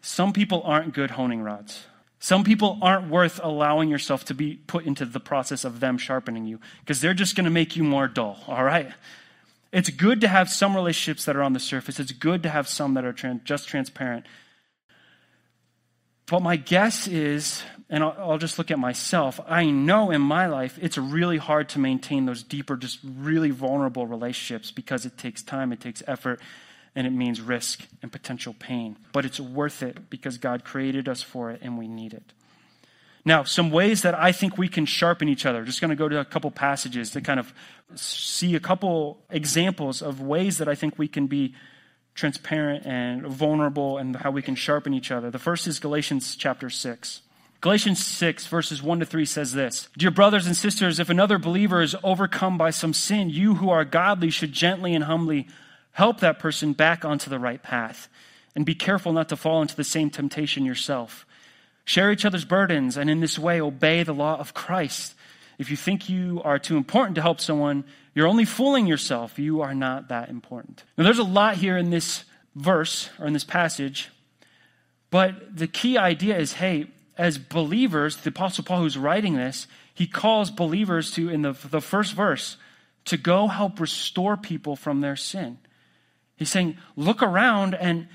some 0.00 0.32
people 0.32 0.62
aren't 0.64 0.94
good 0.94 1.12
honing 1.12 1.42
rods. 1.42 1.86
Some 2.20 2.44
people 2.44 2.78
aren't 2.80 3.08
worth 3.08 3.40
allowing 3.42 3.88
yourself 3.88 4.24
to 4.26 4.34
be 4.34 4.54
put 4.66 4.84
into 4.84 5.04
the 5.04 5.20
process 5.20 5.64
of 5.64 5.80
them 5.80 5.98
sharpening 5.98 6.46
you 6.46 6.60
because 6.80 7.00
they're 7.00 7.14
just 7.14 7.36
going 7.36 7.44
to 7.44 7.50
make 7.50 7.76
you 7.76 7.82
more 7.82 8.08
dull. 8.08 8.38
All 8.46 8.64
right? 8.64 8.92
It's 9.72 9.90
good 9.90 10.20
to 10.20 10.28
have 10.28 10.48
some 10.48 10.74
relationships 10.74 11.24
that 11.24 11.36
are 11.36 11.42
on 11.42 11.52
the 11.52 11.60
surface. 11.60 11.98
It's 11.98 12.12
good 12.12 12.42
to 12.44 12.48
have 12.48 12.68
some 12.68 12.94
that 12.94 13.04
are 13.04 13.12
just 13.12 13.68
transparent. 13.68 14.26
But 16.26 16.40
my 16.42 16.56
guess 16.56 17.06
is 17.06 17.62
and 17.88 18.02
I'll, 18.02 18.16
I'll, 18.18 18.38
just 18.38 18.58
look 18.58 18.70
at 18.70 18.78
myself, 18.78 19.38
I 19.46 19.66
know 19.66 20.10
in 20.10 20.20
my 20.20 20.46
life 20.46 20.78
it's 20.82 20.98
really 20.98 21.38
hard 21.38 21.68
to 21.70 21.78
maintain 21.78 22.26
those 22.26 22.42
deeper, 22.42 22.76
just 22.76 22.98
really 23.04 23.50
vulnerable 23.50 24.06
relationships 24.06 24.70
because 24.70 25.06
it 25.06 25.16
takes 25.16 25.42
time, 25.42 25.72
it 25.72 25.80
takes 25.80 26.02
effort, 26.06 26.40
and 26.94 27.06
it 27.06 27.10
means 27.10 27.40
risk 27.40 27.86
and 28.02 28.10
potential 28.10 28.54
pain. 28.58 28.96
But 29.12 29.24
it's 29.24 29.38
worth 29.38 29.82
it 29.82 30.10
because 30.10 30.38
God 30.38 30.64
created 30.64 31.08
us 31.08 31.22
for 31.22 31.50
it 31.50 31.60
and 31.62 31.78
we 31.78 31.86
need 31.86 32.12
it. 32.12 32.32
Now, 33.24 33.42
some 33.42 33.70
ways 33.70 34.02
that 34.02 34.14
I 34.14 34.30
think 34.30 34.56
we 34.56 34.68
can 34.68 34.86
sharpen 34.86 35.28
each 35.28 35.46
other. 35.46 35.64
Just 35.64 35.80
going 35.80 35.90
to 35.90 35.96
go 35.96 36.08
to 36.08 36.20
a 36.20 36.24
couple 36.24 36.50
passages 36.52 37.10
to 37.10 37.20
kind 37.20 37.40
of 37.40 37.52
see 37.96 38.54
a 38.54 38.60
couple 38.60 39.18
examples 39.30 40.00
of 40.00 40.20
ways 40.20 40.58
that 40.58 40.68
I 40.68 40.76
think 40.76 40.96
we 40.96 41.08
can 41.08 41.26
be 41.26 41.54
transparent 42.14 42.86
and 42.86 43.26
vulnerable 43.26 43.98
and 43.98 44.14
how 44.14 44.30
we 44.30 44.42
can 44.42 44.54
sharpen 44.54 44.94
each 44.94 45.10
other. 45.10 45.30
The 45.30 45.40
first 45.40 45.66
is 45.66 45.80
Galatians 45.80 46.36
chapter 46.36 46.70
6. 46.70 47.22
Galatians 47.66 48.06
6, 48.06 48.46
verses 48.46 48.80
1 48.80 49.00
to 49.00 49.04
3 49.04 49.24
says 49.24 49.52
this 49.52 49.88
Dear 49.98 50.12
brothers 50.12 50.46
and 50.46 50.56
sisters, 50.56 51.00
if 51.00 51.10
another 51.10 51.36
believer 51.36 51.82
is 51.82 51.96
overcome 52.04 52.56
by 52.56 52.70
some 52.70 52.94
sin, 52.94 53.28
you 53.28 53.56
who 53.56 53.70
are 53.70 53.84
godly 53.84 54.30
should 54.30 54.52
gently 54.52 54.94
and 54.94 55.02
humbly 55.02 55.48
help 55.90 56.20
that 56.20 56.38
person 56.38 56.74
back 56.74 57.04
onto 57.04 57.28
the 57.28 57.40
right 57.40 57.60
path. 57.60 58.08
And 58.54 58.64
be 58.64 58.76
careful 58.76 59.12
not 59.12 59.28
to 59.30 59.36
fall 59.36 59.62
into 59.62 59.74
the 59.74 59.82
same 59.82 60.10
temptation 60.10 60.64
yourself. 60.64 61.26
Share 61.84 62.12
each 62.12 62.24
other's 62.24 62.44
burdens, 62.44 62.96
and 62.96 63.10
in 63.10 63.18
this 63.18 63.36
way 63.36 63.60
obey 63.60 64.04
the 64.04 64.14
law 64.14 64.38
of 64.38 64.54
Christ. 64.54 65.16
If 65.58 65.68
you 65.68 65.76
think 65.76 66.08
you 66.08 66.40
are 66.44 66.60
too 66.60 66.76
important 66.76 67.16
to 67.16 67.22
help 67.22 67.40
someone, 67.40 67.82
you're 68.14 68.28
only 68.28 68.44
fooling 68.44 68.86
yourself. 68.86 69.40
You 69.40 69.62
are 69.62 69.74
not 69.74 70.06
that 70.06 70.28
important. 70.28 70.84
Now, 70.96 71.02
there's 71.02 71.18
a 71.18 71.24
lot 71.24 71.56
here 71.56 71.76
in 71.76 71.90
this 71.90 72.22
verse 72.54 73.10
or 73.18 73.26
in 73.26 73.32
this 73.32 73.42
passage, 73.42 74.08
but 75.10 75.56
the 75.56 75.66
key 75.66 75.98
idea 75.98 76.38
is 76.38 76.52
hey, 76.52 76.86
as 77.16 77.38
believers, 77.38 78.16
the 78.18 78.30
Apostle 78.30 78.64
Paul, 78.64 78.80
who's 78.80 78.98
writing 78.98 79.34
this, 79.34 79.66
he 79.94 80.06
calls 80.06 80.50
believers 80.50 81.12
to, 81.12 81.30
in 81.30 81.42
the, 81.42 81.52
the 81.52 81.80
first 81.80 82.12
verse, 82.12 82.56
to 83.06 83.16
go 83.16 83.46
help 83.46 83.80
restore 83.80 84.36
people 84.36 84.76
from 84.76 85.00
their 85.00 85.16
sin. 85.16 85.58
He's 86.36 86.50
saying, 86.50 86.76
look 86.96 87.22
around 87.22 87.74
and 87.74 88.08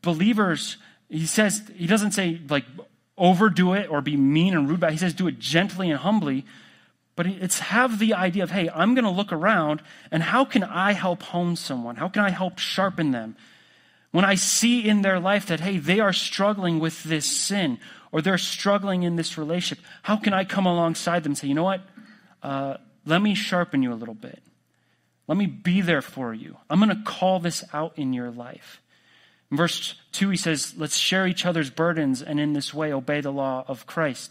believers, 0.00 0.78
he 1.08 1.26
says, 1.26 1.62
he 1.74 1.86
doesn't 1.86 2.12
say 2.12 2.40
like 2.48 2.64
overdo 3.18 3.74
it 3.74 3.90
or 3.90 4.00
be 4.00 4.16
mean 4.16 4.54
and 4.54 4.68
rude, 4.68 4.80
but 4.80 4.92
he 4.92 4.98
says 4.98 5.12
do 5.12 5.26
it 5.26 5.38
gently 5.38 5.90
and 5.90 5.98
humbly. 5.98 6.46
But 7.16 7.26
it's 7.26 7.58
have 7.58 7.98
the 7.98 8.14
idea 8.14 8.44
of, 8.44 8.50
hey, 8.52 8.70
I'm 8.72 8.94
going 8.94 9.04
to 9.04 9.10
look 9.10 9.32
around 9.32 9.82
and 10.10 10.22
how 10.22 10.44
can 10.44 10.62
I 10.64 10.92
help 10.92 11.22
hone 11.22 11.56
someone? 11.56 11.96
How 11.96 12.08
can 12.08 12.22
I 12.22 12.30
help 12.30 12.58
sharpen 12.58 13.10
them? 13.10 13.36
When 14.12 14.24
I 14.24 14.36
see 14.36 14.88
in 14.88 15.02
their 15.02 15.20
life 15.20 15.46
that, 15.46 15.60
hey, 15.60 15.78
they 15.78 16.00
are 16.00 16.14
struggling 16.14 16.78
with 16.78 17.02
this 17.02 17.26
sin 17.26 17.78
or 18.12 18.22
they're 18.22 18.38
struggling 18.38 19.02
in 19.02 19.16
this 19.16 19.36
relationship, 19.38 19.84
how 20.02 20.16
can 20.16 20.32
I 20.32 20.44
come 20.44 20.66
alongside 20.66 21.22
them 21.22 21.32
and 21.32 21.38
say, 21.38 21.48
you 21.48 21.54
know 21.54 21.64
what? 21.64 21.82
Uh, 22.42 22.76
let 23.04 23.20
me 23.20 23.34
sharpen 23.34 23.82
you 23.82 23.92
a 23.92 23.94
little 23.96 24.14
bit. 24.14 24.42
Let 25.26 25.36
me 25.36 25.46
be 25.46 25.82
there 25.82 26.02
for 26.02 26.32
you. 26.32 26.56
I'm 26.70 26.80
going 26.80 26.96
to 26.96 27.02
call 27.04 27.38
this 27.38 27.62
out 27.72 27.98
in 27.98 28.12
your 28.12 28.30
life. 28.30 28.80
In 29.50 29.56
verse 29.56 29.94
2, 30.12 30.30
he 30.30 30.36
says, 30.36 30.74
Let's 30.76 30.96
share 30.96 31.26
each 31.26 31.46
other's 31.46 31.70
burdens 31.70 32.22
and 32.22 32.40
in 32.40 32.52
this 32.52 32.72
way 32.72 32.92
obey 32.92 33.20
the 33.20 33.30
law 33.30 33.64
of 33.66 33.86
Christ. 33.86 34.30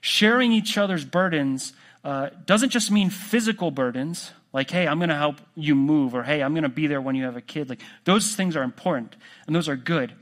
Sharing 0.00 0.52
each 0.52 0.78
other's 0.78 1.04
burdens 1.04 1.72
uh, 2.04 2.30
doesn't 2.46 2.70
just 2.70 2.90
mean 2.90 3.10
physical 3.10 3.72
burdens, 3.72 4.30
like, 4.52 4.70
hey, 4.70 4.86
I'm 4.86 4.98
going 4.98 5.08
to 5.08 5.16
help 5.16 5.40
you 5.54 5.74
move, 5.74 6.14
or 6.14 6.22
hey, 6.22 6.42
I'm 6.42 6.54
going 6.54 6.62
to 6.62 6.68
be 6.68 6.86
there 6.86 7.00
when 7.00 7.16
you 7.16 7.24
have 7.24 7.36
a 7.36 7.40
kid. 7.40 7.68
Like, 7.68 7.82
those 8.04 8.34
things 8.34 8.56
are 8.56 8.62
important 8.62 9.16
and 9.46 9.54
those 9.54 9.68
are 9.68 9.76
good. 9.76 10.12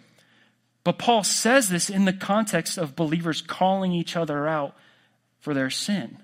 But 0.84 0.98
Paul 0.98 1.24
says 1.24 1.70
this 1.70 1.88
in 1.88 2.04
the 2.04 2.12
context 2.12 2.78
of 2.78 2.94
believers 2.94 3.42
calling 3.42 3.92
each 3.92 4.16
other 4.16 4.46
out 4.46 4.76
for 5.40 5.54
their 5.54 5.70
sin. 5.70 6.18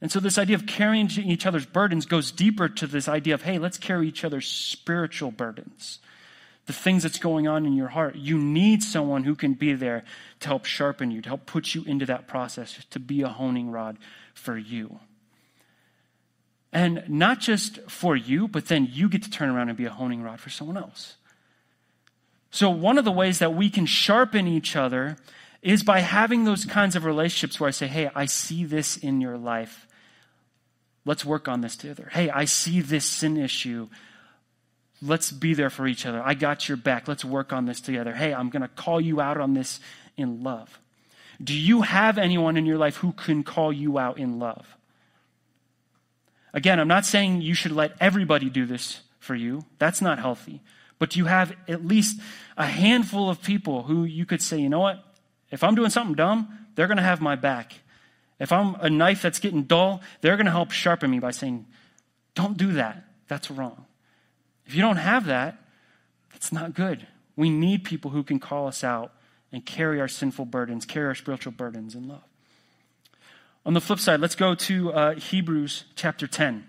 And 0.00 0.12
so, 0.12 0.20
this 0.20 0.36
idea 0.36 0.56
of 0.56 0.66
carrying 0.66 1.08
each 1.10 1.46
other's 1.46 1.64
burdens 1.64 2.04
goes 2.04 2.30
deeper 2.30 2.68
to 2.68 2.86
this 2.86 3.08
idea 3.08 3.34
of, 3.34 3.42
hey, 3.42 3.58
let's 3.58 3.78
carry 3.78 4.08
each 4.08 4.24
other's 4.24 4.46
spiritual 4.46 5.30
burdens 5.30 6.00
the 6.66 6.72
things 6.72 7.02
that's 7.02 7.18
going 7.18 7.46
on 7.46 7.66
in 7.66 7.74
your 7.74 7.88
heart. 7.88 8.16
You 8.16 8.38
need 8.38 8.82
someone 8.82 9.24
who 9.24 9.34
can 9.34 9.54
be 9.54 9.74
there 9.74 10.04
to 10.40 10.48
help 10.48 10.64
sharpen 10.64 11.10
you, 11.10 11.20
to 11.22 11.28
help 11.28 11.46
put 11.46 11.74
you 11.74 11.84
into 11.84 12.06
that 12.06 12.26
process, 12.26 12.84
to 12.90 12.98
be 12.98 13.22
a 13.22 13.28
honing 13.28 13.70
rod 13.70 13.98
for 14.32 14.56
you. 14.56 14.98
And 16.72 17.04
not 17.08 17.38
just 17.40 17.78
for 17.90 18.16
you, 18.16 18.48
but 18.48 18.66
then 18.66 18.88
you 18.90 19.08
get 19.08 19.22
to 19.24 19.30
turn 19.30 19.50
around 19.50 19.68
and 19.68 19.78
be 19.78 19.84
a 19.84 19.90
honing 19.90 20.22
rod 20.22 20.40
for 20.40 20.50
someone 20.50 20.76
else. 20.76 21.16
So, 22.54 22.70
one 22.70 22.98
of 22.98 23.04
the 23.04 23.10
ways 23.10 23.40
that 23.40 23.52
we 23.52 23.68
can 23.68 23.84
sharpen 23.84 24.46
each 24.46 24.76
other 24.76 25.16
is 25.60 25.82
by 25.82 25.98
having 25.98 26.44
those 26.44 26.64
kinds 26.64 26.94
of 26.94 27.04
relationships 27.04 27.58
where 27.58 27.66
I 27.66 27.72
say, 27.72 27.88
Hey, 27.88 28.08
I 28.14 28.26
see 28.26 28.64
this 28.64 28.96
in 28.96 29.20
your 29.20 29.36
life. 29.36 29.88
Let's 31.04 31.24
work 31.24 31.48
on 31.48 31.62
this 31.62 31.74
together. 31.74 32.10
Hey, 32.12 32.30
I 32.30 32.44
see 32.44 32.80
this 32.80 33.04
sin 33.04 33.36
issue. 33.38 33.88
Let's 35.02 35.32
be 35.32 35.54
there 35.54 35.68
for 35.68 35.88
each 35.88 36.06
other. 36.06 36.22
I 36.24 36.34
got 36.34 36.68
your 36.68 36.76
back. 36.76 37.08
Let's 37.08 37.24
work 37.24 37.52
on 37.52 37.66
this 37.66 37.80
together. 37.80 38.14
Hey, 38.14 38.32
I'm 38.32 38.50
going 38.50 38.62
to 38.62 38.68
call 38.68 39.00
you 39.00 39.20
out 39.20 39.40
on 39.40 39.54
this 39.54 39.80
in 40.16 40.44
love. 40.44 40.78
Do 41.42 41.54
you 41.54 41.82
have 41.82 42.18
anyone 42.18 42.56
in 42.56 42.66
your 42.66 42.78
life 42.78 42.98
who 42.98 43.10
can 43.10 43.42
call 43.42 43.72
you 43.72 43.98
out 43.98 44.16
in 44.16 44.38
love? 44.38 44.76
Again, 46.52 46.78
I'm 46.78 46.86
not 46.86 47.04
saying 47.04 47.42
you 47.42 47.54
should 47.54 47.72
let 47.72 47.96
everybody 47.98 48.48
do 48.48 48.64
this 48.64 49.00
for 49.18 49.34
you. 49.34 49.64
That's 49.80 50.00
not 50.00 50.20
healthy. 50.20 50.62
But 50.98 51.16
you 51.16 51.26
have 51.26 51.54
at 51.68 51.84
least 51.84 52.20
a 52.56 52.66
handful 52.66 53.28
of 53.28 53.42
people 53.42 53.82
who 53.82 54.04
you 54.04 54.26
could 54.26 54.40
say, 54.40 54.58
you 54.58 54.68
know 54.68 54.80
what? 54.80 55.04
If 55.50 55.62
I'm 55.64 55.74
doing 55.74 55.90
something 55.90 56.14
dumb, 56.14 56.66
they're 56.74 56.86
going 56.86 56.98
to 56.98 57.02
have 57.02 57.20
my 57.20 57.36
back. 57.36 57.74
If 58.40 58.52
I'm 58.52 58.74
a 58.76 58.90
knife 58.90 59.22
that's 59.22 59.38
getting 59.38 59.64
dull, 59.64 60.00
they're 60.20 60.36
going 60.36 60.46
to 60.46 60.52
help 60.52 60.70
sharpen 60.70 61.10
me 61.10 61.18
by 61.18 61.30
saying, 61.30 61.66
don't 62.34 62.56
do 62.56 62.72
that. 62.72 63.04
That's 63.28 63.50
wrong. 63.50 63.86
If 64.66 64.74
you 64.74 64.82
don't 64.82 64.96
have 64.96 65.26
that, 65.26 65.58
it's 66.34 66.52
not 66.52 66.74
good. 66.74 67.06
We 67.36 67.50
need 67.50 67.84
people 67.84 68.10
who 68.10 68.22
can 68.22 68.38
call 68.38 68.66
us 68.66 68.82
out 68.82 69.12
and 69.52 69.64
carry 69.64 70.00
our 70.00 70.08
sinful 70.08 70.46
burdens, 70.46 70.84
carry 70.84 71.06
our 71.06 71.14
spiritual 71.14 71.52
burdens 71.52 71.94
in 71.94 72.08
love. 72.08 72.24
On 73.66 73.72
the 73.72 73.80
flip 73.80 73.98
side, 73.98 74.20
let's 74.20 74.34
go 74.34 74.54
to 74.54 74.92
uh, 74.92 75.14
Hebrews 75.14 75.84
chapter 75.94 76.26
10. 76.26 76.66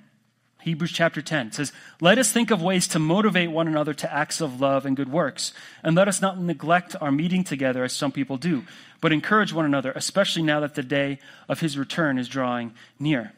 Hebrews 0.65 0.91
chapter 0.91 1.21
10 1.21 1.51
says, 1.51 1.71
Let 2.01 2.17
us 2.17 2.31
think 2.31 2.49
of 2.49 2.59
ways 2.59 2.87
to 2.87 2.97
motivate 2.97 3.51
one 3.51 3.67
another 3.67 3.93
to 3.93 4.11
acts 4.11 4.41
of 4.41 4.59
love 4.59 4.83
and 4.83 4.97
good 4.97 5.11
works, 5.11 5.53
and 5.83 5.95
let 5.95 6.07
us 6.07 6.23
not 6.23 6.41
neglect 6.41 6.95
our 6.99 7.11
meeting 7.11 7.43
together 7.43 7.83
as 7.83 7.93
some 7.93 8.11
people 8.11 8.37
do, 8.37 8.63
but 8.99 9.13
encourage 9.13 9.53
one 9.53 9.65
another, 9.65 9.91
especially 9.95 10.41
now 10.41 10.61
that 10.61 10.73
the 10.73 10.81
day 10.81 11.19
of 11.47 11.59
his 11.59 11.77
return 11.77 12.17
is 12.17 12.27
drawing 12.27 12.73
near. 12.97 13.31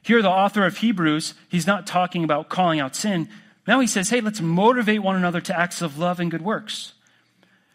Here, 0.00 0.22
the 0.22 0.30
author 0.30 0.64
of 0.64 0.78
Hebrews, 0.78 1.34
he's 1.50 1.66
not 1.66 1.86
talking 1.86 2.24
about 2.24 2.48
calling 2.48 2.80
out 2.80 2.96
sin, 2.96 3.28
now 3.66 3.78
he 3.80 3.86
says, 3.86 4.08
hey, 4.08 4.22
let's 4.22 4.40
motivate 4.40 5.02
one 5.02 5.16
another 5.16 5.42
to 5.42 5.56
acts 5.56 5.82
of 5.82 5.98
love 5.98 6.20
and 6.20 6.30
good 6.30 6.40
works. 6.40 6.94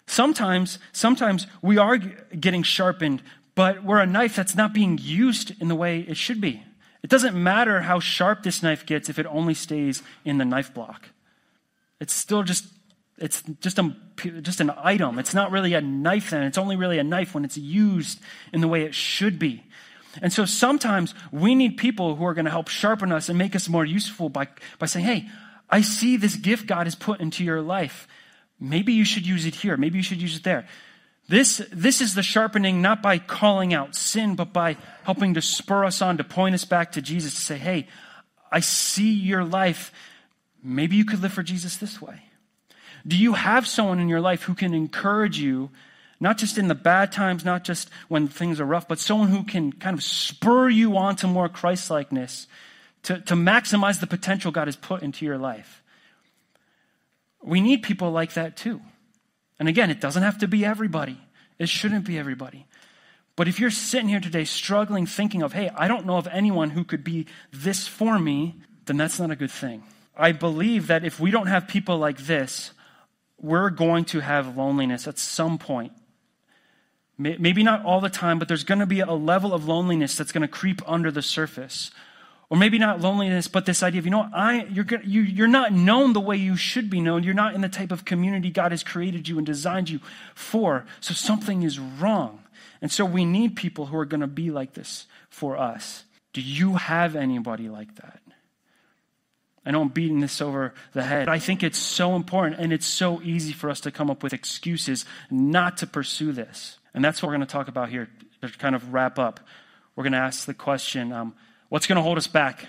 Sometimes, 0.08 0.80
sometimes 0.92 1.46
we 1.62 1.78
are 1.78 2.00
getting 2.00 2.64
sharpened, 2.64 3.22
but 3.54 3.84
we're 3.84 4.00
a 4.00 4.08
knife 4.08 4.36
that's 4.36 4.56
not 4.56 4.74
being 4.74 4.98
used 5.00 5.54
in 5.62 5.68
the 5.68 5.76
way 5.76 6.00
it 6.00 6.18
should 6.18 6.42
be. 6.42 6.64
It 7.08 7.10
doesn't 7.10 7.42
matter 7.42 7.80
how 7.80 8.02
sharp 8.02 8.44
this 8.44 8.62
knife 8.62 8.86
gets 8.86 9.08
if 9.08 9.18
it 9.18 9.26
only 9.28 9.54
stays 9.54 10.04
in 10.26 10.40
the 10.40 10.44
knife 10.44 10.74
block. 10.74 11.08
It's 12.02 12.14
still 12.14 12.44
just 12.44 12.66
it's 13.18 13.44
just 13.62 13.80
a 13.80 13.96
just 14.42 14.60
an 14.60 14.74
item. 14.76 15.18
It's 15.18 15.34
not 15.34 15.50
really 15.50 15.74
a 15.74 15.80
knife 15.80 16.32
then. 16.32 16.44
It's 16.44 16.58
only 16.58 16.76
really 16.76 17.00
a 17.00 17.06
knife 17.06 17.34
when 17.34 17.46
it's 17.46 17.58
used 17.58 18.20
in 18.52 18.60
the 18.60 18.68
way 18.68 18.82
it 18.82 18.94
should 18.94 19.40
be. 19.40 19.64
And 20.22 20.34
so 20.34 20.44
sometimes 20.44 21.16
we 21.32 21.56
need 21.56 21.78
people 21.78 22.18
who 22.18 22.26
are 22.26 22.34
going 22.34 22.44
to 22.44 22.52
help 22.52 22.68
sharpen 22.68 23.14
us 23.14 23.30
and 23.30 23.38
make 23.38 23.56
us 23.56 23.70
more 23.70 23.86
useful 23.86 24.28
by, 24.28 24.50
by 24.78 24.86
saying, 24.88 25.06
hey, 25.06 25.30
I 25.70 25.80
see 25.80 26.18
this 26.18 26.36
gift 26.36 26.68
God 26.68 26.88
has 26.88 26.96
put 26.96 27.22
into 27.22 27.46
your 27.46 27.62
life. 27.62 28.06
Maybe 28.60 28.92
you 28.92 29.06
should 29.06 29.26
use 29.26 29.46
it 29.46 29.56
here. 29.56 29.78
Maybe 29.78 29.98
you 29.98 30.04
should 30.04 30.22
use 30.22 30.36
it 30.36 30.44
there. 30.44 30.68
This, 31.30 31.62
this 31.72 32.00
is 32.00 32.16
the 32.16 32.24
sharpening 32.24 32.82
not 32.82 33.02
by 33.02 33.18
calling 33.18 33.74
out 33.74 33.96
sin, 33.96 34.36
but 34.36 34.54
by 34.54 34.78
helping 35.04 35.34
to 35.34 35.42
spur 35.42 35.84
us 35.84 36.02
on, 36.02 36.18
to 36.18 36.24
point 36.24 36.56
us 36.56 36.64
back 36.64 36.94
to 36.94 37.02
Jesus, 37.02 37.36
to 37.36 37.42
say, 37.42 37.58
hey, 37.58 37.88
I 38.52 38.62
see 38.62 39.14
your 39.14 39.44
life. 39.44 39.92
Maybe 40.64 40.96
you 40.96 41.04
could 41.04 41.22
live 41.22 41.34
for 41.34 41.44
Jesus 41.44 41.78
this 41.78 42.02
way. 42.02 42.22
Do 43.06 43.18
you 43.18 43.34
have 43.34 43.68
someone 43.68 44.00
in 44.00 44.08
your 44.08 44.22
life 44.22 44.44
who 44.44 44.54
can 44.54 44.74
encourage 44.74 45.38
you, 45.38 45.70
not 46.20 46.38
just 46.38 46.58
in 46.58 46.70
the 46.70 46.76
bad 46.76 47.12
times, 47.12 47.44
not 47.44 47.64
just 47.64 47.90
when 48.08 48.28
things 48.28 48.60
are 48.62 48.66
rough, 48.66 48.88
but 48.88 49.00
someone 49.00 49.28
who 49.28 49.44
can 49.44 49.74
kind 49.74 49.98
of 49.98 50.04
spur 50.04 50.70
you 50.70 50.98
on 50.98 51.18
to 51.18 51.28
more 51.28 51.50
Christ 51.50 51.90
likeness 51.90 52.48
to, 53.04 53.20
to 53.22 53.36
maximize 53.36 54.00
the 54.00 54.08
potential 54.08 54.52
God 54.52 54.68
has 54.68 54.76
put 54.76 55.04
into 55.04 55.26
your 55.26 55.38
life. 55.38 55.84
We 57.42 57.62
need 57.62 57.84
people 57.84 58.12
like 58.12 58.34
that 58.34 58.58
too. 58.58 58.82
And 59.60 59.68
again, 59.68 59.90
it 59.90 60.00
doesn't 60.02 60.24
have 60.24 60.38
to 60.40 60.48
be 60.48 60.66
everybody, 60.66 61.20
it 61.60 61.70
shouldn't 61.70 62.06
be 62.06 62.18
everybody. 62.18 62.66
But 63.36 63.48
if 63.48 63.60
you're 63.60 63.70
sitting 63.70 64.10
here 64.10 64.20
today 64.20 64.46
struggling, 64.46 65.06
thinking 65.06 65.44
of, 65.44 65.54
hey, 65.54 65.70
I 65.76 65.88
don't 65.88 66.08
know 66.08 66.18
of 66.18 66.28
anyone 66.28 66.72
who 66.72 66.84
could 66.84 67.04
be 67.04 67.28
this 67.52 67.88
for 67.88 68.18
me, 68.18 68.56
then 68.88 68.98
that's 68.98 69.20
not 69.20 69.30
a 69.30 69.36
good 69.36 69.52
thing. 69.52 69.84
I 70.16 70.32
believe 70.32 70.88
that 70.88 71.06
if 71.06 71.20
we 71.20 71.30
don't 71.30 71.46
have 71.46 71.68
people 71.68 72.00
like 72.00 72.18
this, 72.18 72.72
we're 73.40 73.70
going 73.70 74.06
to 74.06 74.22
have 74.22 74.58
loneliness 74.58 75.08
at 75.08 75.20
some 75.20 75.60
point. 75.60 75.92
Maybe 77.20 77.64
not 77.64 77.86
all 77.86 78.02
the 78.02 78.10
time, 78.10 78.40
but 78.40 78.48
there's 78.48 78.64
going 78.64 78.80
to 78.80 78.88
be 78.88 79.00
a 79.00 79.14
level 79.14 79.54
of 79.54 79.68
loneliness 79.68 80.16
that's 80.16 80.32
going 80.32 80.42
to 80.42 80.48
creep 80.48 80.82
under 80.88 81.12
the 81.12 81.22
surface 81.22 81.92
or 82.50 82.58
maybe 82.58 82.80
not 82.80 83.02
loneliness, 83.02 83.48
but 83.48 83.66
this 83.66 83.84
idea 83.84 84.00
of, 84.00 84.06
you 84.06 84.12
know, 84.12 84.30
I, 84.34 84.66
you're, 84.72 84.86
you, 85.04 85.22
you're 85.22 85.48
not 85.48 85.74
known 85.74 86.14
the 86.14 86.22
way 86.22 86.38
you 86.38 86.56
should 86.56 86.90
be 86.90 87.02
known. 87.02 87.24
You're 87.24 87.34
not 87.34 87.56
in 87.56 87.62
the 87.62 87.70
type 87.70 87.92
of 87.92 88.06
community 88.06 88.52
God 88.52 88.72
has 88.72 88.84
created 88.84 89.28
you 89.28 89.38
and 89.38 89.46
designed 89.46 89.90
you 89.90 90.00
for. 90.34 90.86
So 91.02 91.14
something 91.14 91.64
is 91.64 91.78
wrong. 91.78 92.44
And 92.82 92.92
so 92.92 93.04
we 93.04 93.26
need 93.26 93.56
people 93.56 93.88
who 93.88 93.98
are 93.98 94.06
going 94.06 94.22
to 94.22 94.28
be 94.28 94.50
like 94.50 94.74
this 94.74 95.08
for 95.30 95.58
us. 95.58 96.04
Do 96.32 96.42
you 96.42 96.76
have 96.76 97.16
anybody 97.16 97.68
like 97.68 97.96
that? 97.96 98.22
I 99.66 99.72
know 99.72 99.82
I'm 99.82 99.90
beating 99.90 100.22
this 100.22 100.40
over 100.40 100.74
the 100.94 101.04
head. 101.04 101.26
But 101.26 101.34
I 101.34 101.40
think 101.40 101.62
it's 101.62 101.78
so 101.78 102.16
important 102.16 102.62
and 102.62 102.72
it's 102.72 102.86
so 102.86 103.22
easy 103.22 103.52
for 103.52 103.70
us 103.70 103.82
to 103.82 103.92
come 103.92 104.10
up 104.10 104.24
with 104.24 104.32
excuses 104.32 105.06
not 105.30 105.78
to 105.78 105.88
pursue 105.88 106.32
this. 106.32 106.78
And 106.94 107.04
that's 107.04 107.22
what 107.22 107.28
we're 107.28 107.36
going 107.36 107.48
to 107.48 107.52
talk 107.52 107.68
about 107.68 107.90
here 107.90 108.08
to 108.42 108.48
kind 108.58 108.76
of 108.76 108.94
wrap 108.94 109.20
up. 109.20 109.42
We're 109.96 110.04
going 110.04 110.14
to 110.14 110.20
ask 110.20 110.46
the 110.46 110.54
question 110.54 111.12
um, 111.12 111.36
What's 111.70 111.88
going 111.88 111.98
to 111.98 112.02
hold 112.02 112.18
us 112.18 112.28
back 112.28 112.68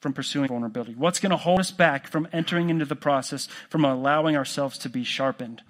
from 0.00 0.12
pursuing 0.12 0.48
vulnerability? 0.48 0.94
What's 0.94 1.18
going 1.18 1.30
to 1.30 1.36
hold 1.36 1.60
us 1.60 1.70
back 1.70 2.06
from 2.06 2.28
entering 2.32 2.70
into 2.70 2.84
the 2.84 2.96
process, 2.96 3.48
from 3.68 3.84
allowing 3.84 4.36
ourselves 4.36 4.78
to 4.78 4.88
be 4.88 5.04
sharpened? 5.04 5.62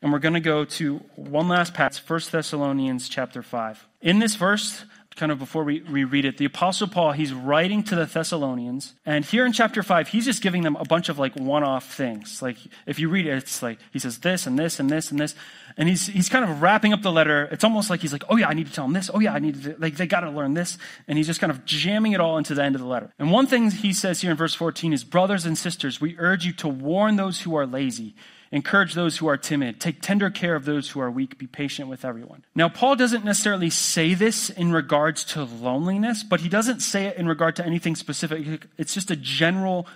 And 0.00 0.12
we're 0.12 0.18
going 0.18 0.34
to 0.34 0.40
go 0.40 0.64
to 0.64 0.96
one 1.14 1.48
last 1.48 1.74
passage, 1.74 2.02
1 2.08 2.20
Thessalonians 2.32 3.08
chapter 3.08 3.42
5. 3.42 3.86
In 4.00 4.18
this 4.18 4.34
verse, 4.34 4.84
kind 5.16 5.30
of 5.30 5.38
before 5.38 5.64
we, 5.64 5.80
we 5.82 6.04
read 6.04 6.24
it, 6.24 6.38
the 6.38 6.44
Apostle 6.44 6.88
Paul, 6.88 7.12
he's 7.12 7.32
writing 7.32 7.82
to 7.84 7.94
the 7.94 8.06
Thessalonians. 8.06 8.94
And 9.04 9.24
here 9.24 9.44
in 9.44 9.52
chapter 9.52 9.82
5, 9.82 10.08
he's 10.08 10.24
just 10.24 10.42
giving 10.42 10.62
them 10.62 10.76
a 10.76 10.84
bunch 10.84 11.08
of 11.08 11.18
like 11.18 11.34
one 11.36 11.62
off 11.62 11.92
things. 11.94 12.40
Like, 12.40 12.56
if 12.86 12.98
you 12.98 13.08
read 13.08 13.26
it, 13.26 13.36
it's 13.36 13.62
like 13.62 13.78
he 13.92 13.98
says 13.98 14.18
this 14.18 14.46
and 14.46 14.58
this 14.58 14.80
and 14.80 14.90
this 14.90 15.10
and 15.10 15.20
this. 15.20 15.34
And 15.76 15.88
he's, 15.88 16.06
he's 16.06 16.28
kind 16.28 16.44
of 16.44 16.62
wrapping 16.62 16.92
up 16.92 17.02
the 17.02 17.12
letter. 17.12 17.48
It's 17.50 17.64
almost 17.64 17.90
like 17.90 18.00
he's 18.00 18.12
like, 18.12 18.24
oh 18.28 18.36
yeah, 18.36 18.48
I 18.48 18.54
need 18.54 18.66
to 18.66 18.72
tell 18.72 18.84
them 18.84 18.92
this. 18.92 19.10
Oh 19.12 19.20
yeah, 19.20 19.32
I 19.32 19.38
need 19.38 19.62
to, 19.62 19.76
like, 19.78 19.96
they 19.96 20.06
got 20.06 20.20
to 20.20 20.30
learn 20.30 20.54
this. 20.54 20.78
And 21.08 21.18
he's 21.18 21.26
just 21.26 21.40
kind 21.40 21.50
of 21.50 21.64
jamming 21.64 22.12
it 22.12 22.20
all 22.20 22.38
into 22.38 22.54
the 22.54 22.62
end 22.62 22.74
of 22.74 22.80
the 22.80 22.86
letter. 22.86 23.12
And 23.18 23.30
one 23.30 23.46
thing 23.46 23.70
he 23.70 23.92
says 23.92 24.20
here 24.20 24.30
in 24.30 24.36
verse 24.36 24.54
14 24.54 24.92
is, 24.92 25.04
brothers 25.04 25.46
and 25.46 25.56
sisters, 25.56 26.00
we 26.00 26.16
urge 26.18 26.44
you 26.44 26.52
to 26.54 26.68
warn 26.68 27.16
those 27.16 27.40
who 27.42 27.54
are 27.56 27.66
lazy 27.66 28.14
Encourage 28.52 28.92
those 28.92 29.16
who 29.16 29.26
are 29.28 29.38
timid. 29.38 29.80
Take 29.80 30.02
tender 30.02 30.28
care 30.28 30.54
of 30.54 30.66
those 30.66 30.90
who 30.90 31.00
are 31.00 31.10
weak. 31.10 31.38
Be 31.38 31.46
patient 31.46 31.88
with 31.88 32.04
everyone. 32.04 32.44
Now, 32.54 32.68
Paul 32.68 32.96
doesn't 32.96 33.24
necessarily 33.24 33.70
say 33.70 34.12
this 34.12 34.50
in 34.50 34.72
regards 34.72 35.24
to 35.24 35.44
loneliness, 35.44 36.22
but 36.22 36.40
he 36.40 36.50
doesn't 36.50 36.80
say 36.80 37.06
it 37.06 37.16
in 37.16 37.26
regard 37.26 37.56
to 37.56 37.64
anything 37.64 37.96
specific. 37.96 38.66
It's 38.76 38.92
just 38.92 39.10
a 39.10 39.16
general, 39.16 39.86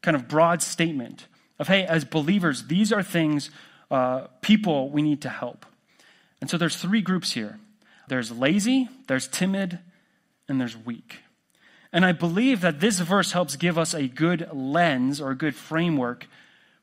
kind 0.00 0.16
of 0.16 0.28
broad 0.28 0.62
statement 0.62 1.26
of, 1.58 1.68
hey, 1.68 1.84
as 1.84 2.06
believers, 2.06 2.68
these 2.68 2.90
are 2.90 3.02
things, 3.02 3.50
uh, 3.90 4.28
people 4.40 4.88
we 4.88 5.02
need 5.02 5.20
to 5.22 5.28
help. 5.28 5.66
And 6.40 6.48
so 6.48 6.56
there's 6.56 6.76
three 6.76 7.02
groups 7.02 7.32
here 7.32 7.58
there's 8.08 8.30
lazy, 8.30 8.88
there's 9.08 9.26
timid, 9.26 9.80
and 10.48 10.60
there's 10.60 10.76
weak. 10.76 11.18
And 11.92 12.04
I 12.04 12.12
believe 12.12 12.60
that 12.60 12.80
this 12.80 13.00
verse 13.00 13.32
helps 13.32 13.56
give 13.56 13.76
us 13.76 13.94
a 13.94 14.06
good 14.06 14.48
lens 14.52 15.20
or 15.20 15.32
a 15.32 15.36
good 15.36 15.54
framework 15.54 16.26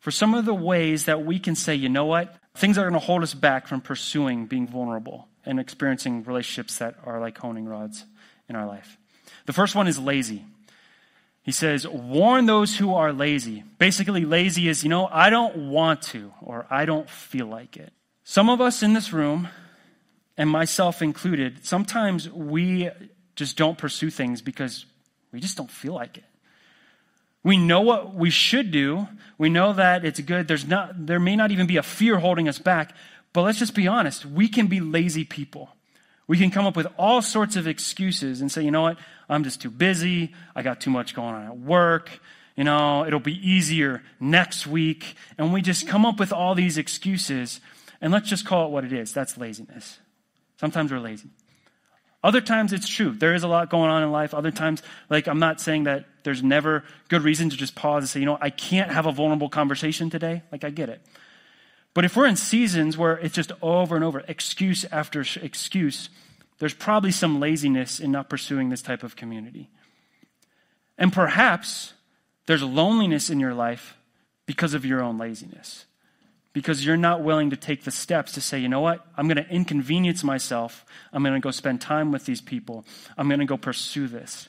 for 0.04 0.12
some 0.12 0.34
of 0.36 0.43
the 0.43 0.54
ways 0.54 1.06
that 1.06 1.26
we 1.26 1.39
can 1.39 1.56
say, 1.56 1.74
you 1.74 1.89
know 1.89 2.06
what? 2.06 2.36
things 2.56 2.78
are 2.78 2.84
going 2.84 2.99
to 2.99 3.06
hold 3.06 3.24
us 3.24 3.34
back 3.34 3.68
from 3.68 3.82
pursuing 3.82 4.45
being 4.45 4.68
vulnerable 4.68 5.28
and 5.45 5.60
experiencing 5.60 6.24
relationships 6.24 6.78
that 6.78 6.95
are 7.06 7.20
like 7.20 7.38
honing 7.38 7.66
rods 7.66 8.06
in 8.47 8.56
our 8.56 8.66
life. 8.66 8.97
The 9.45 9.54
first 9.54 9.76
one 9.76 9.88
is 9.88 9.99
lazy. 9.99 10.45
He 11.41 11.51
says, 11.51 11.86
warn 11.86 12.45
those 12.45 12.78
who 12.78 12.93
are 12.93 13.12
lazy. 13.12 13.64
Basically, 13.78 14.24
lazy 14.24 14.70
is, 14.70 14.84
you 14.84 14.89
know, 14.89 15.08
I 15.08 15.30
don't 15.30 15.70
want 15.70 16.01
to, 16.04 16.32
or 16.41 16.66
I 16.70 16.86
don't 16.86 17.10
feel 17.10 17.47
like 17.47 17.76
it. 17.76 17.91
Some 18.24 18.49
of 18.49 18.62
us 18.62 18.82
in 18.82 18.93
this 18.93 19.12
room, 19.12 19.49
and 20.38 20.49
myself 20.49 21.01
included, 21.01 21.66
sometimes 21.66 22.30
we 22.30 22.89
just 23.36 23.58
don't 23.58 23.78
pursue 23.78 24.10
things 24.10 24.41
because 24.41 24.86
we 25.34 25.41
just 25.41 25.58
don't 25.58 25.70
feel 25.70 25.93
like 25.93 26.18
it. 26.18 26.24
We 27.43 27.57
know 27.57 27.81
what 27.81 28.15
we 28.15 28.29
should 28.29 28.71
do. 28.71 29.07
We 29.37 29.49
know 29.49 29.73
that 29.73 30.05
it's 30.05 30.19
good. 30.21 30.47
There's 30.47 30.65
not, 30.65 31.05
there 31.05 31.19
may 31.19 31.35
not 31.35 31.51
even 31.51 31.67
be 31.67 31.77
a 31.77 31.83
fear 31.83 32.19
holding 32.19 32.47
us 32.47 32.59
back, 32.59 32.95
but 33.33 33.41
let's 33.41 33.59
just 33.59 33.75
be 33.75 33.87
honest. 33.87 34.25
We 34.25 34.47
can 34.47 34.67
be 34.67 34.79
lazy 34.79 35.25
people. 35.25 35.69
We 36.27 36.37
can 36.37 36.51
come 36.51 36.65
up 36.65 36.77
with 36.77 36.87
all 36.97 37.21
sorts 37.21 37.57
of 37.57 37.67
excuses 37.67 38.39
and 38.39 38.51
say, 38.51 38.63
you 38.63 38.71
know 38.71 38.83
what? 38.83 38.97
I'm 39.27 39.43
just 39.43 39.61
too 39.61 39.69
busy. 39.69 40.33
I 40.55 40.61
got 40.61 40.79
too 40.79 40.89
much 40.89 41.13
going 41.13 41.35
on 41.35 41.45
at 41.45 41.57
work. 41.57 42.09
You 42.55 42.63
know, 42.63 43.05
it'll 43.05 43.19
be 43.19 43.35
easier 43.47 44.03
next 44.19 44.65
week. 44.65 45.15
And 45.37 45.51
we 45.51 45.61
just 45.61 45.87
come 45.87 46.05
up 46.05 46.19
with 46.19 46.31
all 46.31 46.55
these 46.55 46.77
excuses. 46.77 47.59
And 47.99 48.13
let's 48.13 48.29
just 48.29 48.45
call 48.45 48.67
it 48.67 48.71
what 48.71 48.85
it 48.85 48.93
is. 48.93 49.11
That's 49.11 49.37
laziness. 49.37 49.99
Sometimes 50.59 50.91
we're 50.91 50.99
lazy. 50.99 51.29
Other 52.23 52.39
times 52.39 52.71
it's 52.71 52.87
true. 52.87 53.11
There 53.11 53.33
is 53.33 53.43
a 53.43 53.47
lot 53.49 53.69
going 53.69 53.89
on 53.89 54.03
in 54.03 54.11
life. 54.11 54.33
Other 54.33 54.51
times, 54.51 54.81
like, 55.09 55.27
I'm 55.27 55.39
not 55.39 55.59
saying 55.59 55.85
that 55.85 56.05
there's 56.24 56.43
never 56.43 56.84
good 57.09 57.21
reason 57.21 57.49
to 57.49 57.57
just 57.57 57.76
pause 57.76 58.03
and 58.03 58.09
say, 58.09 58.19
you 58.19 58.26
know, 58.26 58.38
I 58.39 58.49
can't 58.49 58.91
have 58.91 59.05
a 59.05 59.11
vulnerable 59.11 59.49
conversation 59.49 60.09
today. 60.09 60.43
Like, 60.51 60.63
I 60.63 60.69
get 60.69 60.89
it. 60.89 61.01
But 61.93 62.05
if 62.05 62.15
we're 62.15 62.26
in 62.26 62.36
seasons 62.36 62.97
where 62.97 63.17
it's 63.17 63.36
just 63.36 63.51
over 63.61 63.95
and 63.95 64.03
over, 64.03 64.24
excuse 64.28 64.86
after 64.86 65.24
excuse, 65.41 66.09
there's 66.59 66.74
probably 66.74 67.11
some 67.11 67.39
laziness 67.39 67.99
in 67.99 68.11
not 68.11 68.30
pursuing 68.30 68.69
this 68.69 68.82
type 68.82 69.03
of 69.03 69.15
community. 69.15 69.69
And 70.97 71.13
perhaps 71.13 71.93
there's 72.45 72.63
loneliness 72.63 73.30
in 73.30 73.39
your 73.39 73.53
life 73.53 73.95
because 74.45 74.74
of 74.74 74.86
your 74.86 75.01
own 75.01 75.17
laziness 75.17 75.86
because 76.53 76.86
you're 76.86 76.95
not 76.95 77.24
willing 77.24 77.49
to 77.49 77.57
take 77.57 77.84
the 77.84 77.91
steps 77.91 78.34
to 78.34 78.41
say, 78.41 78.59
you 78.59 78.69
know 78.69 78.80
what? 78.80 79.05
I'm 79.17 79.28
going 79.28 79.43
to 79.43 79.49
inconvenience 79.49 80.24
myself. 80.24 80.86
I'm 81.11 81.24
going 81.24 81.34
to 81.34 81.39
go 81.39 81.51
spend 81.51 81.82
time 81.82 82.11
with 82.11 82.26
these 82.26 82.41
people. 82.41 82.86
I'm 83.17 83.28
going 83.28 83.39
to 83.39 83.45
go 83.45 83.57
pursue 83.57 84.07
this. 84.07 84.47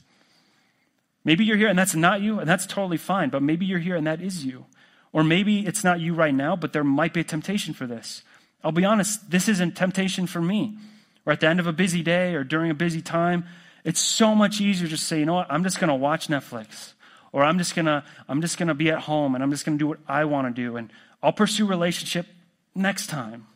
Maybe 1.24 1.44
you're 1.44 1.56
here 1.56 1.68
and 1.68 1.78
that's 1.78 1.94
not 1.94 2.20
you, 2.20 2.38
and 2.38 2.48
that's 2.48 2.66
totally 2.66 2.98
fine, 2.98 3.30
but 3.30 3.42
maybe 3.42 3.64
you're 3.64 3.78
here 3.78 3.96
and 3.96 4.06
that 4.06 4.20
is 4.20 4.44
you. 4.44 4.66
Or 5.12 5.24
maybe 5.24 5.66
it's 5.66 5.84
not 5.84 6.00
you 6.00 6.12
right 6.12 6.34
now, 6.34 6.56
but 6.56 6.72
there 6.72 6.84
might 6.84 7.14
be 7.14 7.20
a 7.20 7.24
temptation 7.24 7.72
for 7.72 7.86
this. 7.86 8.22
I'll 8.62 8.72
be 8.72 8.84
honest, 8.84 9.30
this 9.30 9.48
isn't 9.48 9.76
temptation 9.76 10.26
for 10.26 10.42
me. 10.42 10.78
Or 11.24 11.32
at 11.32 11.40
the 11.40 11.46
end 11.46 11.60
of 11.60 11.66
a 11.66 11.72
busy 11.72 12.02
day 12.02 12.34
or 12.34 12.44
during 12.44 12.70
a 12.70 12.74
busy 12.74 13.00
time, 13.00 13.44
it's 13.84 14.00
so 14.00 14.34
much 14.34 14.60
easier 14.60 14.88
to 14.88 14.96
say, 14.96 15.20
you 15.20 15.26
know 15.26 15.34
what? 15.34 15.46
I'm 15.50 15.62
just 15.62 15.78
going 15.78 15.88
to 15.88 15.94
watch 15.94 16.28
Netflix. 16.28 16.94
Or 17.32 17.44
I'm 17.44 17.58
just 17.58 17.74
going 17.74 17.86
to 17.86 18.04
I'm 18.28 18.40
just 18.40 18.58
going 18.58 18.68
to 18.68 18.74
be 18.74 18.90
at 18.90 19.00
home 19.00 19.34
and 19.34 19.42
I'm 19.42 19.50
just 19.50 19.64
going 19.64 19.78
to 19.78 19.82
do 19.82 19.88
what 19.88 19.98
I 20.06 20.24
want 20.24 20.54
to 20.54 20.62
do 20.62 20.76
and 20.76 20.90
I'll 21.22 21.32
pursue 21.32 21.66
relationship 21.66 22.26
next 22.74 23.08
time. 23.08 23.46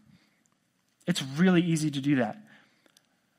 It's 1.06 1.22
really 1.22 1.62
easy 1.62 1.90
to 1.90 2.00
do 2.00 2.16
that. 2.16 2.38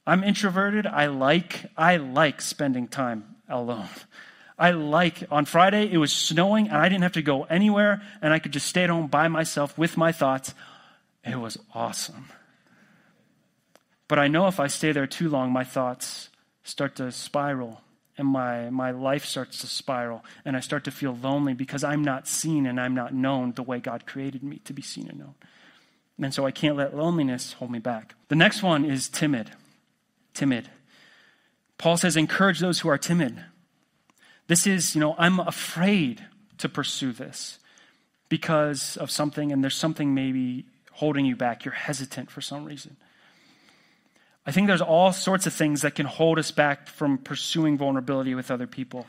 I'm 0.07 0.23
introverted. 0.23 0.87
I 0.87 1.07
like 1.07 1.65
I 1.77 1.97
like 1.97 2.41
spending 2.41 2.87
time 2.87 3.35
alone. 3.49 3.89
I 4.57 4.71
like 4.71 5.23
on 5.31 5.45
Friday 5.45 5.89
it 5.91 5.97
was 5.97 6.11
snowing 6.11 6.67
and 6.67 6.77
I 6.77 6.89
didn't 6.89 7.03
have 7.03 7.13
to 7.13 7.21
go 7.21 7.43
anywhere 7.43 8.01
and 8.21 8.33
I 8.33 8.39
could 8.39 8.51
just 8.51 8.67
stay 8.67 8.83
at 8.83 8.89
home 8.89 9.07
by 9.07 9.29
myself 9.29 9.77
with 9.77 9.95
my 9.95 10.11
thoughts. 10.11 10.53
It 11.25 11.39
was 11.39 11.57
awesome. 11.73 12.25
But 14.09 14.19
I 14.19 14.27
know 14.27 14.47
if 14.47 14.59
I 14.59 14.67
stay 14.67 14.91
there 14.91 15.07
too 15.07 15.29
long 15.29 15.51
my 15.51 15.63
thoughts 15.63 16.29
start 16.63 16.95
to 16.97 17.11
spiral 17.11 17.81
and 18.17 18.27
my, 18.27 18.69
my 18.69 18.91
life 18.91 19.23
starts 19.23 19.59
to 19.59 19.67
spiral 19.67 20.25
and 20.43 20.57
I 20.57 20.59
start 20.59 20.83
to 20.83 20.91
feel 20.91 21.17
lonely 21.21 21.53
because 21.53 21.85
I'm 21.85 22.03
not 22.03 22.27
seen 22.27 22.65
and 22.65 22.81
I'm 22.81 22.93
not 22.93 23.13
known 23.13 23.53
the 23.53 23.63
way 23.63 23.79
God 23.79 24.05
created 24.05 24.43
me 24.43 24.59
to 24.65 24.73
be 24.73 24.81
seen 24.81 25.07
and 25.07 25.19
known. 25.19 25.35
And 26.21 26.33
so 26.33 26.45
I 26.45 26.51
can't 26.51 26.75
let 26.75 26.95
loneliness 26.95 27.53
hold 27.53 27.71
me 27.71 27.79
back. 27.79 28.15
The 28.27 28.35
next 28.35 28.61
one 28.61 28.83
is 28.83 29.07
timid. 29.07 29.51
Timid. 30.33 30.69
Paul 31.79 31.97
says, 31.97 32.15
encourage 32.15 32.59
those 32.59 32.81
who 32.81 32.89
are 32.89 32.97
timid. 32.97 33.43
This 34.47 34.67
is, 34.67 34.93
you 34.93 35.01
know, 35.01 35.15
I'm 35.17 35.39
afraid 35.39 36.23
to 36.59 36.69
pursue 36.69 37.13
this 37.13 37.57
because 38.27 38.97
of 38.97 39.09
something, 39.09 39.51
and 39.51 39.63
there's 39.63 39.75
something 39.75 40.13
maybe 40.13 40.65
holding 40.91 41.25
you 41.25 41.35
back. 41.35 41.63
You're 41.63 41.73
hesitant 41.73 42.29
for 42.29 42.41
some 42.41 42.65
reason. 42.65 42.97
I 44.45 44.51
think 44.51 44.67
there's 44.67 44.81
all 44.81 45.13
sorts 45.13 45.47
of 45.47 45.53
things 45.53 45.81
that 45.81 45.95
can 45.95 46.05
hold 46.05 46.37
us 46.37 46.51
back 46.51 46.87
from 46.87 47.17
pursuing 47.17 47.77
vulnerability 47.77 48.35
with 48.35 48.51
other 48.51 48.67
people. 48.67 49.07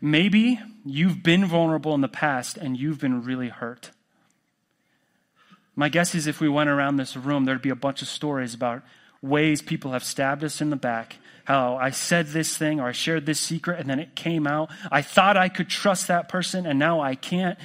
Maybe 0.00 0.58
you've 0.84 1.22
been 1.22 1.44
vulnerable 1.44 1.94
in 1.94 2.00
the 2.00 2.08
past 2.08 2.56
and 2.56 2.76
you've 2.76 2.98
been 2.98 3.22
really 3.22 3.50
hurt. 3.50 3.90
My 5.76 5.88
guess 5.88 6.14
is 6.14 6.26
if 6.26 6.40
we 6.40 6.48
went 6.48 6.70
around 6.70 6.96
this 6.96 7.16
room, 7.16 7.44
there'd 7.44 7.62
be 7.62 7.70
a 7.70 7.76
bunch 7.76 8.02
of 8.02 8.08
stories 8.08 8.54
about 8.54 8.82
ways 9.22 9.62
people 9.62 9.92
have 9.92 10.02
stabbed 10.02 10.42
us 10.42 10.60
in 10.60 10.70
the 10.70 10.76
back, 10.76 11.16
how 11.50 11.76
I 11.76 11.90
said 11.90 12.28
this 12.28 12.56
thing 12.56 12.78
or 12.78 12.88
I 12.88 12.92
shared 12.92 13.26
this 13.26 13.40
secret 13.40 13.80
and 13.80 13.90
then 13.90 13.98
it 13.98 14.14
came 14.14 14.46
out. 14.46 14.70
I 14.90 15.02
thought 15.02 15.36
I 15.36 15.48
could 15.48 15.68
trust 15.68 16.06
that 16.06 16.28
person 16.28 16.64
and 16.64 16.78
now 16.78 17.00
I 17.00 17.16
can't. 17.16 17.58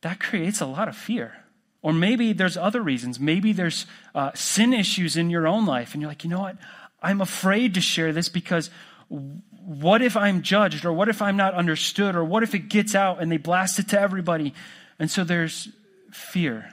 That 0.00 0.18
creates 0.18 0.62
a 0.62 0.66
lot 0.66 0.88
of 0.88 0.96
fear. 0.96 1.44
Or 1.82 1.92
maybe 1.92 2.32
there's 2.32 2.56
other 2.56 2.82
reasons. 2.82 3.20
Maybe 3.20 3.52
there's 3.52 3.84
uh, 4.14 4.30
sin 4.34 4.72
issues 4.72 5.16
in 5.16 5.30
your 5.30 5.46
own 5.46 5.64
life, 5.64 5.92
and 5.92 6.02
you're 6.02 6.10
like, 6.10 6.24
you 6.24 6.30
know 6.30 6.40
what? 6.40 6.56
I'm 7.00 7.20
afraid 7.20 7.74
to 7.74 7.80
share 7.80 8.12
this 8.12 8.28
because 8.28 8.68
what 9.08 10.02
if 10.02 10.16
I'm 10.16 10.42
judged? 10.42 10.84
Or 10.84 10.92
what 10.92 11.08
if 11.08 11.22
I'm 11.22 11.36
not 11.36 11.54
understood? 11.54 12.16
Or 12.16 12.24
what 12.24 12.42
if 12.42 12.54
it 12.54 12.68
gets 12.68 12.94
out 12.94 13.22
and 13.22 13.30
they 13.30 13.36
blast 13.36 13.78
it 13.78 13.88
to 13.90 14.00
everybody? 14.00 14.54
And 14.98 15.08
so 15.08 15.22
there's 15.22 15.68
fear. 16.10 16.72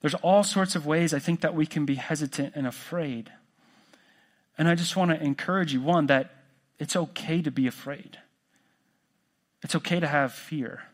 There's 0.00 0.14
all 0.14 0.44
sorts 0.44 0.76
of 0.76 0.86
ways 0.86 1.12
I 1.12 1.18
think 1.18 1.42
that 1.42 1.54
we 1.54 1.66
can 1.66 1.84
be 1.84 1.96
hesitant 1.96 2.54
and 2.56 2.66
afraid. 2.66 3.30
And 4.56 4.68
I 4.68 4.74
just 4.74 4.96
want 4.96 5.10
to 5.10 5.22
encourage 5.22 5.72
you 5.72 5.80
one, 5.80 6.06
that 6.06 6.30
it's 6.78 6.96
okay 6.96 7.42
to 7.42 7.50
be 7.50 7.66
afraid, 7.66 8.18
it's 9.62 9.74
okay 9.74 10.00
to 10.00 10.06
have 10.06 10.32
fear, 10.32 10.84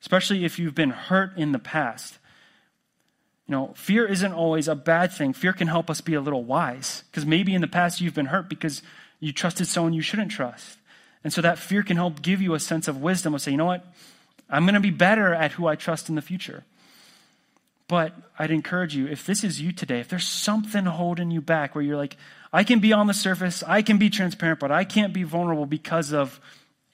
especially 0.00 0.44
if 0.44 0.58
you've 0.58 0.74
been 0.74 0.90
hurt 0.90 1.36
in 1.36 1.52
the 1.52 1.58
past. 1.58 2.18
You 3.46 3.52
know, 3.52 3.72
fear 3.74 4.06
isn't 4.06 4.32
always 4.32 4.68
a 4.68 4.74
bad 4.74 5.10
thing. 5.10 5.32
Fear 5.32 5.54
can 5.54 5.68
help 5.68 5.88
us 5.88 6.02
be 6.02 6.12
a 6.12 6.20
little 6.20 6.44
wise 6.44 7.02
because 7.10 7.24
maybe 7.24 7.54
in 7.54 7.62
the 7.62 7.66
past 7.66 7.98
you've 7.98 8.14
been 8.14 8.26
hurt 8.26 8.50
because 8.50 8.82
you 9.20 9.32
trusted 9.32 9.66
someone 9.66 9.94
you 9.94 10.02
shouldn't 10.02 10.30
trust. 10.30 10.78
And 11.24 11.32
so 11.32 11.40
that 11.40 11.58
fear 11.58 11.82
can 11.82 11.96
help 11.96 12.20
give 12.20 12.42
you 12.42 12.54
a 12.54 12.60
sense 12.60 12.88
of 12.88 13.00
wisdom 13.00 13.34
of 13.34 13.40
say, 13.40 13.50
you 13.50 13.56
know 13.56 13.64
what? 13.64 13.86
I'm 14.50 14.64
going 14.64 14.74
to 14.74 14.80
be 14.80 14.90
better 14.90 15.34
at 15.34 15.52
who 15.52 15.66
I 15.66 15.76
trust 15.76 16.08
in 16.08 16.14
the 16.14 16.22
future. 16.22 16.64
But 17.88 18.12
I'd 18.38 18.50
encourage 18.50 18.94
you, 18.94 19.06
if 19.06 19.24
this 19.24 19.42
is 19.42 19.60
you 19.60 19.72
today, 19.72 20.00
if 20.00 20.08
there's 20.08 20.28
something 20.28 20.84
holding 20.84 21.30
you 21.30 21.40
back 21.40 21.74
where 21.74 21.82
you're 21.82 21.96
like, 21.96 22.16
I 22.52 22.64
can 22.64 22.78
be 22.78 22.92
on 22.92 23.06
the 23.06 23.14
surface, 23.14 23.62
I 23.62 23.82
can 23.82 23.98
be 23.98 24.10
transparent, 24.10 24.60
but 24.60 24.70
I 24.70 24.84
can't 24.84 25.12
be 25.12 25.22
vulnerable 25.22 25.66
because 25.66 26.12
of, 26.12 26.40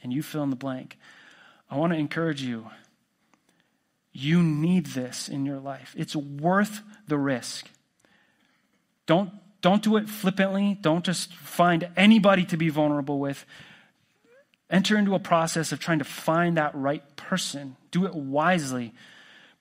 and 0.03 0.13
you 0.13 0.23
fill 0.23 0.43
in 0.43 0.51
the 0.51 0.57
blank, 0.57 0.99
I 1.71 1.77
want 1.77 1.93
to 1.93 1.99
encourage 1.99 2.43
you 2.43 2.67
you 4.15 4.43
need 4.43 4.87
this 4.87 5.29
in 5.29 5.45
your 5.45 5.59
life. 5.59 5.93
It's 5.99 6.15
worth 6.15 6.83
the 7.09 7.19
risk. 7.19 7.69
Don't, 9.07 9.31
don't 9.61 9.83
do 9.83 9.97
it 9.97 10.09
flippantly. 10.09 10.79
Don't 10.81 11.05
just 11.05 11.35
find 11.35 11.89
anybody 11.97 12.45
to 12.47 12.57
be 12.57 12.69
vulnerable 12.69 13.19
with. 13.19 13.45
Enter 14.71 14.97
into 14.97 15.17
a 15.17 15.19
process 15.19 15.73
of 15.73 15.81
trying 15.81 15.99
to 15.99 16.05
find 16.05 16.57
that 16.57 16.75
right 16.77 17.03
person. 17.17 17.77
Do 17.91 18.07
it 18.07 18.15
wisely, 18.15 18.95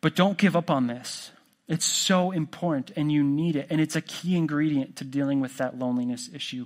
but 0.02 0.16
don't 0.16 0.38
give 0.38 0.56
up 0.56 0.70
on 0.70 0.86
this. 0.86 1.32
It's 1.68 1.86
so 1.86 2.32
important 2.32 2.92
and 2.96 3.12
you 3.12 3.24
need 3.24 3.56
it. 3.56 3.68
And 3.70 3.80
it's 3.80 3.96
a 3.96 4.02
key 4.02 4.36
ingredient 4.36 4.98
to 4.98 5.04
dealing 5.04 5.40
with 5.40 5.58
that 5.58 5.80
loneliness 5.80 6.30
issue 6.34 6.66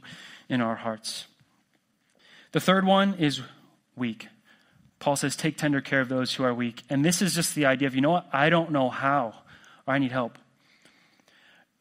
in 0.50 0.62
our 0.62 0.76
hearts. 0.76 1.28
The 2.52 2.60
third 2.60 2.86
one 2.86 3.14
is 3.16 3.42
weak. 3.96 4.28
Paul 5.00 5.16
says, 5.16 5.36
take 5.36 5.58
tender 5.58 5.82
care 5.82 6.02
of 6.02 6.10
those 6.10 6.34
who 6.34 6.44
are 6.44 6.54
weak. 6.54 6.82
And 6.90 7.06
this 7.06 7.22
is 7.22 7.36
just 7.36 7.54
the 7.54 7.68
idea 7.68 7.88
of, 7.88 7.96
you 7.96 8.02
know 8.02 8.12
what? 8.12 8.28
I 8.34 8.50
don't 8.50 8.72
know 8.72 8.90
how, 8.90 9.36
or 9.86 9.94
I 9.94 10.00
need 10.00 10.12
help. 10.12 10.40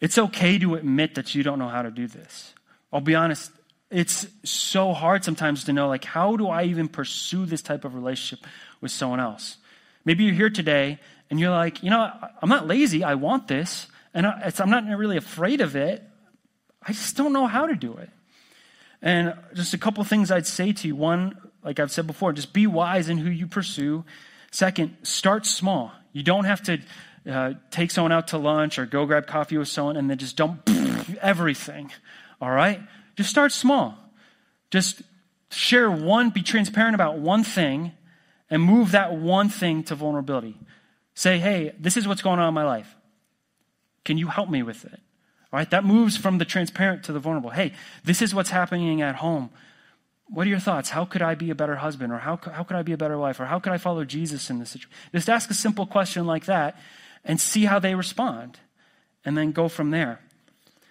It's 0.01 0.19
okay 0.19 0.59
to 0.59 0.75
admit 0.75 1.15
that 1.15 1.35
you 1.35 1.43
don't 1.43 1.59
know 1.59 1.69
how 1.69 1.81
to 1.81 1.91
do 1.91 2.07
this. 2.07 2.53
I'll 2.93 3.01
be 3.01 3.15
honest, 3.15 3.51
it's 3.91 4.27
so 4.45 4.93
hard 4.93 5.25
sometimes 5.25 5.65
to 5.65 5.73
know, 5.73 5.89
like, 5.89 6.05
how 6.05 6.37
do 6.37 6.49
I 6.49 6.65
even 6.65 6.89
pursue 6.89 7.47
this 7.47 7.63
type 7.63 7.87
of 7.87 7.95
relationship 7.95 8.47
with 8.83 8.91
someone 8.91 9.21
else? 9.21 9.57
Maybe 10.07 10.25
you're 10.25 10.35
here 10.35 10.51
today 10.51 10.99
and 11.29 11.39
you're 11.39 11.51
like, 11.51 11.83
you 11.83 11.91
know, 11.91 12.11
I'm 12.41 12.49
not 12.49 12.67
lazy. 12.67 13.05
I 13.05 13.17
want 13.17 13.49
this. 13.49 13.89
And 14.15 14.27
I'm 14.27 14.71
not 14.71 14.87
really 14.87 15.19
afraid 15.19 15.61
of 15.61 15.77
it. 15.77 16.03
I 16.81 16.93
just 16.93 17.17
don't 17.17 17.35
know 17.35 17.47
how 17.47 17.67
to 17.67 17.75
do 17.75 17.95
it. 17.99 18.09
And 19.03 19.35
just 19.53 19.75
a 19.75 19.79
couple 19.79 20.03
things 20.05 20.31
I'd 20.31 20.47
say 20.47 20.73
to 20.73 20.89
you. 20.89 20.97
One, 20.97 21.37
like 21.63 21.81
I've 21.81 21.93
said 21.93 22.07
before, 22.07 22.33
just 22.33 22.55
be 22.55 22.67
wise 22.67 23.11
in 23.11 23.19
who 23.19 23.29
you 23.29 23.47
pursue. 23.47 24.05
Second, 24.53 24.97
start 25.03 25.45
small. 25.45 25.93
You 26.13 26.23
don't 26.23 26.45
have 26.45 26.63
to 26.63 26.79
uh, 27.29 27.55
take 27.71 27.91
someone 27.91 28.13
out 28.13 28.29
to 28.29 28.39
lunch 28.39 28.79
or 28.79 28.87
go 28.87 29.05
grab 29.05 29.27
coffee 29.27 29.59
with 29.59 29.69
someone 29.69 29.97
and 29.97 30.09
then 30.09 30.17
just 30.17 30.37
dump 30.37 30.71
everything. 31.21 31.91
All 32.41 32.51
right? 32.51 32.81
Just 33.17 33.29
start 33.29 33.53
small. 33.53 33.99
Just 34.71 35.03
share 35.51 35.91
one, 35.91 36.31
be 36.31 36.43
transparent 36.43 36.95
about 36.95 37.19
one 37.19 37.43
thing 37.45 37.93
and 38.51 38.63
move 38.63 38.93
that 38.93 39.15
one 39.15 39.49
thing 39.49 39.83
to 39.85 39.95
vulnerability. 39.95 40.59
Say, 41.15 41.39
hey, 41.39 41.73
this 41.79 41.97
is 41.97 42.07
what's 42.07 42.23
going 42.23 42.39
on 42.39 42.49
in 42.49 42.55
my 42.55 42.65
life. 42.65 42.95
Can 44.05 44.19
you 44.19 44.29
help 44.29 44.49
me 44.49 44.63
with 44.63 44.85
it? 44.85 45.01
All 45.53 45.59
right, 45.59 45.71
that 45.71 45.85
moves 45.85 46.17
from 46.17 46.39
the 46.39 46.45
transparent 46.45 47.05
to 47.05 47.13
the 47.13 47.19
vulnerable. 47.19 47.51
Hey, 47.51 47.73
this 48.05 48.21
is 48.21 48.35
what's 48.35 48.51
happening 48.51 49.01
at 49.03 49.17
home. 49.17 49.51
What 50.29 50.47
are 50.47 50.51
your 50.51 50.59
thoughts? 50.59 50.91
How 50.91 51.05
could 51.05 51.23
I 51.23 51.35
be 51.35 51.51
a 51.51 51.55
better 51.55 51.77
husband? 51.77 52.13
Or 52.13 52.19
how, 52.19 52.37
how 52.37 52.65
could 52.65 52.77
I 52.77 52.83
be 52.83 52.93
a 52.93 52.97
better 52.97 53.17
wife? 53.17 53.39
Or 53.39 53.47
how 53.47 53.59
could 53.61 53.73
I 53.73 53.79
follow 53.79 54.05
Jesus 54.05 54.51
in 54.51 54.59
this 54.59 54.71
situation? 54.71 54.91
Just 55.13 55.29
ask 55.29 55.51
a 55.51 55.55
simple 55.55 55.87
question 55.87 56.27
like 56.27 56.47
that 56.47 56.79
and 57.25 57.41
see 57.41 57.65
how 57.65 57.79
they 57.79 57.95
respond. 57.95 58.59
And 59.25 59.37
then 59.37 59.53
go 59.53 59.69
from 59.69 59.91
there. 59.91 60.21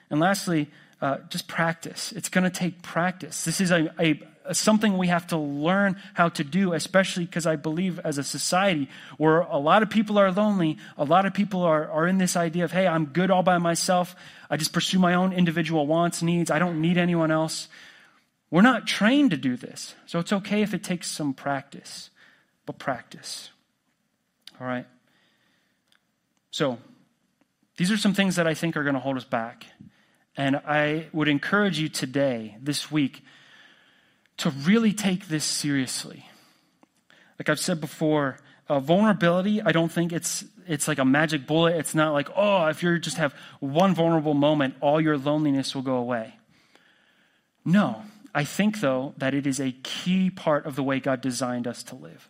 And 0.09 0.19
lastly, 0.19 0.69
uh, 1.01 1.17
just 1.29 1.47
practice. 1.47 2.11
It's 2.13 2.29
going 2.29 2.43
to 2.43 2.49
take 2.49 2.81
practice. 2.81 3.43
This 3.43 3.61
is 3.61 3.71
a, 3.71 3.93
a, 3.99 4.19
something 4.53 4.97
we 4.97 5.07
have 5.07 5.27
to 5.27 5.37
learn 5.37 5.97
how 6.13 6.29
to 6.29 6.43
do, 6.43 6.73
especially 6.73 7.25
because 7.25 7.45
I 7.45 7.55
believe 7.55 7.99
as 7.99 8.17
a 8.17 8.23
society 8.23 8.89
where 9.17 9.39
a 9.41 9.57
lot 9.57 9.83
of 9.83 9.89
people 9.89 10.17
are 10.17 10.31
lonely, 10.31 10.77
a 10.97 11.03
lot 11.03 11.25
of 11.25 11.33
people 11.33 11.63
are, 11.63 11.89
are 11.89 12.07
in 12.07 12.17
this 12.17 12.35
idea 12.35 12.63
of, 12.63 12.71
hey, 12.71 12.87
I'm 12.87 13.05
good 13.07 13.31
all 13.31 13.43
by 13.43 13.57
myself. 13.57 14.15
I 14.49 14.57
just 14.57 14.73
pursue 14.73 14.99
my 14.99 15.13
own 15.13 15.33
individual 15.33 15.87
wants, 15.87 16.21
needs. 16.21 16.51
I 16.51 16.59
don't 16.59 16.81
need 16.81 16.97
anyone 16.97 17.31
else. 17.31 17.67
We're 18.49 18.61
not 18.61 18.87
trained 18.87 19.31
to 19.31 19.37
do 19.37 19.57
this. 19.57 19.95
So 20.05 20.19
it's 20.19 20.31
okay 20.31 20.61
if 20.61 20.73
it 20.73 20.83
takes 20.83 21.09
some 21.09 21.33
practice, 21.33 22.09
but 22.65 22.77
practice. 22.77 23.49
All 24.59 24.67
right? 24.67 24.85
So, 26.51 26.77
these 27.77 27.91
are 27.91 27.97
some 27.97 28.13
things 28.13 28.37
that 28.37 28.47
I 28.47 28.53
think 28.53 28.77
are 28.77 28.83
going 28.83 28.93
to 28.93 29.01
hold 29.01 29.17
us 29.17 29.25
back. 29.25 29.65
And 30.37 30.57
I 30.57 31.07
would 31.13 31.27
encourage 31.27 31.79
you 31.79 31.89
today, 31.89 32.57
this 32.61 32.91
week, 32.91 33.23
to 34.37 34.49
really 34.49 34.93
take 34.93 35.27
this 35.27 35.43
seriously. 35.43 36.27
Like 37.39 37.49
I've 37.49 37.59
said 37.59 37.81
before, 37.81 38.37
uh, 38.67 38.79
vulnerability, 38.79 39.61
I 39.61 39.71
don't 39.71 39.91
think 39.91 40.11
it's, 40.11 40.43
it's 40.67 40.87
like 40.87 40.99
a 40.99 41.05
magic 41.05 41.45
bullet. 41.47 41.75
It's 41.75 41.95
not 41.95 42.13
like, 42.13 42.29
oh, 42.35 42.67
if 42.67 42.81
you 42.81 42.97
just 42.99 43.17
have 43.17 43.33
one 43.59 43.93
vulnerable 43.93 44.33
moment, 44.33 44.75
all 44.81 44.99
your 44.99 45.17
loneliness 45.17 45.75
will 45.75 45.81
go 45.81 45.97
away. 45.97 46.35
No. 47.63 48.03
I 48.33 48.43
think, 48.43 48.81
though, 48.81 49.13
that 49.17 49.33
it 49.33 49.47
is 49.47 49.61
a 49.61 49.71
key 49.71 50.29
part 50.29 50.65
of 50.65 50.75
the 50.75 50.83
way 50.83 50.99
God 50.99 51.21
designed 51.21 51.67
us 51.67 51.83
to 51.83 51.95
live 51.95 52.29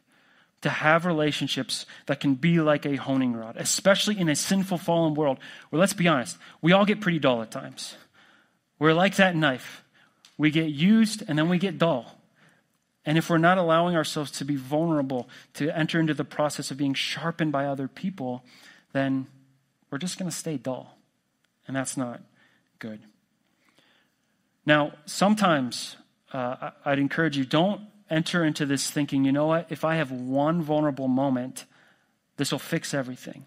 to 0.65 0.69
have 0.71 1.05
relationships 1.05 1.85
that 2.07 2.19
can 2.19 2.33
be 2.33 2.59
like 2.59 2.87
a 2.87 2.95
honing 2.95 3.33
rod, 3.33 3.55
especially 3.55 4.17
in 4.17 4.27
a 4.27 4.35
sinful, 4.35 4.79
fallen 4.79 5.13
world 5.13 5.37
where, 5.69 5.79
let's 5.79 5.93
be 5.93 6.07
honest, 6.07 6.39
we 6.59 6.71
all 6.71 6.85
get 6.85 6.99
pretty 6.99 7.19
dull 7.19 7.43
at 7.43 7.51
times. 7.51 7.95
We're 8.79 8.93
like 8.93 9.17
that 9.17 9.35
knife. 9.35 9.83
We 10.37 10.51
get 10.51 10.69
used 10.69 11.23
and 11.27 11.37
then 11.37 11.49
we 11.49 11.57
get 11.57 11.77
dull. 11.77 12.19
And 13.05 13.17
if 13.17 13.29
we're 13.29 13.37
not 13.37 13.57
allowing 13.57 13.95
ourselves 13.95 14.31
to 14.31 14.45
be 14.45 14.55
vulnerable, 14.55 15.29
to 15.53 15.75
enter 15.77 15.99
into 15.99 16.13
the 16.13 16.25
process 16.25 16.71
of 16.71 16.77
being 16.77 16.95
sharpened 16.95 17.51
by 17.51 17.65
other 17.65 17.87
people, 17.87 18.43
then 18.93 19.27
we're 19.91 19.99
just 19.99 20.17
going 20.17 20.29
to 20.29 20.35
stay 20.35 20.57
dull. 20.57 20.97
And 21.67 21.75
that's 21.75 21.95
not 21.95 22.21
good. 22.79 22.99
Now, 24.65 24.93
sometimes 25.05 25.97
uh, 26.33 26.71
I'd 26.83 26.99
encourage 26.99 27.37
you 27.37 27.45
don't 27.45 27.81
enter 28.09 28.43
into 28.43 28.65
this 28.65 28.89
thinking, 28.89 29.23
you 29.23 29.31
know 29.31 29.45
what, 29.45 29.67
if 29.69 29.85
I 29.85 29.95
have 29.95 30.11
one 30.11 30.61
vulnerable 30.61 31.07
moment, 31.07 31.65
this 32.37 32.51
will 32.51 32.59
fix 32.59 32.93
everything. 32.93 33.45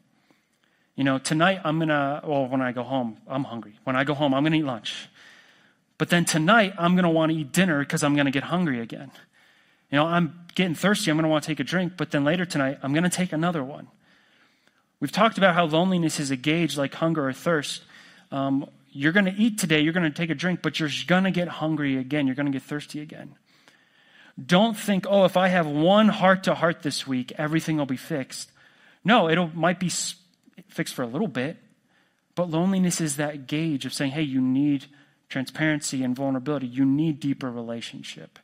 You 0.95 1.05
know, 1.05 1.19
tonight 1.19 1.61
I'm 1.65 1.79
going 1.79 1.89
to, 1.89 2.23
well, 2.25 2.47
when 2.49 2.61
I 2.61 2.73
go 2.73 2.83
home, 2.83 3.19
I'm 3.29 3.45
hungry. 3.45 3.75
When 3.85 3.95
I 3.95 4.05
go 4.05 4.15
home, 4.15 4.35
I'm 4.35 4.43
going 4.43 4.53
to 4.53 4.59
eat 4.59 4.65
lunch. 4.65 5.09
But 5.99 6.11
then 6.11 6.25
tonight 6.25 6.75
I'm 6.79 6.95
going 6.95 7.05
to 7.05 7.11
want 7.11 7.33
to 7.33 7.39
eat 7.39 7.53
dinner 7.53 7.81
because 7.81 8.03
I'm 8.03 8.15
going 8.15 8.27
to 8.27 8.33
get 8.33 8.45
hungry 8.45 8.81
again. 8.81 9.11
You 9.91 9.97
know, 9.97 10.07
I'm 10.07 10.47
getting 10.55 10.75
thirsty. 10.75 11.11
I'm 11.11 11.17
going 11.17 11.25
to 11.25 11.29
want 11.29 11.45
to 11.45 11.49
take 11.49 11.61
a 11.61 11.65
drink. 11.65 11.95
But 11.97 12.13
then 12.13 12.25
later 12.25 12.45
tonight, 12.45 12.79
I'm 12.83 12.93
going 12.93 13.05
to 13.05 13.11
take 13.11 13.33
another 13.33 13.65
one. 13.65 13.89
We've 15.01 15.13
talked 15.13 15.39
about 15.39 15.55
how 15.55 15.65
loneliness 15.65 16.21
is 16.21 16.31
a 16.31 16.37
gauge 16.37 16.77
like 16.77 16.95
hunger 16.95 17.29
or 17.29 17.33
thirst. 17.33 17.83
Um, 18.31 18.69
you're 18.91 19.13
going 19.13 19.27
to 19.27 19.35
eat 19.35 19.59
today, 19.59 19.81
you're 19.81 19.93
going 19.93 20.11
to 20.11 20.17
take 20.17 20.31
a 20.31 20.35
drink, 20.35 20.61
but 20.63 20.81
you're 20.81 20.91
going 21.07 21.25
to 21.25 21.31
get 21.31 21.49
hungry 21.49 21.97
again. 21.97 22.27
You're 22.27 22.37
going 22.37 22.47
to 22.47 22.53
get 22.53 22.63
thirsty 22.63 23.01
again. 23.01 23.37
Don't 24.45 24.77
think, 24.77 25.07
oh, 25.09 25.25
if 25.25 25.37
I 25.37 25.49
have 25.49 25.67
one 25.67 26.09
heart 26.09 26.45
to 26.45 26.55
heart 26.55 26.83
this 26.83 27.07
week, 27.07 27.33
everything 27.39 27.77
will 27.77 27.87
be 27.87 27.97
fixed. 27.97 28.51
No, 29.05 29.29
it 29.29 29.55
might 29.55 29.81
be 29.81 29.91
fixed 30.69 30.95
for 30.95 31.03
a 31.03 31.07
little 31.07 31.29
bit, 31.29 31.57
but 32.35 32.51
loneliness 32.51 33.01
is 33.01 33.17
that 33.17 33.47
gauge 33.47 33.85
of 33.85 33.93
saying, 33.93 34.13
hey, 34.13 34.23
you 34.23 34.41
need 34.41 34.87
transparency 35.29 36.03
and 36.03 36.17
vulnerability. 36.17 36.67
You 36.67 36.85
need 36.85 37.21
deeper 37.21 37.51
relationship. 37.51 38.39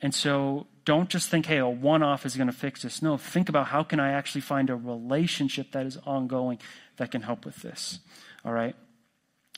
And 0.00 0.14
so 0.14 0.66
don't 0.84 1.08
just 1.08 1.28
think, 1.28 1.46
hey, 1.46 1.58
a 1.58 1.68
one 1.68 2.02
off 2.02 2.24
is 2.24 2.36
going 2.36 2.46
to 2.46 2.52
fix 2.52 2.82
this. 2.82 3.02
No, 3.02 3.16
think 3.16 3.48
about 3.48 3.68
how 3.68 3.82
can 3.82 3.98
I 3.98 4.12
actually 4.12 4.42
find 4.42 4.70
a 4.70 4.76
relationship 4.76 5.72
that 5.72 5.86
is 5.86 5.98
ongoing 6.06 6.58
that 6.96 7.10
can 7.10 7.22
help 7.22 7.44
with 7.44 7.56
this. 7.56 7.98
All 8.44 8.52
right? 8.52 8.76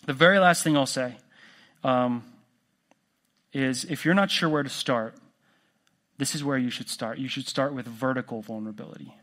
The 0.06 0.14
very 0.14 0.38
last 0.38 0.64
thing 0.64 0.76
I'll 0.76 0.86
say 0.86 1.16
um, 1.84 2.24
is 3.52 3.84
if 3.84 4.04
you're 4.04 4.14
not 4.14 4.30
sure 4.30 4.48
where 4.48 4.62
to 4.62 4.70
start, 4.70 5.14
this 6.16 6.34
is 6.34 6.42
where 6.42 6.58
you 6.58 6.70
should 6.70 6.88
start. 6.88 7.18
You 7.18 7.28
should 7.28 7.48
start 7.48 7.74
with 7.74 7.86
vertical 7.86 8.40
vulnerability. 8.42 9.14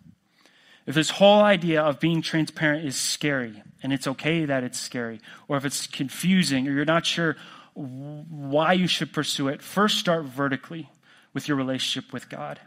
If 0.88 0.96
this 0.96 1.10
whole 1.10 1.42
idea 1.42 1.82
of 1.84 2.00
being 2.00 2.22
transparent 2.22 2.86
is 2.86 2.96
scary, 2.96 3.62
and 3.84 3.92
it's 3.92 4.08
okay 4.08 4.46
that 4.46 4.64
it's 4.64 4.80
scary, 4.80 5.20
or 5.48 5.58
if 5.58 5.66
it's 5.66 5.86
confusing, 5.86 6.68
or 6.68 6.72
you're 6.72 6.86
not 6.86 7.06
sure 7.06 7.36
why 7.74 8.74
you 8.74 8.88
should 8.88 9.14
pursue 9.14 9.50
it, 9.50 9.62
first 9.62 10.00
start 10.00 10.24
vertically 10.24 10.90
with 11.34 11.48
your 11.48 11.58
relationship 11.58 12.14
with 12.14 12.30
God. 12.30 12.60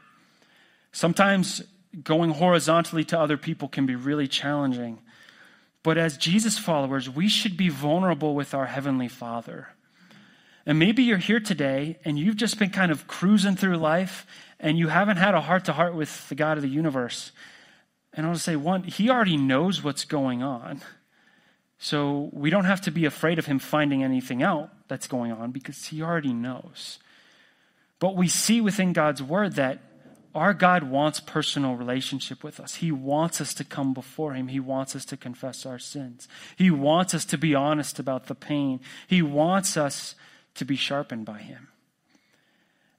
Sometimes 0.92 1.62
going 2.04 2.30
horizontally 2.30 3.04
to 3.04 3.18
other 3.18 3.36
people 3.36 3.68
can 3.68 3.86
be 3.86 3.96
really 3.96 4.28
challenging. 4.28 4.98
But 5.82 5.96
as 5.96 6.18
Jesus 6.18 6.58
followers, 6.58 7.08
we 7.08 7.28
should 7.28 7.56
be 7.56 7.70
vulnerable 7.70 8.34
with 8.34 8.54
our 8.54 8.66
Heavenly 8.66 9.08
Father. 9.08 9.68
And 10.66 10.78
maybe 10.78 11.02
you're 11.02 11.18
here 11.18 11.40
today 11.40 11.98
and 12.04 12.18
you've 12.18 12.36
just 12.36 12.58
been 12.58 12.70
kind 12.70 12.92
of 12.92 13.06
cruising 13.06 13.56
through 13.56 13.78
life 13.78 14.26
and 14.60 14.78
you 14.78 14.88
haven't 14.88 15.16
had 15.16 15.34
a 15.34 15.40
heart 15.40 15.64
to 15.64 15.72
heart 15.72 15.94
with 15.94 16.28
the 16.28 16.34
God 16.34 16.58
of 16.58 16.62
the 16.62 16.68
universe. 16.68 17.32
And 18.12 18.26
I'll 18.26 18.34
say, 18.34 18.56
one, 18.56 18.84
He 18.84 19.08
already 19.08 19.36
knows 19.36 19.82
what's 19.82 20.04
going 20.04 20.42
on. 20.42 20.80
So 21.78 22.28
we 22.32 22.50
don't 22.50 22.66
have 22.66 22.82
to 22.82 22.90
be 22.90 23.04
afraid 23.04 23.38
of 23.38 23.46
Him 23.46 23.58
finding 23.58 24.02
anything 24.04 24.42
out 24.42 24.70
that's 24.88 25.06
going 25.06 25.32
on 25.32 25.50
because 25.50 25.86
He 25.86 26.02
already 26.02 26.32
knows. 26.32 26.98
But 27.98 28.16
we 28.16 28.28
see 28.28 28.60
within 28.60 28.92
God's 28.92 29.22
Word 29.22 29.54
that 29.54 29.80
our 30.34 30.54
God 30.54 30.84
wants 30.84 31.18
personal 31.18 31.74
relationship 31.74 32.44
with 32.44 32.60
us. 32.60 32.76
He 32.76 32.92
wants 32.92 33.40
us 33.40 33.52
to 33.54 33.64
come 33.64 33.94
before 33.94 34.34
Him. 34.34 34.48
He 34.48 34.60
wants 34.60 34.94
us 34.94 35.04
to 35.06 35.16
confess 35.16 35.66
our 35.66 35.78
sins. 35.78 36.28
He 36.56 36.70
wants 36.70 37.14
us 37.14 37.24
to 37.26 37.38
be 37.38 37.54
honest 37.54 37.98
about 37.98 38.26
the 38.26 38.34
pain. 38.34 38.80
He 39.06 39.22
wants 39.22 39.76
us 39.76 40.14
to 40.54 40.64
be 40.64 40.76
sharpened 40.76 41.24
by 41.24 41.38
Him. 41.38 41.68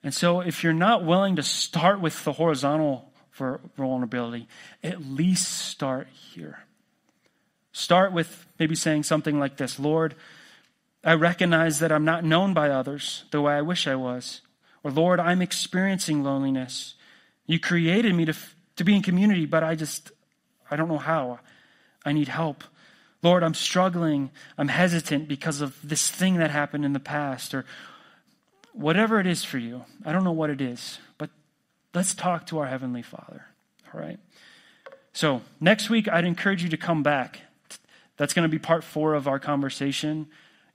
And 0.02 0.12
so, 0.12 0.40
if 0.40 0.64
you're 0.64 0.72
not 0.72 1.04
willing 1.04 1.36
to 1.36 1.42
start 1.42 2.00
with 2.00 2.24
the 2.24 2.32
horizontal 2.32 3.11
vulnerability, 3.32 4.48
at 4.82 5.02
least 5.02 5.48
start 5.48 6.08
here. 6.08 6.60
Start 7.72 8.12
with 8.12 8.46
maybe 8.58 8.74
saying 8.74 9.04
something 9.04 9.38
like 9.38 9.56
this 9.56 9.78
Lord, 9.78 10.14
I 11.04 11.14
recognize 11.14 11.80
that 11.80 11.90
I'm 11.90 12.04
not 12.04 12.24
known 12.24 12.54
by 12.54 12.70
others 12.70 13.24
the 13.30 13.40
way 13.40 13.54
I 13.54 13.62
wish 13.62 13.86
I 13.86 13.96
was. 13.96 14.40
Or, 14.84 14.90
Lord, 14.90 15.20
I'm 15.20 15.42
experiencing 15.42 16.22
loneliness. 16.22 16.94
You 17.46 17.58
created 17.58 18.14
me 18.14 18.24
to, 18.24 18.34
to 18.76 18.84
be 18.84 18.94
in 18.94 19.02
community, 19.02 19.46
but 19.46 19.64
I 19.64 19.74
just, 19.74 20.12
I 20.70 20.76
don't 20.76 20.88
know 20.88 20.98
how. 20.98 21.40
I 22.04 22.12
need 22.12 22.28
help. 22.28 22.64
Lord, 23.22 23.42
I'm 23.42 23.54
struggling. 23.54 24.30
I'm 24.58 24.68
hesitant 24.68 25.28
because 25.28 25.60
of 25.60 25.76
this 25.82 26.08
thing 26.08 26.36
that 26.36 26.50
happened 26.50 26.84
in 26.84 26.92
the 26.92 27.00
past, 27.00 27.54
or 27.54 27.64
whatever 28.72 29.20
it 29.20 29.26
is 29.26 29.44
for 29.44 29.58
you. 29.58 29.84
I 30.04 30.12
don't 30.12 30.24
know 30.24 30.32
what 30.32 30.50
it 30.50 30.60
is, 30.60 30.98
but 31.18 31.30
let's 31.94 32.14
talk 32.14 32.46
to 32.46 32.58
our 32.58 32.66
Heavenly 32.66 33.02
Father. 33.02 33.46
All 33.92 34.00
right? 34.00 34.18
So, 35.12 35.42
next 35.60 35.90
week, 35.90 36.08
I'd 36.08 36.24
encourage 36.24 36.62
you 36.62 36.70
to 36.70 36.76
come 36.76 37.02
back. 37.02 37.40
That's 38.16 38.32
going 38.32 38.44
to 38.44 38.48
be 38.48 38.58
part 38.58 38.84
four 38.84 39.14
of 39.14 39.28
our 39.28 39.38
conversation. 39.38 40.26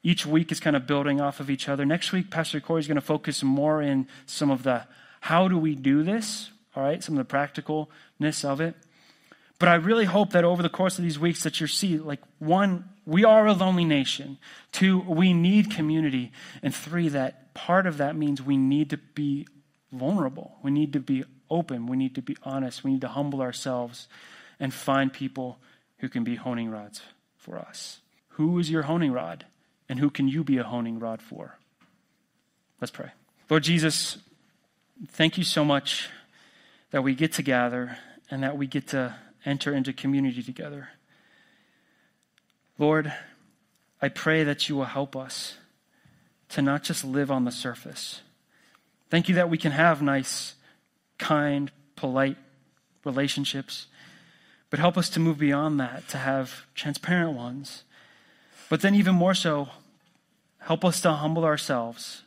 Each 0.03 0.25
week 0.25 0.51
is 0.51 0.59
kind 0.59 0.75
of 0.75 0.85
building 0.85 1.19
off 1.19 1.39
of 1.39 1.49
each 1.49 1.67
other. 1.67 1.85
Next 1.85 2.11
week, 2.11 2.29
Pastor 2.29 2.59
Corey 2.59 2.79
is 2.79 2.87
going 2.87 2.95
to 2.95 3.01
focus 3.01 3.43
more 3.43 3.81
in 3.81 4.07
some 4.25 4.51
of 4.51 4.63
the 4.63 4.85
how 5.21 5.47
do 5.47 5.57
we 5.57 5.75
do 5.75 6.03
this, 6.03 6.51
all 6.75 6.83
right, 6.83 7.03
some 7.03 7.17
of 7.17 7.27
the 7.27 7.35
practicalness 7.35 8.45
of 8.45 8.61
it. 8.61 8.75
But 9.59 9.69
I 9.69 9.75
really 9.75 10.05
hope 10.05 10.31
that 10.31 10.43
over 10.43 10.61
the 10.61 10.69
course 10.69 10.99
of 10.99 11.03
these 11.03 11.17
weeks 11.17 11.41
that 11.43 11.59
you 11.59 11.65
see, 11.65 11.97
like, 11.97 12.21
one, 12.37 12.87
we 13.05 13.25
are 13.25 13.47
a 13.47 13.53
lonely 13.53 13.85
nation. 13.85 14.37
Two, 14.71 14.99
we 14.99 15.33
need 15.33 15.71
community. 15.71 16.31
And 16.61 16.75
three, 16.75 17.09
that 17.09 17.55
part 17.55 17.87
of 17.87 17.97
that 17.97 18.15
means 18.15 18.41
we 18.41 18.55
need 18.55 18.91
to 18.91 18.97
be 18.97 19.47
vulnerable. 19.91 20.57
We 20.61 20.71
need 20.71 20.93
to 20.93 20.99
be 20.99 21.23
open. 21.49 21.87
We 21.87 21.97
need 21.97 22.15
to 22.15 22.21
be 22.21 22.37
honest. 22.43 22.83
We 22.83 22.91
need 22.91 23.01
to 23.01 23.07
humble 23.07 23.41
ourselves 23.41 24.07
and 24.59 24.73
find 24.73 25.11
people 25.11 25.59
who 25.99 26.09
can 26.09 26.23
be 26.23 26.35
honing 26.35 26.69
rods 26.69 27.01
for 27.37 27.57
us. 27.57 27.99
Who 28.29 28.59
is 28.59 28.69
your 28.69 28.83
honing 28.83 29.11
rod? 29.11 29.45
And 29.89 29.99
who 29.99 30.09
can 30.09 30.27
you 30.27 30.43
be 30.43 30.57
a 30.57 30.63
honing 30.63 30.99
rod 30.99 31.21
for? 31.21 31.57
Let's 32.81 32.91
pray. 32.91 33.11
Lord 33.49 33.63
Jesus, 33.63 34.17
thank 35.07 35.37
you 35.37 35.43
so 35.43 35.63
much 35.63 36.09
that 36.91 37.03
we 37.03 37.15
get 37.15 37.33
to 37.33 37.41
gather 37.41 37.97
and 38.29 38.43
that 38.43 38.57
we 38.57 38.67
get 38.67 38.87
to 38.89 39.15
enter 39.45 39.73
into 39.73 39.93
community 39.93 40.43
together. 40.43 40.89
Lord, 42.77 43.13
I 44.01 44.09
pray 44.09 44.43
that 44.43 44.69
you 44.69 44.75
will 44.75 44.85
help 44.85 45.15
us 45.15 45.57
to 46.49 46.61
not 46.61 46.83
just 46.83 47.03
live 47.03 47.31
on 47.31 47.45
the 47.45 47.51
surface. 47.51 48.21
Thank 49.09 49.29
you 49.29 49.35
that 49.35 49.49
we 49.49 49.57
can 49.57 49.71
have 49.71 50.01
nice, 50.01 50.55
kind, 51.17 51.71
polite 51.95 52.37
relationships, 53.05 53.87
but 54.69 54.79
help 54.79 54.97
us 54.97 55.09
to 55.11 55.19
move 55.19 55.37
beyond 55.37 55.79
that, 55.79 56.07
to 56.09 56.17
have 56.17 56.65
transparent 56.75 57.37
ones. 57.37 57.83
But 58.69 58.81
then, 58.81 58.95
even 58.95 59.15
more 59.15 59.33
so, 59.33 59.69
help 60.59 60.83
us 60.83 60.99
to 61.01 61.13
humble 61.13 61.45
ourselves 61.45 62.23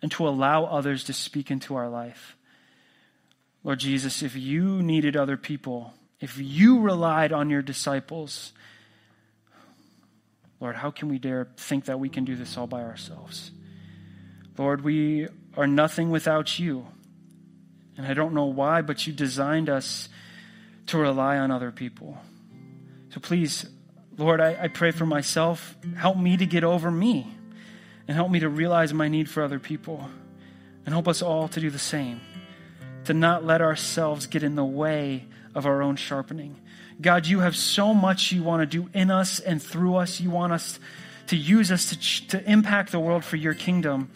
and 0.00 0.10
to 0.12 0.26
allow 0.26 0.64
others 0.64 1.02
to 1.04 1.12
speak 1.12 1.50
into 1.50 1.74
our 1.74 1.88
life. 1.88 2.36
Lord 3.64 3.80
Jesus, 3.80 4.22
if 4.22 4.36
you 4.36 4.82
needed 4.82 5.16
other 5.16 5.36
people, 5.36 5.94
if 6.20 6.38
you 6.38 6.80
relied 6.80 7.32
on 7.32 7.50
your 7.50 7.62
disciples, 7.62 8.52
Lord, 10.60 10.76
how 10.76 10.90
can 10.90 11.08
we 11.08 11.18
dare 11.18 11.48
think 11.56 11.86
that 11.86 11.98
we 11.98 12.08
can 12.08 12.24
do 12.24 12.36
this 12.36 12.56
all 12.56 12.66
by 12.66 12.82
ourselves? 12.82 13.50
Lord, 14.56 14.82
we 14.82 15.28
are 15.56 15.66
nothing 15.66 16.10
without 16.10 16.58
you. 16.58 16.86
And 17.96 18.06
I 18.06 18.14
don't 18.14 18.34
know 18.34 18.46
why, 18.46 18.82
but 18.82 19.06
you 19.06 19.12
designed 19.12 19.68
us 19.68 20.08
to 20.86 20.98
rely 20.98 21.38
on 21.38 21.50
other 21.50 21.70
people. 21.70 22.18
So 23.10 23.20
please, 23.20 23.66
Lord, 24.16 24.40
I, 24.40 24.56
I 24.62 24.68
pray 24.68 24.90
for 24.90 25.06
myself. 25.06 25.76
Help 25.96 26.16
me 26.16 26.36
to 26.36 26.46
get 26.46 26.64
over 26.64 26.90
me 26.90 27.26
and 28.08 28.16
help 28.16 28.30
me 28.30 28.40
to 28.40 28.48
realize 28.48 28.92
my 28.92 29.08
need 29.08 29.28
for 29.28 29.42
other 29.42 29.58
people. 29.58 30.08
And 30.84 30.94
help 30.94 31.08
us 31.08 31.22
all 31.22 31.46
to 31.48 31.60
do 31.60 31.70
the 31.70 31.78
same, 31.78 32.20
to 33.04 33.14
not 33.14 33.44
let 33.44 33.60
ourselves 33.60 34.26
get 34.26 34.42
in 34.42 34.54
the 34.54 34.64
way 34.64 35.26
of 35.54 35.66
our 35.66 35.82
own 35.82 35.96
sharpening. 35.96 36.56
God, 37.00 37.26
you 37.26 37.40
have 37.40 37.56
so 37.56 37.94
much 37.94 38.32
you 38.32 38.42
want 38.42 38.62
to 38.62 38.66
do 38.66 38.90
in 38.92 39.10
us 39.10 39.40
and 39.40 39.62
through 39.62 39.96
us. 39.96 40.20
You 40.20 40.30
want 40.30 40.52
us 40.52 40.78
to 41.28 41.36
use 41.36 41.70
us 41.70 41.90
to, 41.90 42.28
to 42.28 42.50
impact 42.50 42.92
the 42.92 43.00
world 43.00 43.24
for 43.24 43.36
your 43.36 43.54
kingdom. 43.54 44.10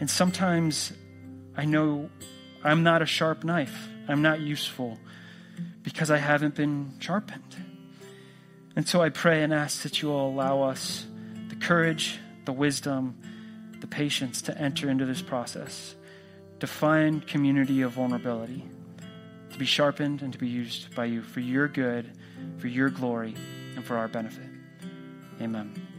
And 0.00 0.10
sometimes 0.10 0.92
I 1.56 1.64
know 1.64 2.10
I'm 2.62 2.82
not 2.82 3.02
a 3.02 3.06
sharp 3.06 3.44
knife. 3.44 3.88
I'm 4.08 4.22
not 4.22 4.40
useful 4.40 4.98
because 5.82 6.10
I 6.10 6.18
haven't 6.18 6.54
been 6.54 6.94
sharpened. 6.98 7.56
And 8.76 8.88
so 8.88 9.00
I 9.02 9.10
pray 9.10 9.42
and 9.42 9.52
ask 9.52 9.82
that 9.82 10.02
you 10.02 10.08
will 10.08 10.28
allow 10.28 10.62
us 10.62 11.06
the 11.48 11.56
courage, 11.56 12.18
the 12.44 12.52
wisdom, 12.52 13.16
the 13.80 13.86
patience 13.86 14.42
to 14.42 14.58
enter 14.58 14.90
into 14.90 15.04
this 15.04 15.22
process, 15.22 15.94
to 16.60 16.66
find 16.66 17.26
community 17.26 17.82
of 17.82 17.92
vulnerability, 17.92 18.64
to 19.52 19.58
be 19.58 19.66
sharpened 19.66 20.22
and 20.22 20.32
to 20.32 20.38
be 20.38 20.48
used 20.48 20.94
by 20.94 21.04
you 21.04 21.22
for 21.22 21.40
your 21.40 21.68
good, 21.68 22.10
for 22.58 22.66
your 22.66 22.88
glory, 22.88 23.34
and 23.76 23.84
for 23.84 23.96
our 23.96 24.08
benefit. 24.08 24.46
Amen. 25.40 25.93